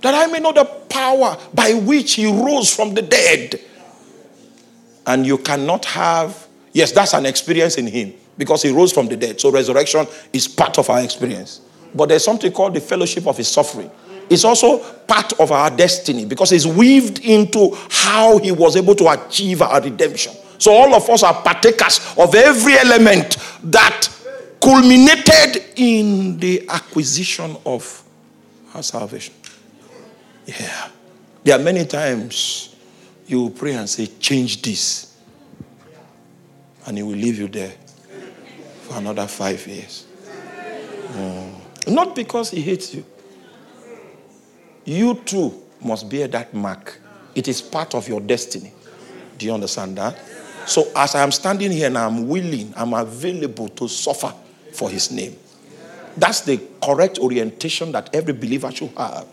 that 0.01 0.15
I 0.15 0.27
may 0.33 0.41
know 0.41 0.53
the 0.53 0.65
power 0.65 1.37
by 1.53 1.75
which 1.75 2.15
he 2.15 2.25
rose 2.27 2.75
from 2.75 2.95
the 2.95 3.03
dead. 3.03 3.61
And 5.07 5.27
you 5.27 5.37
cannot 5.37 5.85
have, 5.85 6.49
yes, 6.73 6.93
that's 6.93 7.13
an 7.13 7.27
experience 7.27 7.77
in 7.77 7.87
him 7.87 8.15
because 8.39 8.63
he 8.63 8.71
rose 8.71 8.93
from 8.93 9.09
the 9.09 9.17
dead. 9.17 9.39
So 9.39 9.51
resurrection 9.51 10.07
is 10.33 10.49
part 10.49 10.79
of 10.79 10.89
our 10.89 11.03
experience. 11.03 11.61
But 11.95 12.09
there's 12.09 12.25
something 12.25 12.51
called 12.51 12.73
the 12.75 12.81
fellowship 12.81 13.27
of 13.27 13.37
his 13.37 13.49
suffering. 13.49 13.91
It's 14.31 14.45
also 14.45 14.79
part 14.79 15.39
of 15.39 15.53
our 15.53 15.69
destiny 15.71 16.25
because 16.25 16.53
it's 16.53 16.65
weaved 16.65 17.19
into 17.19 17.77
how 17.91 18.39
he 18.39 18.53
was 18.53 18.77
able 18.77 18.95
to 18.95 19.09
achieve 19.09 19.61
our 19.61 19.83
redemption. 19.83 20.33
So 20.57 20.73
all 20.73 20.95
of 20.95 21.11
us 21.11 21.23
are 21.25 21.43
partakers 21.43 22.15
of 22.17 22.35
every 22.35 22.79
element 22.79 23.37
that 23.65 24.09
culminated 24.61 25.65
in 25.77 26.39
the 26.39 26.69
acquisition 26.69 27.57
of 27.65 28.03
our 28.75 28.83
salvation. 28.83 29.35
Yeah. 30.47 30.89
There 31.45 31.59
are 31.59 31.63
many 31.63 31.87
times 31.87 32.75
you 33.27 33.51
pray 33.51 33.75
and 33.75 33.89
say, 33.89 34.07
change 34.19 34.61
this. 34.63 35.11
and 36.87 36.97
he 36.97 37.03
will 37.03 37.13
leave 37.17 37.39
you 37.39 37.49
there 37.49 37.73
for 38.83 38.97
another 38.99 39.27
five 39.27 39.65
years. 39.67 40.07
Mm. 41.13 41.55
Not 41.89 42.15
because 42.17 42.51
he 42.51 42.61
hates 42.61 42.95
you. 42.95 43.05
You 44.85 45.15
too 45.25 45.63
must 45.81 46.09
bear 46.11 46.27
that 46.29 46.53
mark. 46.53 47.01
It 47.35 47.49
is 47.49 47.63
part 47.63 47.95
of 47.95 48.09
your 48.09 48.21
destiny. 48.21 48.73
Do 49.39 49.47
you 49.47 49.55
understand 49.55 49.97
that? 49.99 50.19
So, 50.67 50.91
as 50.97 51.15
I 51.15 51.23
am 51.23 51.33
standing 51.33 51.71
here 51.71 51.87
and 51.87 51.97
I'm 51.97 52.29
willing, 52.29 52.73
I'm 52.77 52.93
available 52.93 53.69
to 53.69 53.89
suffer 53.89 54.35
for 54.73 54.91
his 54.91 55.11
name. 55.11 55.37
That's 56.17 56.43
the 56.43 56.61
correct 56.83 57.19
orientation 57.19 57.93
that 57.93 58.15
every 58.15 58.35
believer 58.35 58.71
should 58.71 58.91
have. 58.97 59.27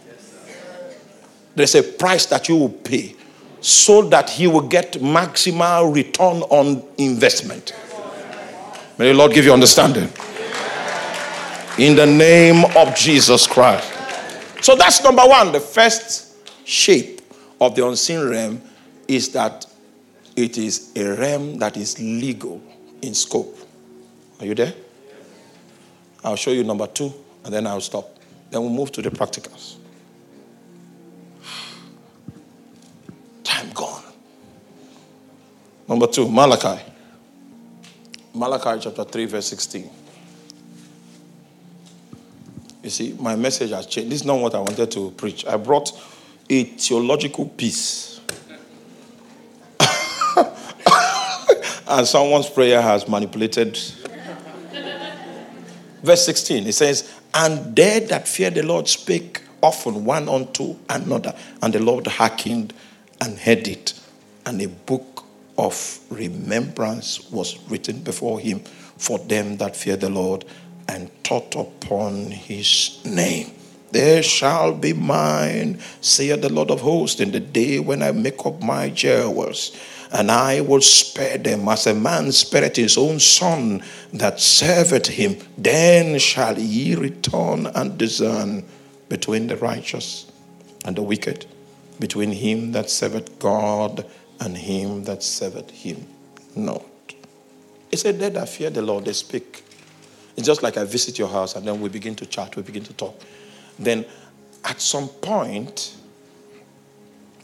There's 1.56 1.76
a 1.76 1.84
price 1.84 2.28
that 2.28 2.48
you 2.48 2.56
will 2.56 2.70
pay 2.70 3.16
so 3.60 4.04
that 4.10 4.30
he 4.30 4.48
will 4.48 4.68
get 4.68 4.94
maximal 4.94 5.94
return 5.94 6.44
on 6.44 6.84
investment. 6.98 7.74
May 8.98 9.12
the 9.12 9.14
Lord 9.14 9.34
give 9.34 9.46
you 9.46 9.54
understanding. 9.54 10.10
In 11.78 11.96
the 11.96 12.06
name 12.06 12.66
of 12.76 12.96
Jesus 12.96 13.46
Christ. 13.46 13.92
So 14.62 14.76
that's 14.76 15.04
number 15.04 15.24
one. 15.24 15.52
The 15.52 15.60
first 15.60 16.36
shape 16.68 17.22
of 17.62 17.76
the 17.76 17.88
unseen 17.88 18.28
realm 18.28 18.62
is 19.08 19.32
that 19.34 19.66
it 20.36 20.58
is 20.58 20.92
a 20.96 21.16
realm 21.16 21.58
that 21.60 21.78
is 21.78 22.00
legal 22.00 22.62
in 23.02 23.14
scope. 23.14 23.58
Are 24.40 24.46
you 24.46 24.56
there? 24.56 24.74
I'll 26.28 26.36
show 26.36 26.52
you 26.52 26.66
number 26.66 26.88
two, 26.88 27.14
and 27.46 27.54
then 27.54 27.66
I'll 27.66 27.80
stop. 27.80 28.18
Then 28.52 28.60
we'll 28.60 28.70
move 28.70 28.92
to 28.92 29.02
the 29.02 29.10
practicals. 29.10 29.78
Time 33.46 33.70
gone. 33.74 34.04
Number 35.88 36.06
two, 36.06 36.28
Malachi. 36.30 36.84
Malachi 38.34 38.82
chapter 38.82 39.06
3, 39.06 39.26
verse 39.26 39.48
16. 39.48 39.90
You 42.84 42.90
see, 42.90 43.16
my 43.18 43.38
message 43.38 43.70
has 43.70 43.86
changed. 43.86 44.12
This 44.12 44.20
is 44.20 44.26
not 44.26 44.42
what 44.42 44.54
I 44.54 44.60
wanted 44.60 44.92
to 44.92 45.12
preach. 45.12 45.46
I 45.46 45.56
brought 45.56 45.94
a 46.50 46.64
theological 46.66 47.46
piece. 47.46 48.20
and 51.88 52.06
someone's 52.06 52.50
prayer 52.50 52.82
has 52.82 53.08
manipulated 53.08 53.80
Verse 56.08 56.24
16, 56.24 56.68
it 56.68 56.72
says, 56.72 57.14
And 57.34 57.76
they 57.76 58.00
that 58.00 58.30
fear 58.30 58.50
the 58.50 58.64
Lord 58.64 58.88
spake 58.88 59.42
often 59.62 60.06
one 60.06 60.30
unto 60.30 60.78
another, 60.90 61.36
and 61.62 61.74
the 61.74 61.82
Lord 61.82 62.08
hearkened 62.08 62.74
and 63.20 63.38
heard 63.38 63.68
it. 63.68 63.94
And 64.46 64.62
a 64.62 64.70
book 64.70 65.26
of 65.58 66.00
remembrance 66.10 67.30
was 67.30 67.60
written 67.70 68.04
before 68.04 68.40
him 68.40 68.62
for 68.62 69.20
them 69.20 69.58
that 69.58 69.76
fear 69.76 69.98
the 69.98 70.10
Lord 70.10 70.46
and 70.88 71.12
taught 71.26 71.54
upon 71.58 72.32
his 72.32 73.02
name. 73.04 73.52
There 73.92 74.24
shall 74.24 74.74
be 74.74 74.94
mine, 74.94 75.82
saith 76.00 76.42
the 76.42 76.54
Lord 76.54 76.72
of 76.72 76.80
hosts, 76.80 77.20
in 77.20 77.32
the 77.32 77.42
day 77.42 77.80
when 77.80 78.02
I 78.02 78.14
make 78.14 78.46
up 78.46 78.62
my 78.64 78.92
jewels 78.92 79.78
and 80.12 80.32
I 80.32 80.62
will 80.62 80.82
spare 80.82 81.38
them 81.38 81.68
as 81.68 81.88
a 81.88 81.94
man 81.94 82.32
spared 82.32 82.78
his 82.78 82.98
own 82.98 83.20
son 83.20 83.84
that 84.14 84.40
served 84.40 85.08
him. 85.08 85.38
Then 85.58 86.20
shall 86.20 86.58
ye 86.58 86.96
return 86.96 87.68
and 87.68 87.98
discern 87.98 88.64
between 89.10 89.48
the 89.48 89.58
righteous 89.58 90.32
and 90.86 90.96
the 90.96 91.02
wicked, 91.02 91.46
between 92.00 92.32
him 92.32 92.72
that 92.72 92.90
serveth 92.90 93.40
God 93.40 94.06
and 94.40 94.58
him 94.58 95.04
that 95.06 95.24
serveth 95.24 95.72
him 95.72 96.08
not. 96.56 96.84
He 97.92 97.98
said, 97.98 98.20
They 98.20 98.30
that 98.30 98.50
fear 98.50 98.70
the 98.70 98.82
Lord, 98.82 99.06
they 99.06 99.14
speak. 99.14 99.64
It's 100.36 100.46
just 100.46 100.62
like 100.62 100.78
I 100.78 100.84
visit 100.84 101.18
your 101.18 101.30
house 101.30 101.56
and 101.56 101.68
then 101.68 101.82
we 101.82 101.90
begin 101.90 102.16
to 102.16 102.26
chat, 102.26 102.56
we 102.56 102.62
begin 102.62 102.84
to 102.84 102.94
talk. 102.94 103.20
Then 103.80 104.06
at 104.64 104.80
some 104.82 105.08
point, 105.08 105.96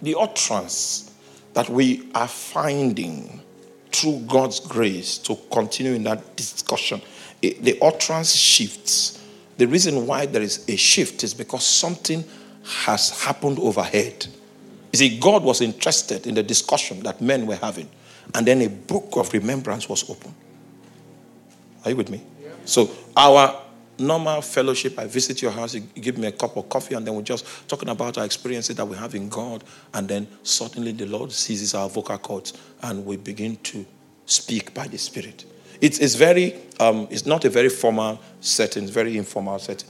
the 0.02 0.16
utterance 0.20 1.13
that 1.54 1.70
we 1.70 2.10
are 2.16 2.28
finding 2.28 3.42
through 3.92 4.20
God's 4.28 4.60
grace 4.60 5.18
to 5.20 5.38
continue 5.52 5.94
in 5.94 6.04
that 6.04 6.36
discussion. 6.36 7.02
Eh, 7.42 7.54
the 7.62 7.78
utterance 7.82 8.36
shifts. 8.36 9.24
The 9.58 9.68
reason 9.68 10.08
why 10.08 10.26
there 10.26 10.42
is 10.42 10.66
a 10.68 10.76
shift 10.76 11.24
is 11.24 11.34
because 11.34 11.66
something 11.66 12.24
has 12.64 13.22
happened 13.24 13.60
overhead. 13.60 14.26
You 14.92 14.98
see, 14.98 15.20
God 15.20 15.44
was 15.44 15.62
interested 15.62 16.26
in 16.26 16.36
the 16.36 16.44
discussion 16.44 17.02
that 17.04 17.22
men 17.22 17.46
were 17.46 17.56
having, 17.56 17.90
and 18.34 18.48
then 18.48 18.62
a 18.62 18.70
book 18.70 19.10
of 19.16 19.32
remembrance 19.34 19.88
was 19.88 20.10
opened. 20.10 20.34
Are 21.86 21.92
you 21.92 21.98
with 21.98 22.10
me? 22.10 22.22
Yeah. 22.42 22.50
So, 22.66 22.90
our 23.16 23.62
normal 23.98 24.42
fellowship. 24.42 24.98
I 24.98 25.06
visit 25.06 25.42
your 25.42 25.52
house, 25.52 25.76
you 25.76 25.82
give 25.82 26.18
me 26.18 26.28
a 26.28 26.32
cup 26.32 26.58
of 26.58 26.68
coffee, 26.70 26.96
and 26.96 27.06
then 27.06 27.16
we're 27.16 27.22
just 27.22 27.68
talking 27.68 27.90
about 27.90 28.18
our 28.18 28.26
experiences 28.26 28.76
that 28.76 28.86
we 28.86 28.96
have 28.98 29.16
in 29.16 29.30
God. 29.30 29.64
And 29.94 30.08
then 30.08 30.28
suddenly 30.44 30.92
the 30.92 31.06
Lord 31.06 31.32
seizes 31.32 31.74
our 31.74 31.90
vocal 31.90 32.18
cords 32.18 32.54
and 32.82 33.06
we 33.06 33.18
begin 33.18 33.58
to 33.58 33.86
speak 34.26 34.74
by 34.74 34.88
the 34.88 34.98
Spirit. 34.98 35.46
It's, 35.82 36.00
it's 36.00 36.16
very, 36.16 36.56
um, 36.80 37.08
it's 37.12 37.26
not 37.26 37.46
a 37.46 37.50
very 37.50 37.70
formal 37.70 38.20
setting, 38.40 38.84
it's 38.84 38.92
very 38.92 39.18
informal 39.18 39.60
setting. 39.60 39.90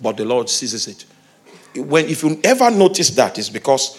But 0.00 0.16
the 0.16 0.24
Lord 0.24 0.48
seizes 0.48 0.88
it. 0.88 1.04
When, 1.76 2.06
if 2.06 2.22
you 2.22 2.40
ever 2.42 2.70
notice 2.70 3.10
that, 3.10 3.38
it's 3.38 3.48
because 3.48 3.98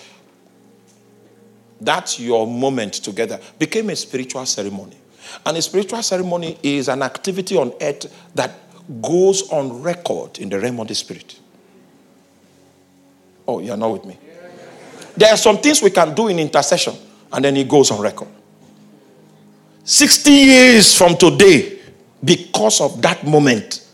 that's 1.79 2.19
your 2.19 2.45
moment 2.45 2.93
together 2.95 3.39
became 3.57 3.89
a 3.89 3.95
spiritual 3.95 4.45
ceremony. 4.45 4.97
And 5.45 5.57
a 5.57 5.61
spiritual 5.61 6.03
ceremony 6.03 6.57
is 6.61 6.89
an 6.89 7.01
activity 7.01 7.57
on 7.57 7.73
earth 7.81 8.13
that 8.35 8.51
goes 8.99 9.49
on 9.51 9.81
record 9.81 10.39
in 10.39 10.49
the 10.49 10.59
realm 10.59 10.79
of 10.79 10.87
the 10.87 10.95
spirit. 10.95 11.39
Oh, 13.47 13.59
you're 13.59 13.77
not 13.77 13.91
with 13.91 14.05
me. 14.05 14.17
There 15.15 15.29
are 15.29 15.37
some 15.37 15.57
things 15.57 15.81
we 15.81 15.91
can 15.91 16.15
do 16.15 16.27
in 16.27 16.39
intercession, 16.39 16.95
and 17.31 17.45
then 17.45 17.55
it 17.57 17.67
goes 17.67 17.91
on 17.91 18.01
record. 18.01 18.29
60 19.83 20.31
years 20.31 20.97
from 20.97 21.17
today, 21.17 21.79
because 22.23 22.81
of 22.81 23.01
that 23.01 23.25
moment, 23.25 23.85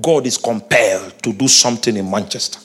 God 0.00 0.26
is 0.26 0.36
compelled 0.36 1.22
to 1.22 1.32
do 1.32 1.48
something 1.48 1.96
in 1.96 2.10
Manchester. 2.10 2.60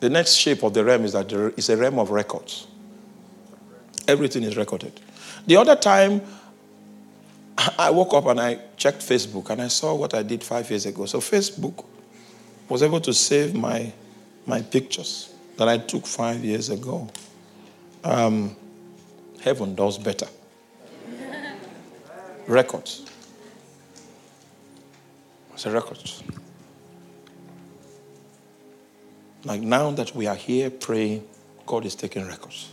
The 0.00 0.08
next 0.08 0.34
shape 0.34 0.62
of 0.62 0.74
the 0.74 0.84
realm 0.84 1.04
is 1.04 1.12
that 1.12 1.28
there 1.28 1.50
is 1.50 1.68
a 1.70 1.76
realm 1.76 1.98
of 1.98 2.10
records. 2.10 2.66
Everything 4.06 4.44
is 4.44 4.56
recorded. 4.56 5.00
The 5.46 5.56
other 5.56 5.76
time 5.76 6.22
I 7.78 7.90
woke 7.90 8.14
up 8.14 8.26
and 8.26 8.40
I 8.40 8.58
checked 8.76 9.00
Facebook 9.00 9.50
and 9.50 9.60
I 9.60 9.68
saw 9.68 9.94
what 9.94 10.14
I 10.14 10.22
did 10.22 10.44
five 10.44 10.70
years 10.70 10.86
ago. 10.86 11.06
So 11.06 11.18
Facebook 11.20 11.84
was 12.68 12.82
able 12.82 13.00
to 13.00 13.12
save 13.12 13.54
my, 13.54 13.92
my 14.46 14.62
pictures 14.62 15.32
that 15.56 15.68
I 15.68 15.78
took 15.78 16.06
five 16.06 16.44
years 16.44 16.70
ago. 16.70 17.08
Um, 18.04 18.54
heaven 19.42 19.74
does 19.74 19.98
better. 19.98 20.28
Records. 22.46 23.04
It's 25.54 25.66
a 25.66 25.72
record. 25.72 25.98
Like 29.44 29.60
now 29.60 29.90
that 29.90 30.14
we 30.14 30.28
are 30.28 30.36
here 30.36 30.70
praying, 30.70 31.26
God 31.66 31.84
is 31.84 31.96
taking 31.96 32.24
records. 32.28 32.72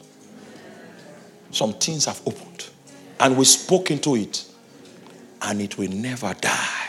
Some 1.49 1.73
things 1.73 2.05
have 2.05 2.21
opened, 2.27 2.67
and 3.19 3.35
we 3.35 3.45
spoke 3.45 3.89
into 3.89 4.15
it 4.15 4.45
and 5.41 5.61
it 5.61 5.77
will 5.77 5.91
never 5.91 6.33
die. 6.33 6.85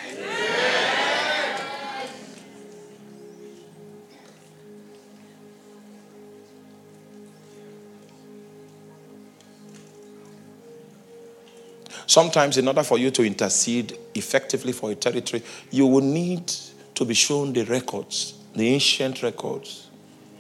Sometimes, 12.07 12.57
in 12.57 12.67
order 12.67 12.83
for 12.83 12.99
you 12.99 13.11
to 13.11 13.25
intercede 13.25 13.99
effectively 14.15 14.73
for 14.73 14.91
a 14.91 14.95
territory, 14.95 15.43
you 15.71 15.87
will 15.87 16.01
need 16.01 16.51
to 16.95 17.05
be 17.05 17.13
shown 17.13 17.53
the 17.53 17.65
records, 17.65 18.35
the 18.55 18.69
ancient 18.69 19.23
records 19.23 19.91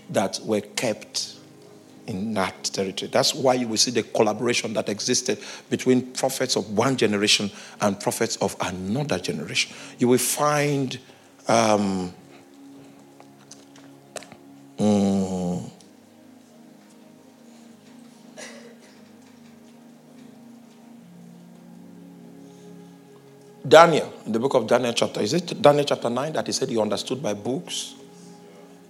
that 0.08 0.40
were 0.42 0.62
kept 0.62 1.35
in 2.06 2.34
that 2.34 2.64
territory. 2.64 3.10
That's 3.10 3.34
why 3.34 3.54
you 3.54 3.68
will 3.68 3.76
see 3.76 3.90
the 3.90 4.02
collaboration 4.02 4.72
that 4.74 4.88
existed 4.88 5.38
between 5.70 6.12
prophets 6.12 6.56
of 6.56 6.70
one 6.76 6.96
generation 6.96 7.50
and 7.80 7.98
prophets 7.98 8.36
of 8.36 8.56
another 8.60 9.18
generation. 9.18 9.74
You 9.98 10.08
will 10.08 10.18
find 10.18 10.98
um, 11.48 12.12
um, 14.78 15.70
Daniel, 23.66 24.12
in 24.24 24.32
the 24.32 24.38
book 24.38 24.54
of 24.54 24.66
Daniel, 24.66 24.92
chapter, 24.92 25.20
is 25.20 25.32
it 25.32 25.60
Daniel 25.60 25.84
chapter 25.84 26.08
9 26.08 26.32
that 26.34 26.46
he 26.46 26.52
said 26.52 26.68
he 26.68 26.78
understood 26.78 27.20
by 27.20 27.34
books 27.34 27.94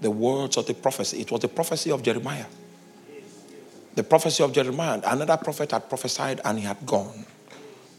the 0.02 0.10
words 0.10 0.58
of 0.58 0.66
the 0.66 0.74
prophecy? 0.74 1.20
It 1.20 1.30
was 1.30 1.40
the 1.40 1.48
prophecy 1.48 1.90
of 1.90 2.02
Jeremiah 2.02 2.44
the 3.96 4.04
prophecy 4.04 4.44
of 4.44 4.52
Jeremiah, 4.52 5.00
another 5.06 5.38
prophet 5.38 5.72
had 5.72 5.88
prophesied 5.88 6.40
and 6.44 6.58
he 6.58 6.64
had 6.64 6.84
gone. 6.86 7.24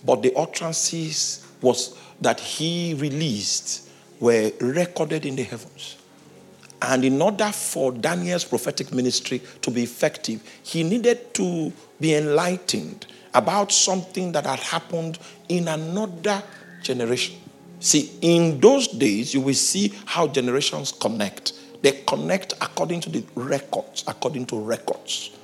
But 0.06 0.22
the 0.22 0.34
utterances 0.36 1.46
was 1.60 1.98
that 2.22 2.40
he 2.40 2.94
released 2.94 3.90
were 4.20 4.52
recorded 4.62 5.26
in 5.26 5.36
the 5.36 5.44
heavens. 5.44 5.98
And 6.84 7.04
in 7.04 7.20
order 7.20 7.52
for 7.52 7.92
Daniel's 7.92 8.46
prophetic 8.46 8.94
ministry 8.94 9.42
to 9.62 9.72
be 9.72 9.84
effective, 9.84 10.44
he 10.62 10.84
needed 10.84 11.34
to 11.34 11.74
be 12.00 12.14
enlightened 12.14 13.08
about 13.34 13.72
something 13.72 14.32
that 14.34 14.46
had 14.46 14.60
happened 14.60 15.18
in 15.50 15.68
another 15.68 16.44
generation. 16.84 17.38
See, 17.80 18.12
in 18.22 18.60
those 18.60 18.88
days, 18.88 19.34
you 19.34 19.42
will 19.42 19.56
see 19.56 19.94
how 20.06 20.28
generations 20.28 20.92
connect. 20.92 21.54
They 21.82 22.04
connect 22.08 22.54
according 22.54 23.02
to 23.02 23.10
the 23.10 23.24
records, 23.36 24.04
according 24.08 24.46
to 24.48 24.60
records. 24.60 25.37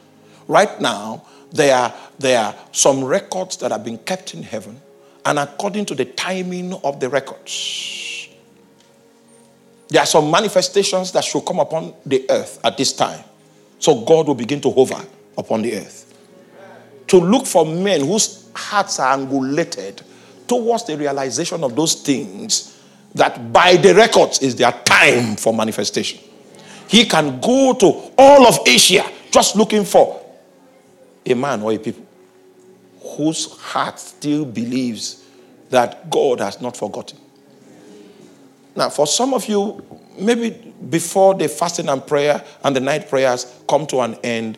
Right 0.48 0.80
now, 0.82 1.26
there 1.52 1.76
are, 1.76 1.94
there 2.20 2.40
are 2.40 2.56
some 2.72 3.04
records 3.04 3.58
that 3.58 3.72
have 3.72 3.84
been 3.84 3.98
kept 4.00 4.34
in 4.34 4.44
heaven, 4.44 4.82
and 5.26 5.40
according 5.40 5.86
to 5.86 5.96
the 5.96 6.06
timing 6.06 6.74
of 6.74 7.00
the 7.00 7.10
records, 7.10 8.28
there 9.90 10.02
are 10.02 10.08
some 10.08 10.32
manifestations 10.32 11.12
that 11.12 11.24
should 11.24 11.46
come 11.46 11.60
upon 11.60 11.94
the 12.06 12.26
earth 12.30 12.60
at 12.64 12.78
this 12.78 12.94
time. 12.94 13.24
So 13.78 14.04
God 14.04 14.28
will 14.28 14.36
begin 14.36 14.60
to 14.62 14.72
hover 14.72 15.06
upon 15.38 15.62
the 15.62 15.76
earth. 15.76 16.18
To 17.08 17.18
look 17.18 17.46
for 17.46 17.66
men 17.66 18.02
whose 18.02 18.50
hearts 18.56 19.00
are 19.00 19.16
angulated 19.16 20.02
towards 20.48 20.86
the 20.86 20.98
realization 20.98 21.64
of 21.64 21.76
those 21.76 21.94
things 21.96 22.82
that 23.14 23.54
by 23.54 23.76
the 23.76 23.94
records 23.94 24.42
is 24.42 24.56
their 24.56 24.72
time 24.72 25.36
for 25.36 25.54
manifestation. 25.54 26.20
He 26.88 27.06
can 27.06 27.40
go 27.40 27.74
to 27.74 28.12
all 28.18 28.48
of 28.48 28.60
Asia 28.66 29.06
just 29.30 29.56
looking 29.56 29.86
for 29.86 30.23
a 31.26 31.34
man 31.34 31.62
or 31.62 31.74
a 31.74 31.78
people 31.78 32.06
whose 33.02 33.52
heart 33.58 34.00
still 34.00 34.46
believes 34.46 35.24
that 35.70 36.10
God 36.10 36.40
has 36.40 36.62
not 36.62 36.78
forgotten. 36.78 37.20
Now, 38.76 38.90
for 38.90 39.06
some 39.06 39.34
of 39.34 39.48
you, 39.48 39.84
maybe 40.18 40.52
before 40.90 41.36
the 41.36 41.48
fasting 41.48 41.90
and 41.90 42.06
prayer 42.06 42.44
and 42.64 42.76
the 42.76 42.80
night 42.80 43.10
prayers 43.10 43.62
come 43.68 43.86
to 43.88 44.02
an 44.02 44.16
end, 44.24 44.58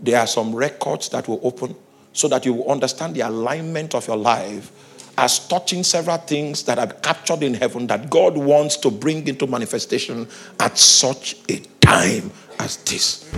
there 0.00 0.20
are 0.20 0.26
some 0.26 0.54
records 0.54 1.08
that 1.10 1.28
will 1.28 1.40
open 1.42 1.74
so 2.12 2.28
that 2.28 2.44
you 2.44 2.54
will 2.54 2.70
understand 2.70 3.14
the 3.14 3.22
alignment 3.22 3.94
of 3.94 4.06
your 4.06 4.16
life 4.16 4.70
as 5.16 5.46
touching 5.46 5.84
several 5.84 6.16
things 6.18 6.64
that 6.64 6.78
are 6.78 6.86
captured 6.86 7.42
in 7.42 7.54
heaven 7.54 7.86
that 7.86 8.10
God 8.10 8.36
wants 8.36 8.76
to 8.78 8.90
bring 8.90 9.26
into 9.28 9.46
manifestation 9.46 10.28
at 10.60 10.76
such 10.76 11.36
a 11.48 11.58
time 11.80 12.30
as 12.58 12.76
this. 12.78 13.30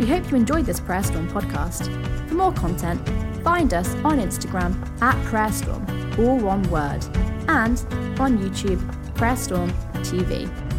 We 0.00 0.06
hope 0.06 0.30
you 0.30 0.36
enjoyed 0.38 0.64
this 0.64 0.80
Prayer 0.80 1.02
Storm 1.02 1.28
podcast. 1.28 1.84
For 2.26 2.34
more 2.34 2.54
content, 2.54 3.06
find 3.44 3.74
us 3.74 3.86
on 3.96 4.18
Instagram 4.18 4.74
at 5.02 5.14
Prayer 5.26 5.52
Storm, 5.52 5.84
all 6.18 6.38
one 6.38 6.62
word, 6.70 7.04
and 7.48 7.78
on 8.18 8.38
YouTube, 8.38 8.80
Prayer 9.14 9.36
Storm 9.36 9.70
TV. 9.96 10.69